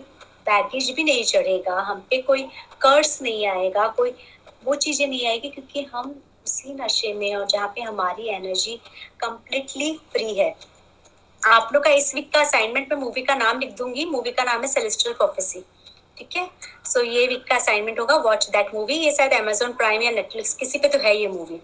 [0.50, 2.44] बैगेज भी नहीं चढ़ेगा, हम पे कोई
[2.82, 4.14] कर्स नहीं आएगा, कोई
[4.66, 6.10] वो चीज़ें नहीं आएगी, क्योंकि हम
[6.46, 8.76] उसी नशे में और जहाँ पे हमारी एनर्जी
[9.22, 10.54] कंप्लीटली फ्री है।
[11.42, 14.44] आप लोग का इस वीक का असाइनमेंट में मूवी का नाम लिख दूँगी मूवी का
[14.44, 15.64] नाम है सेलेस्ट्रियल प्रोफेसी
[16.18, 16.50] ठीक है?
[16.86, 20.54] सो ये वीक का असाइनमेंट होगा वॉच दैट मूवी ये शायद अमेजोन प्राइम या नेटफ्लिक्स
[20.56, 21.58] किसी पे तो है ये मूवी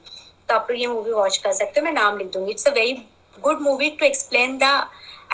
[0.49, 2.71] तो आप लोग ये मूवी वॉच कर सकते हो, मैं नाम लिख दूँगी। It's a
[2.71, 2.93] very
[3.37, 4.87] good movie to explain the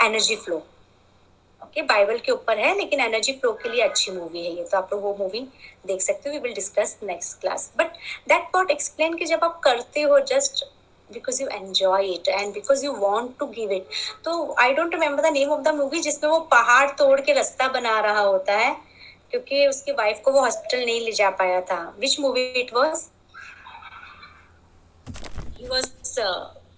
[0.05, 0.61] energy flow
[1.63, 4.77] okay Bible के ऊपर है, लेकिन एनर्जी फ्लो के लिए अच्छी मूवी है ये तो
[4.77, 5.39] आप लोग वो मूवी
[5.87, 7.97] देख सकते हो we will discuss next class but
[8.29, 10.63] that part explain कि जब आप करते हो just
[11.09, 13.87] because you enjoy it and because you want to give it
[14.25, 17.67] तो I don't remember the name of the movie जिसमें वो पहाड़ तोड़ के रास्ता
[17.69, 18.75] बना रहा होता है,
[19.31, 21.81] क्योंकि उसकी वाइफ को वो हॉस्पिटल नहीं ले जा पाया था.
[21.99, 23.05] Which movie it was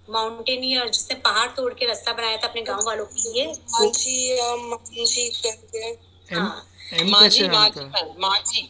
[0.08, 5.30] mountaineer जिसने पहाड़ तोड़ के रास्ता बनाया था अपने गाँव वालों के लिए। मांझी मांझी
[5.42, 6.68] करके हाँ
[8.20, 8.70] माजी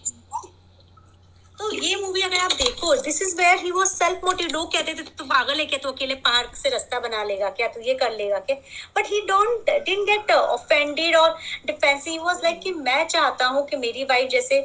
[1.58, 4.94] तो ये मूवी अगर आप देखो this is where he was self motive लोग कहते
[4.94, 5.80] थे तू पागल है क्या?
[5.84, 7.68] तू अकेले पहाड़ से रास्ता बना लेगा क्या?
[7.68, 8.56] तू ये कर लेगा क्या?
[8.96, 13.66] But he don't didn't get offended और डिफेंसिव ही वाज लाइक कि मैं चाहता हूँ
[13.68, 14.60] कि मेरी वाइफ जैसे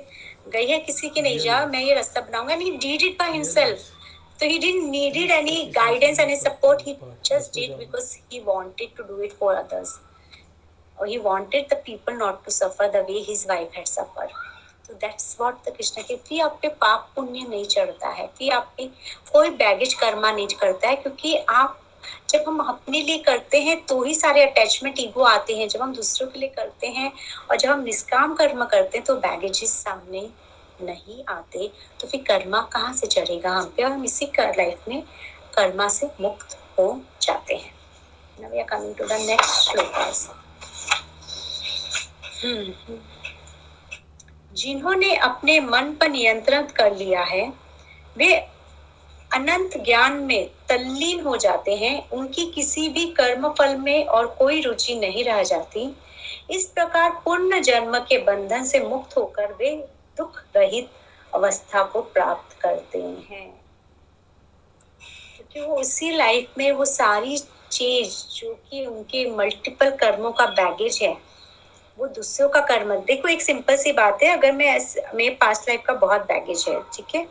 [0.48, 3.32] गई है किसी के नहीं जा मैं ये रास्ता बनाऊँगा। And he did it by
[3.32, 3.92] himself
[4.38, 6.82] So he didn't needed any guidance and support.
[6.82, 9.98] He just did because he wanted to do it for others.
[10.98, 14.30] Or he wanted the people not to suffer the way his wife had suffered.
[14.82, 18.52] So that's what the Krishna के फिर आप पे पाप पुण्य नहीं चढ़ता है फिर
[18.54, 18.86] आप पे
[19.32, 21.80] कोई बैगेज कर्मा नहीं करता है क्योंकि आप
[22.30, 25.94] जब हम अपने लिए करते हैं तो ही सारे अटैचमेंट ईगो आते हैं जब हम
[25.94, 27.12] दूसरों के लिए करते हैं
[27.50, 30.28] और जब हम निष्काम कर्म करते हैं तो बैगेजेस सामने
[30.82, 33.82] नहीं आते तो फिर कर्मा कहाँ से चढ़ेगा हम पे?
[33.82, 35.02] और हम इसी कर लाइफ में
[35.54, 37.74] कर्मा से मुक्त हो जाते हैं।
[38.40, 40.26] Now we are coming to the next shlokas.
[42.44, 42.98] हम्म
[44.54, 47.52] जिन्होंने अपने मन पर नियंत्रण कर लिया है,
[48.16, 48.34] वे
[49.34, 54.60] अनंत ज्ञान में तल्लीन हो जाते हैं। उनकी किसी भी कर्म फल में और कोई
[54.60, 55.96] रुचि नहीं रह जाती।
[56.50, 60.90] इस प्रकार पूर्ण जन्म के बंधन से मुक्त होकर वे दुख रहित
[61.34, 63.48] अवस्था को प्राप्त करते हैं।
[65.36, 67.38] क्योंकि वो उसी लाइफ में वो सारी
[67.72, 71.16] चीज़ जो कि उनके मल्टीपल कर्मों का बैगेज है,
[71.98, 74.78] वो दूसरों का कर्म देखो, एक सिंपल सी बात है, अगर मैं
[75.14, 77.26] मेरे पास्ट लाइफ का बहुत बैगेज है, ठीक है?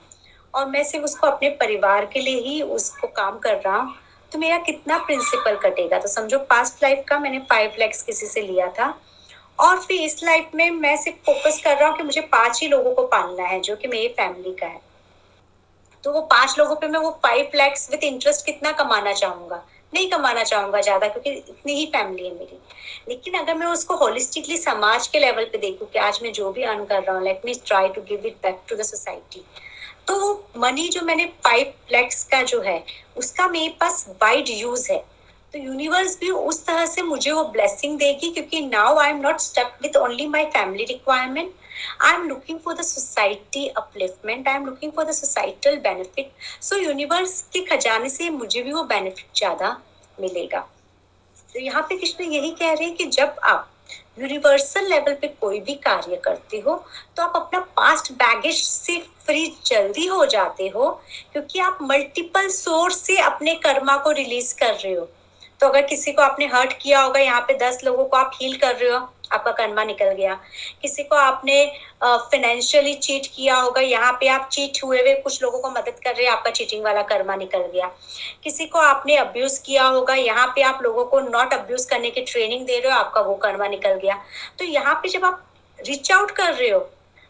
[0.53, 3.95] और मैं सिर्फ़ उसको अपने परिवार के लिए ही उसको काम कर रहा हूँ
[4.31, 5.99] तो मेरा कितना प्रिंसिपल कटेगा?
[5.99, 8.87] तो समझो पास्ट लाइफ का मैंने फाइव लैक्स किसी से लिया था
[9.59, 12.67] और फिर इस लाइफ में, मैं सिर्फ़ फोकस कर रहा हूँ कि मुझे पाँच ही
[12.67, 14.81] लोगों को पालना है, जो कि मेरी फैमिली का है।
[16.03, 19.63] तो वो पाँच लोगों पे मैं वो फाइव लैक्स विद इंटरेस्ट कितना कमाना चाहूँगा?
[19.93, 22.59] नहीं कमाना चाहूँगा ज़्यादा, क्योंकि इतनी ही फैमिली है मेरी।
[23.09, 26.63] लेकिन अगर मैं उसको होलिस्टिकली समाज के लेवल पे देखूँ कि आज मैं जो भी
[26.63, 29.43] अर्न कर रहा हूँ let me try to give it back to the society
[30.07, 32.83] तो वो मनी जो मैंने फाइव लैक्स का जो है,
[33.17, 35.03] उसका मेरे पास वाइड यूज़ है।
[35.55, 39.39] तो यूनिवर्स भी उस तरह से मुझे वो ब्लेसिंग देगी, क्योंकि now I am not
[39.39, 41.53] stuck with only my family requirement
[42.01, 44.49] I am looking for the society upliftment.
[44.49, 46.33] I am looking for the societal benefit.
[46.67, 49.71] So, universe के खजाने से मुझे भी वो बेनिफिट ज़्यादा
[50.21, 50.59] मिलेगा
[51.53, 53.71] तो यहाँ पे कृष्ण यही कह रहे हैं कि जब आप
[54.19, 56.75] यूनिवर्सल लेवल पे कोई भी कार्य करते हो
[57.15, 60.89] तो आप अपना पास्ट बैगेज से फ्री जल्दी हो जाते हो,
[61.33, 65.09] क्योंकि आप मल्टीपल सोर्स से अपने कर्मा को रिलीज़ कर रहे हो
[65.65, 68.55] तो अगर किसी को आपने हर्ट किया होगा, यहाँ पे दस लोगों को आप हील
[68.57, 68.97] कर रहे हो,
[69.33, 70.33] आपका कर्मा निकल गया।
[70.81, 71.55] किसी को आपने
[72.03, 76.15] फाइनेंशियली चीट किया होगा, यहाँ पे आप चीट हुए हुए कुछ लोगों को मदद कर
[76.15, 77.89] रहे हैं, आपका चीटिंग वाला कर्मा निकल गया।
[78.43, 82.21] किसी को आपने अब्यूज किया होगा, यहाँ पे आप लोगों को नॉट अब्यूज करने की
[82.23, 84.21] ट्रेनिंग दे रहे हो, आपका वो कर्मा निकल गया।
[84.59, 85.45] तो यहाँ पे जब आप
[85.79, 86.89] रीच आउट कर रहे हो,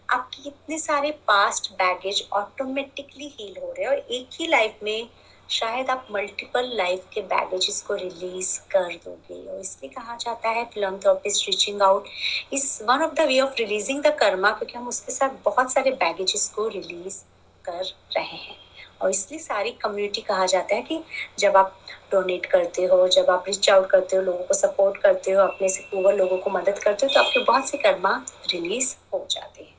[0.10, 5.08] आपके इतने सारे पास्ट बैगेज ऑटोमेटिकली हील हो रहे हैं। और एक ही लाइफ में
[5.50, 10.56] शायद आप मल्टीपल लाइफ के बैगेजेस को रिलीज़ कर दोगे। और इसलिए कहा जाता है
[10.56, 12.08] film philanthropist reaching out
[12.54, 15.92] is one of the way of releasing the karma क्योंकि हम उसके साथ बहुत सारे
[15.92, 17.18] बैगेजेस को रिलीज़
[17.66, 17.84] कर
[18.18, 18.58] रहे हैं।
[19.02, 21.04] और इसलिए सारी कम्युनिटी कहा जाता है कि
[21.40, 21.80] जब आप
[22.12, 25.70] डोनेट करते हो, जब आप रिच आउट करते हो, लोगों को सपोर्ट करते हो, अपने
[25.70, 28.16] से पुअर लोगों को मदद करते हो तो आपके बहुत से कर्मा
[28.52, 29.76] रिलीज़ हो जाते हैं।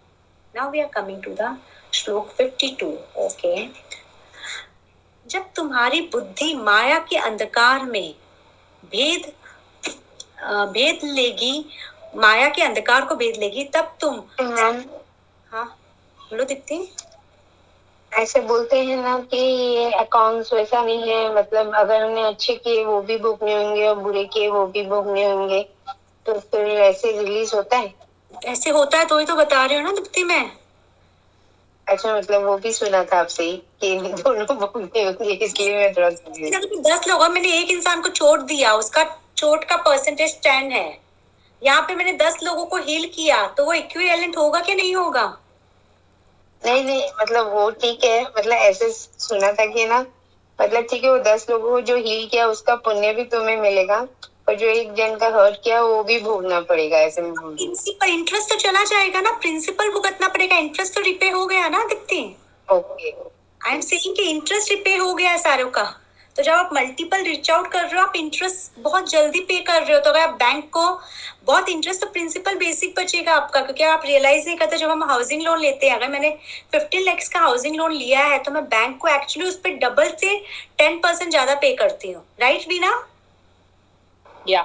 [0.55, 1.56] Now we are coming to the
[1.94, 3.86] shloka 52 okay
[5.27, 8.15] जब तुम्हारी बुद्धि माया के अंधकार में
[8.93, 9.32] भेद
[10.73, 11.65] भेद लेगी
[12.16, 14.23] माया के अंधकार को भेद लेगी तब तुम
[15.51, 15.65] हाँ
[16.20, 16.77] बोलो दीप्ति।
[18.12, 22.85] ऐसे बोलते हैं ना कि ये अकाउंट्स वैसा नहीं है मतलब अगर हमने अच्छे किए
[22.85, 25.62] वो भी भोगने होंगे और बुरे किए वो भी भोगने होंगे
[26.27, 27.94] तो फिर ऐसे रिलीज़ होता है?
[28.47, 30.44] ऐसे होता है तो ही तो बता रही हूँ ना दीप्ति मैं।
[31.87, 33.51] अच्छा मतलब वो भी सुना था आपसे
[33.81, 38.01] कि दोनों भोगने होंगे इसलिए मैं थोड़ा confused अगर मैं दस लोगों मैंने एक इंसान
[38.03, 39.05] को चोट दिया उसका
[39.37, 40.99] चोट का परसेंटेज टेन है।
[41.63, 45.25] यहाँ पे मैंने दस लोगों को हील किया तो वो इक्विवेलेंट होगा कि नहीं होगा?
[46.63, 50.05] नहीं नहीं मतलब वो ठीक है मतलब ऐसे सुना था कि ना
[50.59, 54.07] मतलब ठीक है वो दस लोगों को जो हील किया उसका पुण्य भी तुम्हें मिलेगा
[54.47, 58.51] और जो एक जन का हर्ट किया वो भी भोगना पड़ेगा ऐसे में। प्रिंसिपल इंटरेस्ट
[58.51, 59.31] तो चला जाएगा ना?
[59.32, 61.85] प्रिंसिपल भुगतना पड़ेगा इंटरेस्ट तो रिपे हो गया ना?
[61.85, 62.24] Deepti
[62.68, 63.10] okay
[63.60, 65.85] I am saying कि इंटरेस्ट रिपे हो गया है सारों का।
[66.36, 69.82] तो जब आप मल्टीपल रिच आउट कर रहे हो आप इंटरेस्ट बहुत जल्दी पे कर
[69.82, 70.86] रहे हो तो अगर आप बैंक को
[71.47, 75.43] बहुत इंटरेस्ट तो प्रिंसिपल बेसिक बचेगा आपका क्योंकि आप रियलाइज़ नहीं करते जब हम हाउसिंग
[75.43, 76.31] लोन लेते हैं। अगर मैंने
[76.73, 80.10] फिफ्टीन लैक्स का हाउसिंग लोन लिया है तो मैं बैंक को एक्चुअली उस पर डबल
[80.20, 80.39] से
[80.78, 82.93] टेन परसेंट ज़्यादा पे करती हूँ। राइट बीना
[84.48, 84.62] या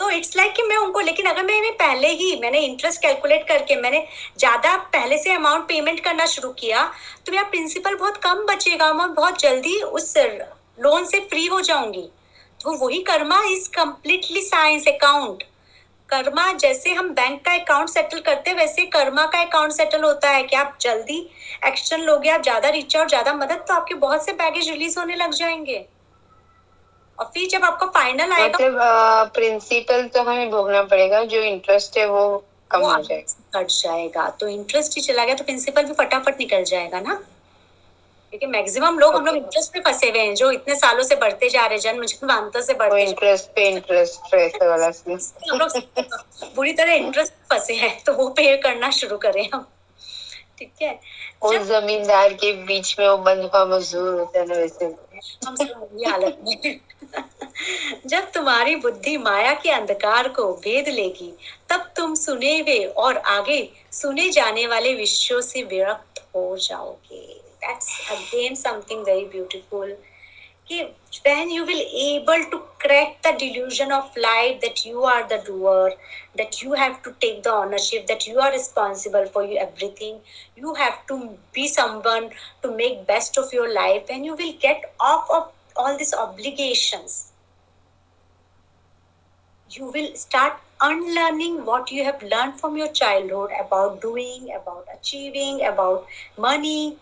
[0.00, 3.76] तो इट्स लाइक कि मैं उनको, लेकिन अगर मैंने पहले ही, मैंने इंटरेस्ट कैलकुलेट करके,
[3.76, 4.04] मैंने
[4.38, 6.82] ज़्यादा पहले से अमाउंट पेमेंट करना शुरू किया
[7.26, 12.08] तो मेरा प्रिंसिपल बहुत कम बचेगा, मैं बहुत जल्दी उस लोन से फ्री हो जाऊँगी।
[12.60, 15.42] तो वही karma is completely science account
[16.08, 20.30] karma जैसे हम बैंक का अकाउंट सेटल करते हैं, वैसे कर्मा का अकाउंट सेटल होता
[20.30, 21.18] है कि आप जल्दी
[21.66, 25.16] एक्शन लोगे, आप ज़्यादा रीच आउट ज़्यादा मदद तो आपके बहुत से बैगेज रिलीज़ होने
[25.16, 25.84] लग जाएँगे।
[27.18, 32.06] और फिर जब आपका फाइनल आएगा मतलब प्रिंसिपल तो हमें भोगना पड़ेगा जो इंटरेस्ट है
[32.08, 32.26] वो
[32.70, 36.38] कम वो हो जाएगा। कट जाएगा। तो इंटरेस्ट ही चला गया तो प्रिंसिपल भी फटाफट
[36.40, 37.14] निकल जाएगा ना?
[38.32, 41.48] क्योंकि मैक्सिमम लोग हम लोग इंटरेस्ट पे फंसे हुए हैं जो इतने सालों से बढ़ते
[41.48, 45.76] जा रहे हैं जन्म जन्मांतर से बढ़ते इंटरेस्ट पे इंटरेस्ट वाला हम लोग
[46.56, 49.66] बुरी तरह इंटरेस्ट फंसे हैं तो वो पे करना शुरू करें हम।
[50.58, 50.92] ठीक है?
[51.42, 54.84] वो जमींदार के बीच में वो बंधुआ मजदूर होता है ना वैसे।
[55.46, 61.32] हम सब हालत में जब तुम्हारी बुद्धि माया के अंधकार को भेद लेगी
[61.70, 63.58] तब तुम सुने हुए और आगे
[63.92, 67.24] सुने जाने वाले विषयों से विरक्त हो जाओगे
[67.64, 69.96] that's again something very beautiful
[70.68, 70.84] कि
[71.24, 75.92] when you will able to crack the delusion of life that you are the doer
[76.40, 80.18] that you have to take the ownership that you are responsible for everything
[80.56, 81.18] you have to
[81.58, 82.28] be someone
[82.62, 87.31] to make best of your life and you will get off of all these obligations
[89.69, 95.65] you will start unlearning what you have learned from your childhood about doing about achieving
[95.65, 96.05] about
[96.37, 96.97] money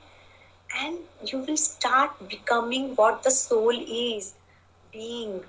[0.70, 4.34] and you will start becoming what the soul is
[4.94, 5.40] being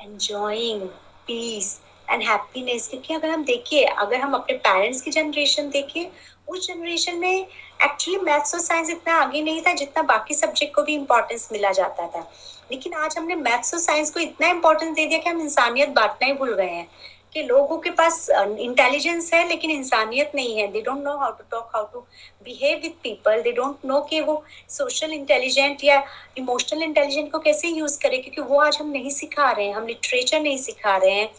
[0.00, 0.88] enjoying
[1.26, 1.74] peace
[2.10, 6.04] and happiness क्योंकि अगर हम देखिए अगर हम अपने parents की generation देखें
[6.51, 10.83] उस जनरेशन में एक्चुअली मैथ्स और साइंस इतना आगे नहीं था जितना बाकी सब्जेक्ट को
[10.83, 12.29] भी इम्पोर्टेंस मिला जाता था।
[12.71, 16.27] लेकिन आज हमने मैथ्स और साइंस को इतना इम्पोर्टेंस दे दिया कि हम इंसानियत बांटना
[16.27, 16.87] ही भूल गए हैं
[17.33, 21.43] कि लोगों के पास इंटेलिजेंस है लेकिन इंसानियत नहीं है। They don't know how to
[21.51, 21.99] talk how to
[22.43, 26.03] behave with people they don't know कि वो सोशल इंटेलिजेंट या
[26.37, 29.87] इमोशनल इंटेलिजेंट को कैसे यूज़ करें, क्योंकि वो आज हम नहीं सिखा रहे हैं। हम
[29.87, 31.29] लिटरेचर नहीं सिखा रहे हैं।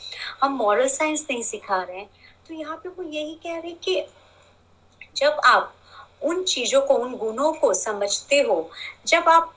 [0.42, 2.08] हम मॉरल साइंस नहीं सिखा रहे हैं।
[2.48, 4.00] तो यहाँ पे वो यही कह रहे हैं कि
[5.16, 5.74] जब आप
[6.22, 8.70] उन चीज़ों को, उन गुणों को समझते हो,
[9.06, 9.54] जब आप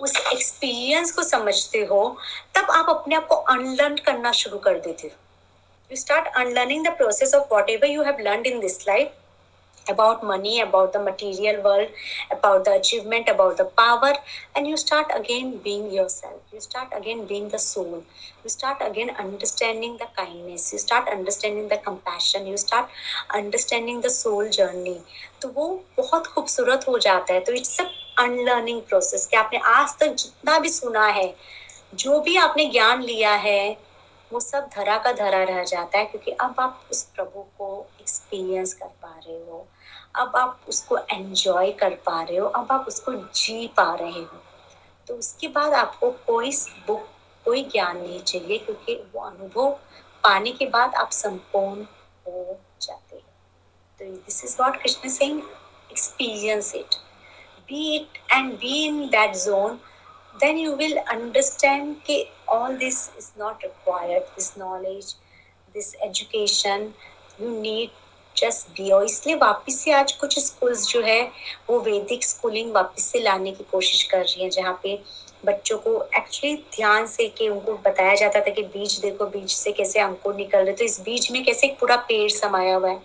[0.00, 2.16] उस एक्सपीरियंस को समझते हो,
[2.54, 5.14] तब आप अपने आप को अनलर्न करना शुरू कर देते हो।
[5.90, 9.08] You start unlearning the process of whatever you have learn in this life
[9.88, 11.88] about money, about the material world,
[12.30, 14.12] about the achievement, about the power,
[14.54, 16.40] and you start again being yourself.
[16.52, 18.04] You start again being the soul.
[18.44, 20.72] You start again understanding the kindness.
[20.72, 22.46] You start understanding the compassion.
[22.46, 22.88] You start
[23.34, 24.98] understanding the soul journey.
[25.42, 27.84] तो वो बहुत खूबसूरत हो जाता है तो it's a
[28.18, 31.34] unlearning process कि आपने आज तक जितना भी सुना है
[31.94, 33.76] जो भी आपने ज्ञान लिया है
[34.32, 37.68] वो सब धरा का धरा रह जाता है क्योंकि अब आप उस प्रभु को
[38.00, 39.66] एक्सपीरियंस कर पा रहे हो
[40.16, 44.40] अब आप उसको एंजॉय कर पा रहे हो, अब आप उसको जी पा रहे हो।
[45.08, 46.50] तो उसके बाद आपको कोई
[46.86, 47.08] बुक
[47.44, 49.70] कोई ज्ञान नहीं चाहिए, क्योंकि वो अनुभव
[50.24, 51.82] पाने के बाद आप संपूर्ण
[52.26, 53.24] हो जाते हैं।
[53.98, 55.42] तो this is what Krishna Singh
[55.90, 56.94] experience it
[57.68, 59.80] be it and be in that zone
[60.42, 65.10] then you will understand that all this is not required, this knowledge,
[65.74, 66.82] this education,
[67.42, 67.92] you need
[68.36, 71.22] just और इसलिए वापस से आज कुछ schools जो है,
[71.70, 74.98] वो वैदिक स्कूलिंग वापस से लाने की कोशिश कर रही है, जहाँ पे
[75.44, 79.72] बच्चों को एक्चुअली ध्यान से कि उनको बताया जाता था कि बीज देखो, बीज से
[79.72, 83.02] कैसे अंकुर निकल रहे तो इस बीज में कैसे एक पूरा पेड़ समाया हुआ है।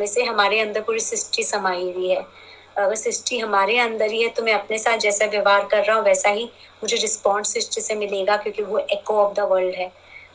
[0.00, 2.24] वैसे हमारे अंदर पूरी सृष्टि समाई हुई है।
[2.78, 6.04] अगर सृष्टि हमारे अंदर ही है तो मैं अपने साथ जैसा व्यवहार कर रहा हूँ,
[6.04, 6.44] वैसा ही
[6.82, 9.90] मुझे रिस्पॉन्स सृष्टि से मिलेगा, क्योंकि वो एको ऑफ़ द वर्ल्ड है।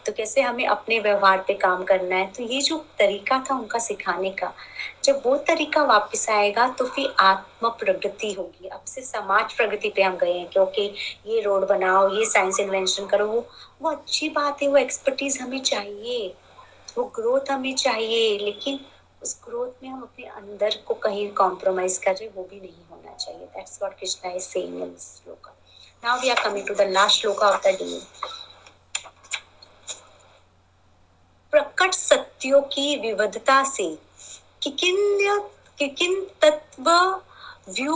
[0.07, 2.31] तो कैसे हमें अपने व्यवहार पे काम करना है?
[2.33, 4.53] तो ये जो तरीका था उनका सिखाने का,
[5.03, 10.03] जब वो तरीका वापस आएगा तो फिर आत्म प्रगति होगी। अब से समाज प्रगति पे
[10.03, 10.81] हम गए हैं क्योंकि
[11.27, 13.45] ये रोड बनाओ, ये साइंस इन्वेंशन करो, वो
[13.81, 16.33] वो अच्छी बात है, वो एक्सपर्टीज हमें चाहिए,
[16.97, 18.79] वो ग्रोथ हमें चाहिए, लेकिन
[19.23, 23.15] उस ग्रोथ में हम अपने अंदर को कहीं कॉम्प्रोमाइज कर रहे वो भी नहीं होना
[23.15, 25.55] चाहिए। That's what Krishna is saying in this shloka
[26.03, 27.99] now we are coming to the last shloka of the day
[31.53, 33.87] प्रकट सत्यों की विविधता से
[34.63, 34.95] किकिन
[35.79, 36.89] किकिन तत्व
[37.71, 37.95] व्यू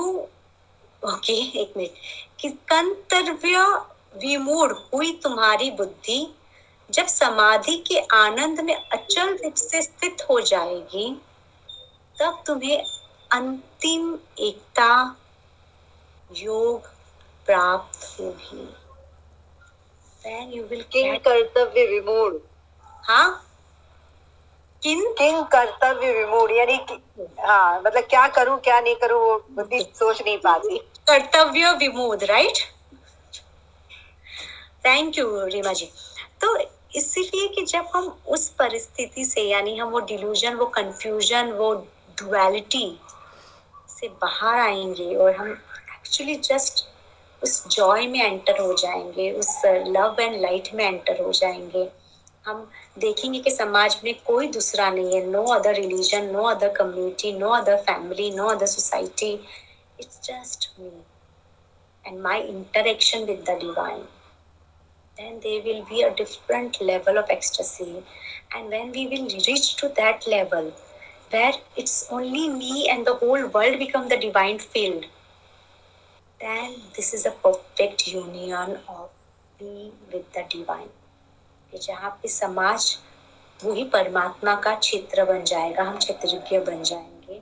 [1.03, 3.63] ओके एक मिनट कि कंतव्य
[4.23, 6.19] विमूढ़ हुई तुम्हारी बुद्धि
[6.89, 11.09] जब समाधि के आनंद में अचल रूप से स्थित हो जाएगी
[12.19, 12.83] तब तुम्हें
[13.31, 14.91] अंतिम एकता
[16.29, 16.87] योग
[17.47, 18.67] प्राप्त होगी।
[20.91, 22.33] किन कर्तव्य विमूढ़।
[23.03, 23.29] हाँ?
[24.83, 26.93] किन किन कर्तव्य विमूढ़ यानी कि
[27.39, 32.57] हाँ मतलब क्या करूँ क्या नहीं करूँ वो बुद्धि सोच नहीं पाती। कर्तव्य विमूढ़ right
[34.85, 35.85] thank you Rima ji
[36.41, 36.57] तो
[36.95, 41.73] इसीलिए कि जब हम उस परिस्थिति से यानी हम वो डिल्यूजन वो कंफ्यूजन वो
[42.21, 42.85] डुअलिटी
[43.89, 46.85] से बाहर आएँगे और हम एक्चुअली जस्ट
[47.41, 51.89] उस जॉय में एंटर हो जाएँगे उस लव एंड लाइट में एंटर हो जाएँगे
[52.45, 57.31] हम देखेंगे कि समाज में कोई दूसरा नहीं है। No other religion no other community
[57.33, 59.31] no other family no other society
[59.99, 60.91] it's just me
[62.05, 64.01] and my interaction with the divine
[65.17, 67.89] then they will be a different level of ecstasy
[68.55, 70.71] and when we will reach to that level
[71.33, 75.05] where it's only me and the whole world become the divine field
[76.41, 79.09] then this is a perfect union of
[79.59, 80.89] being with the divine
[81.77, 82.97] जहाँ पे समाज
[83.65, 87.41] वही परमात्मा का क्षेत्र बन जाएगा, हम क्षेत्रज्ञ बन जाएँगे।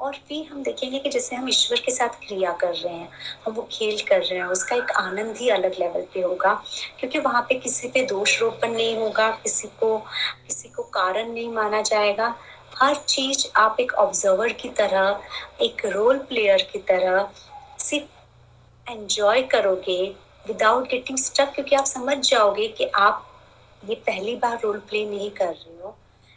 [0.00, 3.10] और फिर हम देखेंगे कि जैसे हम ईश्वर के साथ क्रिया कर रहे हैं,
[3.46, 6.62] हम वो खेल कर रहे हैं, उसका एक आनंद ही अलग लेवल पे होगा।
[7.00, 9.98] क्योंकि वहाँ पे किसी पे दोष रोपण नहीं होगा, किसी को
[10.46, 12.34] किसी को कारण नहीं माना जाएगा।
[12.78, 15.20] हर चीज़ आप एक ऑब्जर्वर की तरह,
[15.60, 17.28] एक रोल प्लेयर की तरह
[17.78, 18.14] सिर्फ़
[18.90, 23.30] एंजॉय करोगे विदाउट गेटिंग स्टक क्योंकि आप समझ जाओगे कि आप
[23.88, 25.96] ये पहली बार रोल प्ले नहीं कर रहे हो।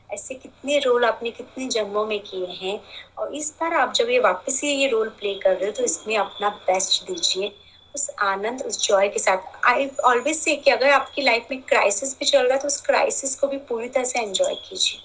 [0.09, 2.79] ऐसे कितने रोल आपने कितने जन्मों में किए हैं
[3.17, 6.17] और इस बार आप जब ये वापस ये रोल प्ले कर रहे हो तो इसमें
[6.17, 7.51] अपना बेस्ट दीजिए।
[7.95, 12.17] उस आनंद, उस जॉय के साथ। आई ऑलवेज से कि अगर आपकी लाइफ में क्राइसिस
[12.19, 14.99] भी चल रहा है तो उस क्राइसिस को भी पूरी तरह से एंजॉय कीजिए।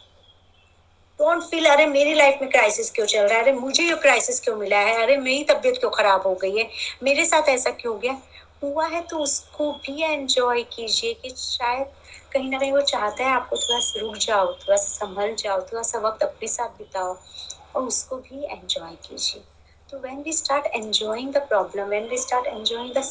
[1.21, 3.43] डोंट फील अरे मेरी लाइफ में क्राइसिस क्यों चल रहा है?
[3.43, 5.03] अरे मुझे ये क्राइसिस क्यों मिला है?
[5.03, 6.69] अरे मेरी तबीयत क्यों खराब हो गई है?
[7.03, 8.19] मेरे साथ ऐसा क्यों हो गया?
[8.63, 11.87] हुआ है तो उसको भी एंजॉय कीजिए कि शायद
[12.33, 15.61] कहीं ना कहीं वो चाहता है आपको थोड़ा सा रुक जाओ, थोड़ा सा संभल जाओ,
[15.63, 17.17] थोड़ा सा वक्त अपने साथ बिताओ
[17.75, 19.43] और उसको भी एंजॉय कीजिए।
[19.89, 23.03] तो when we start enjoying the problem when we start enjoying the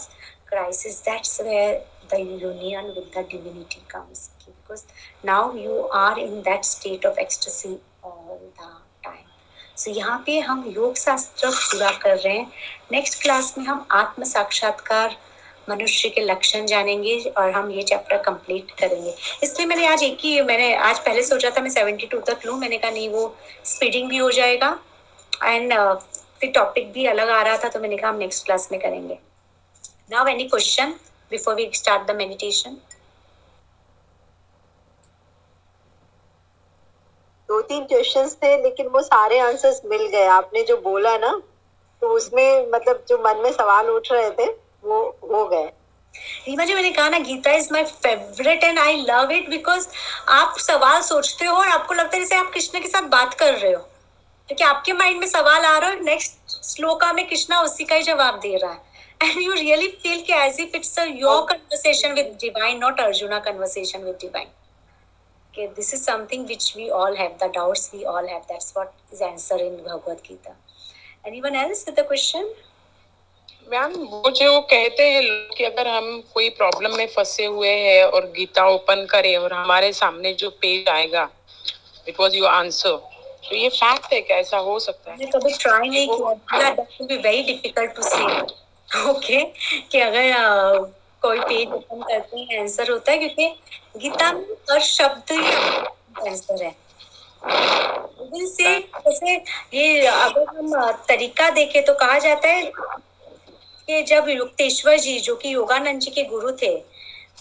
[0.50, 1.74] crisis that's where
[2.14, 4.84] the union with the divinity comes because
[5.26, 8.72] now you are in that state of ecstasy all the
[9.04, 9.26] time
[9.78, 12.52] so यहाँ पे हम योग शास्त्र पूरा कर रहे हैं।
[12.92, 15.16] Next class में हम आत्म साक्षात्कार
[15.70, 20.42] मनुष्य के लक्षण जानेंगे और हम ये चैप्टर कंप्लीट करेंगे। इसलिए मैंने आज एक ही,
[20.42, 23.36] मैंने आज पहले सोचा था मैं सेवेंटी टू तक लूँ, मैंने कहा नहीं, वो
[23.66, 24.78] स्पीडिंग भी हो जाएगा।
[25.34, 25.74] एंड
[26.40, 29.18] फिर टॉपिक भी अलग आ रहा था तो मैंने कहा हम नेक्स्ट क्लास में करेंगे।
[30.12, 30.96] Now any question
[31.32, 32.78] before we start the meditation
[37.50, 41.32] दो तीन क्वेश्चंस थे, लेकिन वो सारे आंसर्स मिल गए। आपने जो बोला ना
[42.02, 44.46] तो उसमें मतलब जो मन में सवाल उठ रहे थे
[44.84, 45.00] वो
[45.32, 45.72] हो गए
[46.48, 49.88] रीमा जी मैंने कहा ना Gita is my favourite and I love it because
[50.40, 53.54] आप सवाल सोचते हो और आपको लगता है जैसे आप कृष्ण के साथ बात कर
[53.54, 57.86] रहे हो क्योंकि आपके माइंड में सवाल आ रहा है नेक्स्ट श्लोका में कृष्णा उसी
[57.86, 58.90] का ही जवाब दे रहा है
[59.24, 63.40] and you really feel कि as if it's a your conversation with divine not arjuna
[63.48, 64.50] conversation with divine
[65.54, 68.94] okay this is something which we all have the doubts we all have that's what
[69.12, 70.56] is answer in bhagavad gita
[71.32, 72.50] anyone else with a question
[73.72, 75.22] ma'am वो जो कहते हैं
[75.58, 79.92] कि अगर हम कोई problem में फंसे हुए हैं और गीता ओपन करें और हमारे
[79.94, 81.28] सामने जो पेज आएगा
[82.08, 82.98] इट वाज योर आंसर
[83.50, 87.18] तो ये फैक्ट है क्या ऐसा हो सकता है। कभी ट्राई नहीं किया। That be
[87.18, 89.42] very difficult to say okay
[89.92, 90.86] कि अगर uh,
[91.22, 93.48] कोई पेज ओपन करते हैं आंसर होता है क्योंकि
[93.98, 96.76] गीता में हर शब्द ही आंसर है।
[98.48, 99.36] से जैसे
[99.74, 102.72] ये अगर हम तरीका देखें तो कहा जाता है
[103.92, 106.76] कि जब युक्तेश्वर जी, जो कि योगानंद जी के गुरु थे,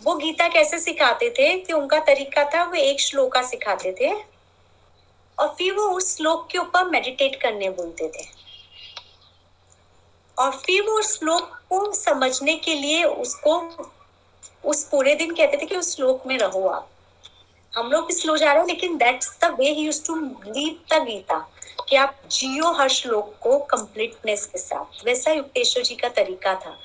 [0.02, 1.58] वो गीता कैसे सिखाते थे?
[1.58, 4.12] कि उनका तरीका था, वो एक श्लोका सिखाते थे
[5.38, 8.26] और फिर वो उस श्लोक के ऊपर मेडिटेट करने बोलते थे।
[10.38, 13.70] और फिर वो श्लोक को समझने के लिए उसको,
[14.64, 16.90] उस पूरे दिन कहते थे कि उस श्लोक में रहो आप।
[17.76, 20.96] हम लोग भी स्लो जा रहे हैं, लेकिन that's the way he used to live
[20.96, 21.50] the Gita.
[21.80, 26.78] कि आप जियो हर श्लोक को कंप्लीटनेस के साथ। वैसा युक्तेश्वर जी का तरीका था।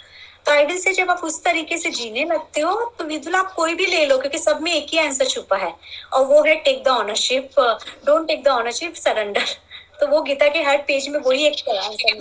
[0.46, 3.52] तो आई विल से जब आप उस तरीके से जीने लगते हो तो विदुल आप
[3.54, 5.74] कोई भी ले लो, क्योंकि सब में एक ही आंसर छुपा है।
[6.14, 7.60] और वो है take the ownership
[8.06, 9.56] don't take the ownership surrender
[10.00, 11.56] तो वो गीता के हर पेज में वही एक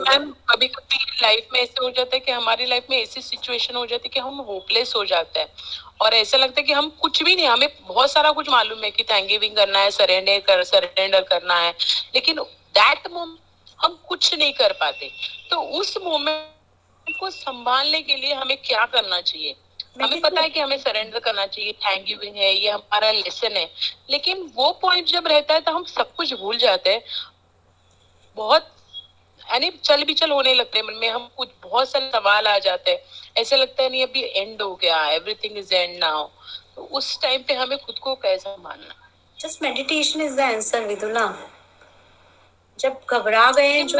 [0.00, 3.76] मैम कभी कभी लाइफ में ऐसे हो जाता है कि हमारी लाइफ में ऐसी सिचुएशन
[3.76, 5.46] हो जाती है कि हम होपलेस हो जाते हैं।
[6.02, 8.90] और ऐसा लगता है कि हम कुछ भी नहीं, हमें बहुत सारा कुछ मालूम है
[8.90, 11.74] कि थैंक गिविंग करना है सरेंडर कर सरेंडर करना है।
[12.14, 12.38] लेकिन
[12.74, 13.38] दैट मोमेंट
[13.84, 15.10] हम कुछ नहीं कर पाते।
[15.50, 19.54] तो उस मोमेंट को संभालने के लिए हमें क्या करना चाहिए?
[20.02, 23.70] हमें पता है कि हमें सरेंडर करना चाहिए। थैंक गिविंग है ये हमारा लेसन है।
[24.10, 27.02] लेकिन वो पॉइंट जब रहता है तो हम सब कुछ भूल जाते हैं।
[28.36, 28.70] बहुत
[29.40, 32.90] यानी चल बिचल होने लगते हैं मन में। हम कुछ बहुत सारे सवाल आ जाते
[32.90, 36.28] हैं। ऐसे लगता है नहीं अभी एंड हो गया। एवरीथिंग इज़ एंड नाउ
[36.76, 38.94] तो उस टाइम पे हमें खुद को कैसा मानना
[39.38, 41.26] just meditation is the answer Vidula
[42.78, 43.98] जब घबरा गए हैं जो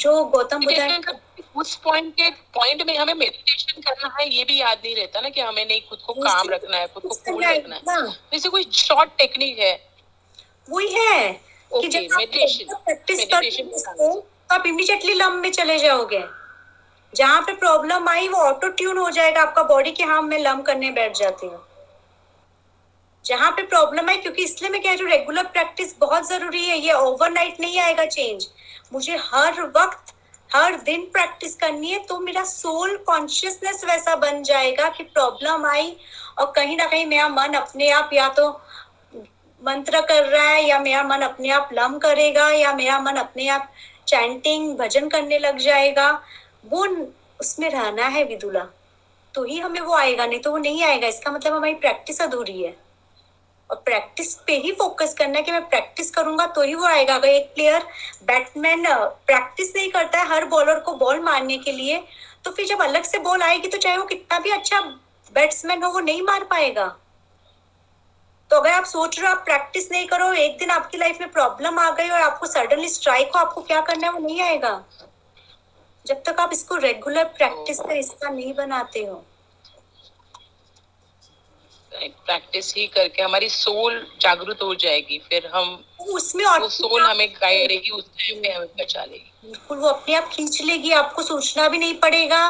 [0.00, 1.18] जो गौतम बुद्ध
[1.56, 5.28] उस पॉइंट के पॉइंट में हमें मेडिटेशन करना है ये भी याद नहीं रहता ना
[5.28, 8.64] कि हमें नहीं खुद को काम रखना है खुद को कूल रखना है। जैसे कोई
[8.74, 9.74] शॉर्ट टेक्निक है।
[10.68, 11.32] वही है
[11.70, 16.22] कि जब आप मेडिटेशन प्रैक्टिस हो तो आप इमीडिएटली लम में चले जाओगे।
[17.12, 20.62] जहाँ पे प्रॉब्लम आई वो ऑटो ट्यून हो जाएगा आपका बॉडी के हाँ मैं लम
[20.62, 21.65] करने बैठ जाती हूँ।
[23.26, 26.78] जहाँ पे प्रॉब्लम है, क्योंकि इसलिए मैं कह रही हूँ रेगुलर प्रैक्टिस बहुत ज़रूरी है।
[26.78, 28.46] ये ओवरनाइट नहीं आएगा चेंज
[28.92, 30.12] मुझे हर वक्त,
[30.50, 35.96] हर दिन प्रैक्टिस करनी है तो मेरा सोल कॉन्शियसनेस वैसा बन जाएगा कि प्रॉब्लम आई,
[36.38, 38.48] और कहीं ना कहीं मेरा मन अपने आप या तो
[39.62, 43.48] मंत्र कर रहा है, या मेरा मन अपने आप लम करेगा, या मेरा मन अपने
[43.48, 43.68] आप
[44.08, 46.10] चैंटिंग भजन करने लग जाएगा।
[46.66, 46.86] वो
[47.40, 48.66] उसमें रहना है विदुला।
[49.34, 52.62] तो ही हमें वो आएगा, नहीं तो वो नहीं आएगा। इसका मतलब हमारी प्रैक्टिस अधूरी
[52.62, 52.74] है।
[53.70, 57.14] और प्रैक्टिस पे ही फोकस करना है कि मैं प्रैक्टिस करूँगा तो ही वो आएगा।
[57.14, 57.82] अगर एक प्लेयर
[58.26, 62.02] बैट्समैन प्रैक्टिस नहीं करता है हर बॉलर को बॉल मारने के लिए
[62.44, 64.80] तो फिर जब अलग से बॉल आएगी तो चाहे वो कितना भी अच्छा
[65.32, 66.86] बैट्समैन हो, वो नहीं मार पाएगा।
[68.50, 71.30] तो अगर आप सोच रहे हो आप प्रैक्टिस नहीं करो, एक दिन आपकी लाइफ में
[71.32, 74.82] प्रॉब्लम आ गई और आपको सडनली स्ट्राइक हो, आपको क्या करना है, वो नहीं आएगा।
[76.06, 79.24] जब तक आप इसको रेगुलर प्रैक्टिस से हिस्सा नहीं बनाते हो।
[81.98, 87.28] प्रैक्टिस ही करके हमारी सोल जागरूक हो जाएगी। फिर हम उसमें और वो सोल हमें
[87.30, 91.22] गाइड करेगी उस टाइम में हमें बचा लेगी बिल्कुल वो अपने आप खींच लेगी आपको
[91.22, 92.46] सोचना भी नहीं पड़ेगा।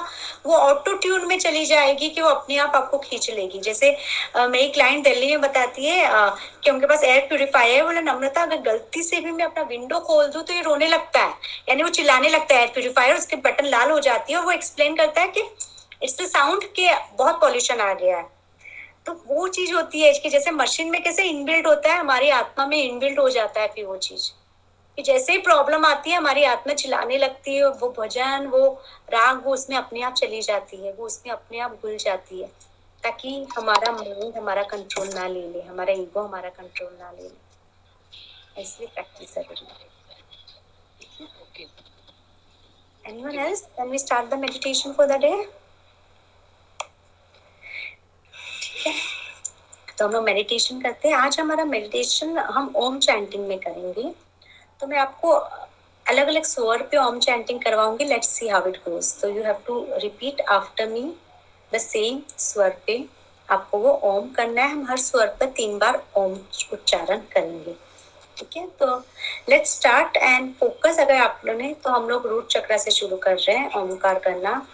[0.47, 3.91] वो ऑटो ट्यून में चली जाएगी कि वो अपने आप आपको खींच लेगी। जैसे
[4.37, 6.29] मेरी क्लाइंट दिल्ली में बताती है अ,
[6.65, 10.01] कि उनके पास एयर प्यूरिफायर है बोले नम्रता अगर गलती से भी मैं अपना विंडो
[10.01, 11.35] खोल दूँ तो ये रोने लगता है।
[11.69, 14.53] यानी वो चिल्लाने लगता है एयर प्यूरिफायर उसके बटन लाल हो जाती है और वो
[14.53, 15.41] एक्सप्लेन करता है कि
[16.03, 18.36] इट्स द साउंड के बहुत पॉल्यूशन आ गया है।
[19.07, 22.67] तो वो चीज़ होती है कि जैसे मशीन में कैसे इनबिल्ट होता है हमारी आत्मा
[22.67, 24.31] में इनबिल्ट हो जाता है फिर वो चीज़।
[24.99, 28.61] कि जैसे ही प्रॉब्लम आती है हमारी आत्मा चिल्लाने लगती है वो भजन वो
[29.13, 32.49] राग वो उसमें अपने आप चली जाती है वो उसमें अपने आप घुल जाती है
[33.05, 38.63] ताकि हमारा माइंड हमारा कंट्रोल ना ले ले हमारा ईगो हमारा कंट्रोल ना ले ले।
[38.63, 39.85] इसलिए प्रैक्टिस ज़रूरी है
[41.43, 41.65] okay
[43.05, 43.61] Anyone else?
[43.77, 45.37] Can we start the meditation for the day?
[48.63, 48.95] ठीक है
[49.99, 54.11] तो हम लोग मेडिटेशन करते हैं। आज हमारा मेडिटेशन हम ओम चैंटिंग में करेंगे।
[54.81, 59.21] तो मैं आपको अलग अलग स्वर पे Om chanting करवाऊँगी। Let's see how it goes
[59.21, 61.03] तो you have to repeat after me
[61.73, 63.05] the same स्वर पे।
[63.49, 66.39] आपको वो ओम करना है। हम हर स्वर पर तीन बार ओम
[66.73, 67.75] उच्चारण करेंगे।
[68.39, 68.67] ठीक है?
[68.81, 68.97] तो
[69.49, 73.17] लेट्स स्टार्ट एंड फोकस अगर आप लोग ने तो हम लोग रूट चक्र से शुरू
[73.17, 74.67] कर रहे हैं। ओमकार करना।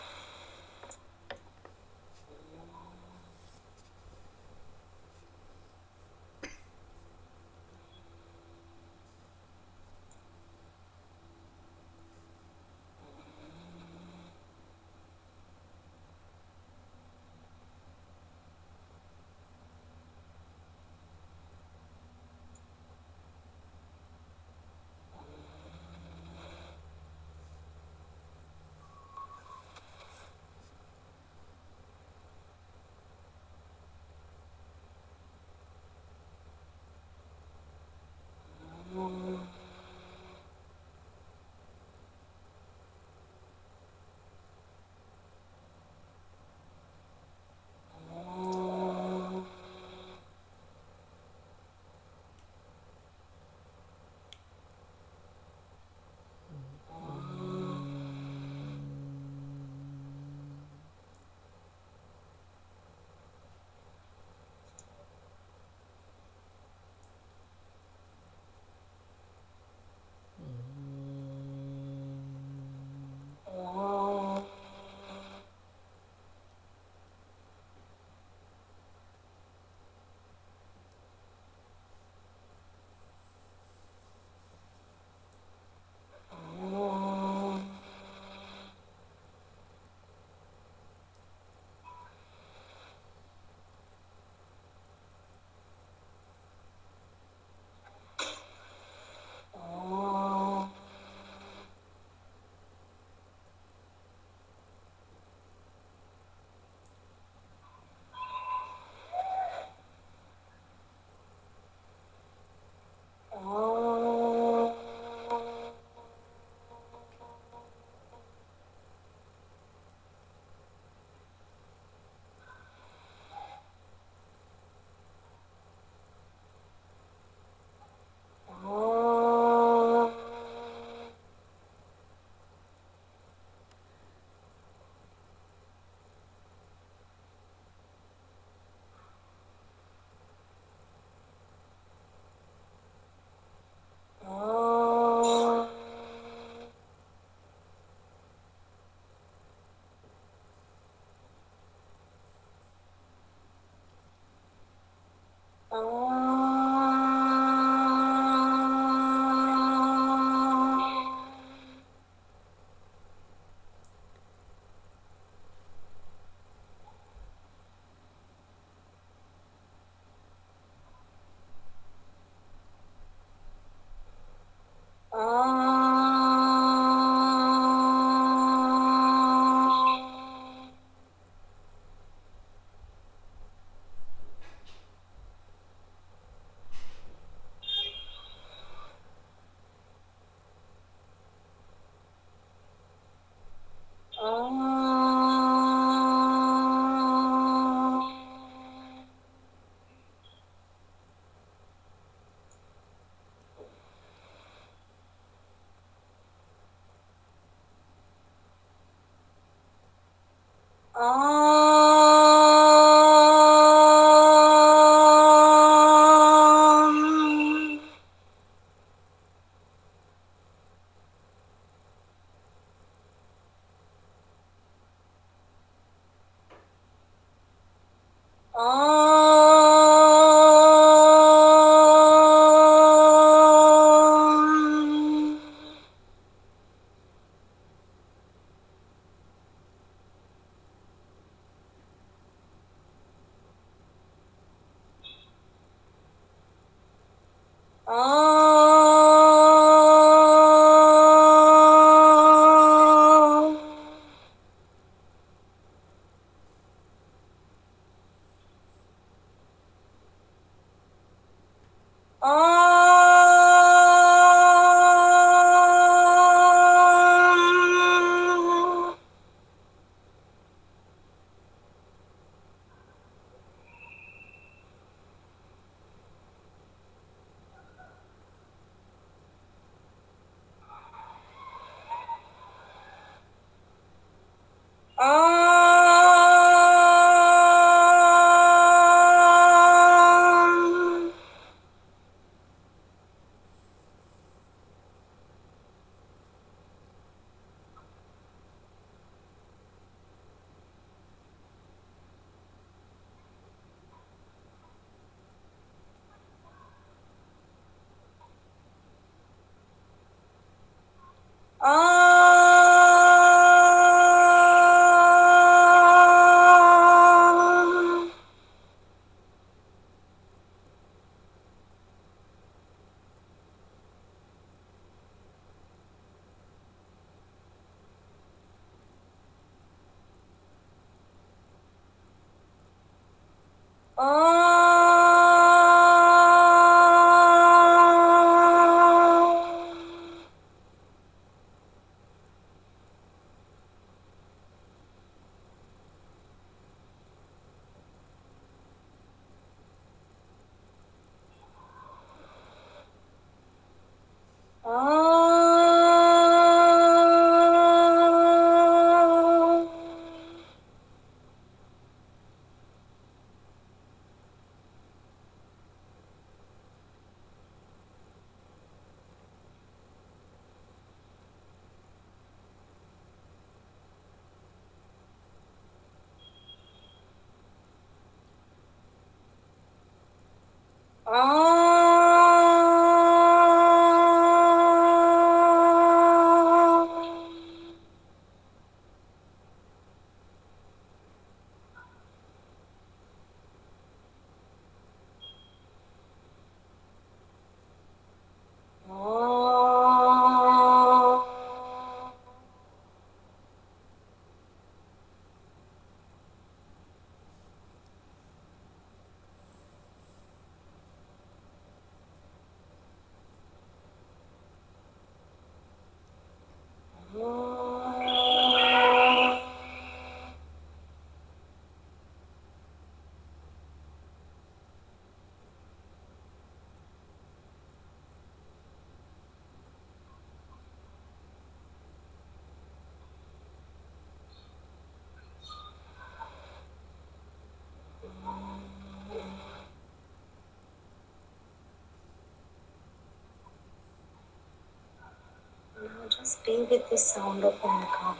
[446.37, 448.17] Be with the sound of Omkar.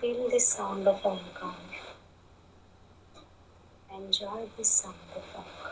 [0.00, 1.54] Feel the sound of Omkar.
[3.94, 5.65] Enjoy the sound of Omkar.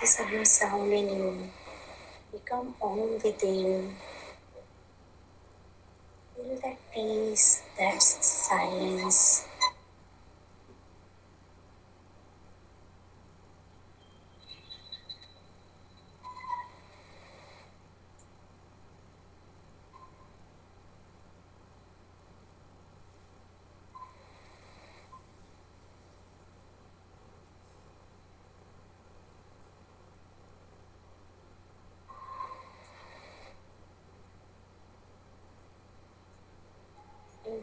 [0.00, 1.52] nakikisabi sa huli ninyo.
[2.32, 3.92] Become home within.
[6.34, 9.49] Feel that peace, that silence.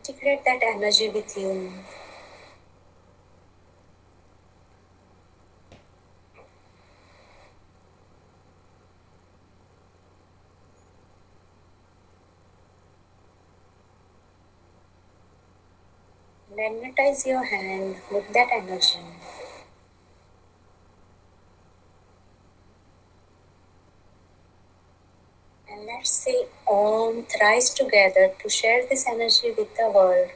[0.08, 1.70] Integrate that energy with you.
[16.56, 19.00] Magnetize your hand with that energy.
[26.70, 30.30] Om thrice together to share this energy with the world,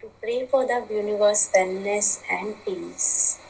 [0.00, 3.40] to pray for the universe wellness and peace.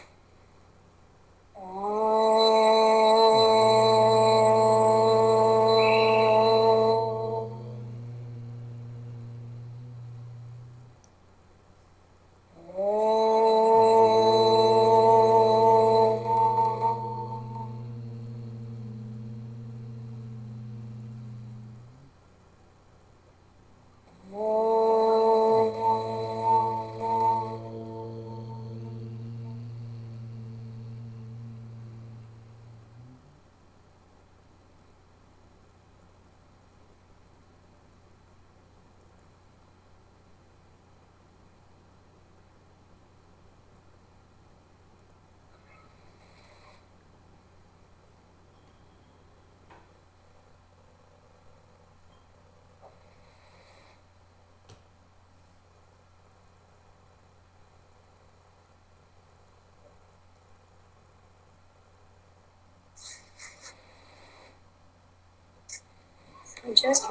[1.56, 2.84] Om.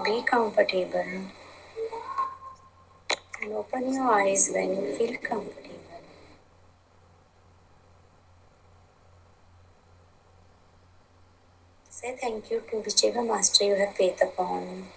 [0.04, 1.00] Be comfortable
[3.42, 5.70] and open your eyes when you feel comfortable.
[11.90, 14.88] Say thank you to whichever master you have faith upon.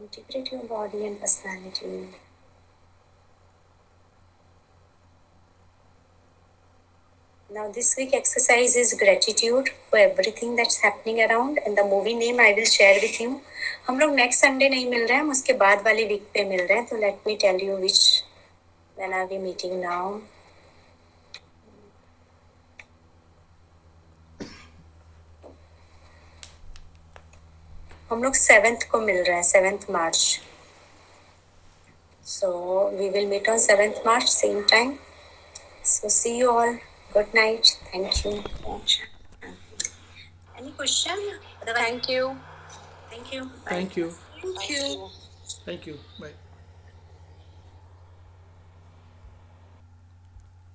[0.00, 2.08] Integrate your body and personality.
[7.50, 12.38] Now, this week exercise is gratitude for everything that's happening around and the movie name
[12.38, 13.40] I will share with you.
[13.88, 16.60] हम लोग next Sunday नहीं मिल रहे हैं हम उसके बाद वाली week पे मिल
[16.60, 18.00] रहे हैं तो let me tell you which
[18.96, 20.18] when are we meeting now
[28.10, 30.40] हम लोग सेवेंथ को मिल रहे हैं seventh March
[32.26, 32.48] so
[32.90, 34.96] we will meet on seventh March same time
[35.84, 36.78] So see you all.
[37.12, 37.80] Good night.
[37.90, 38.44] Thank you.
[40.54, 41.16] Any question?
[41.62, 42.36] Otherwise, Thank you.
[43.18, 43.44] Thank you.
[43.44, 43.50] Bye.
[43.66, 44.14] Thank you.
[44.42, 45.10] Thank you.
[45.64, 45.98] Thank you.
[46.20, 46.47] Bye.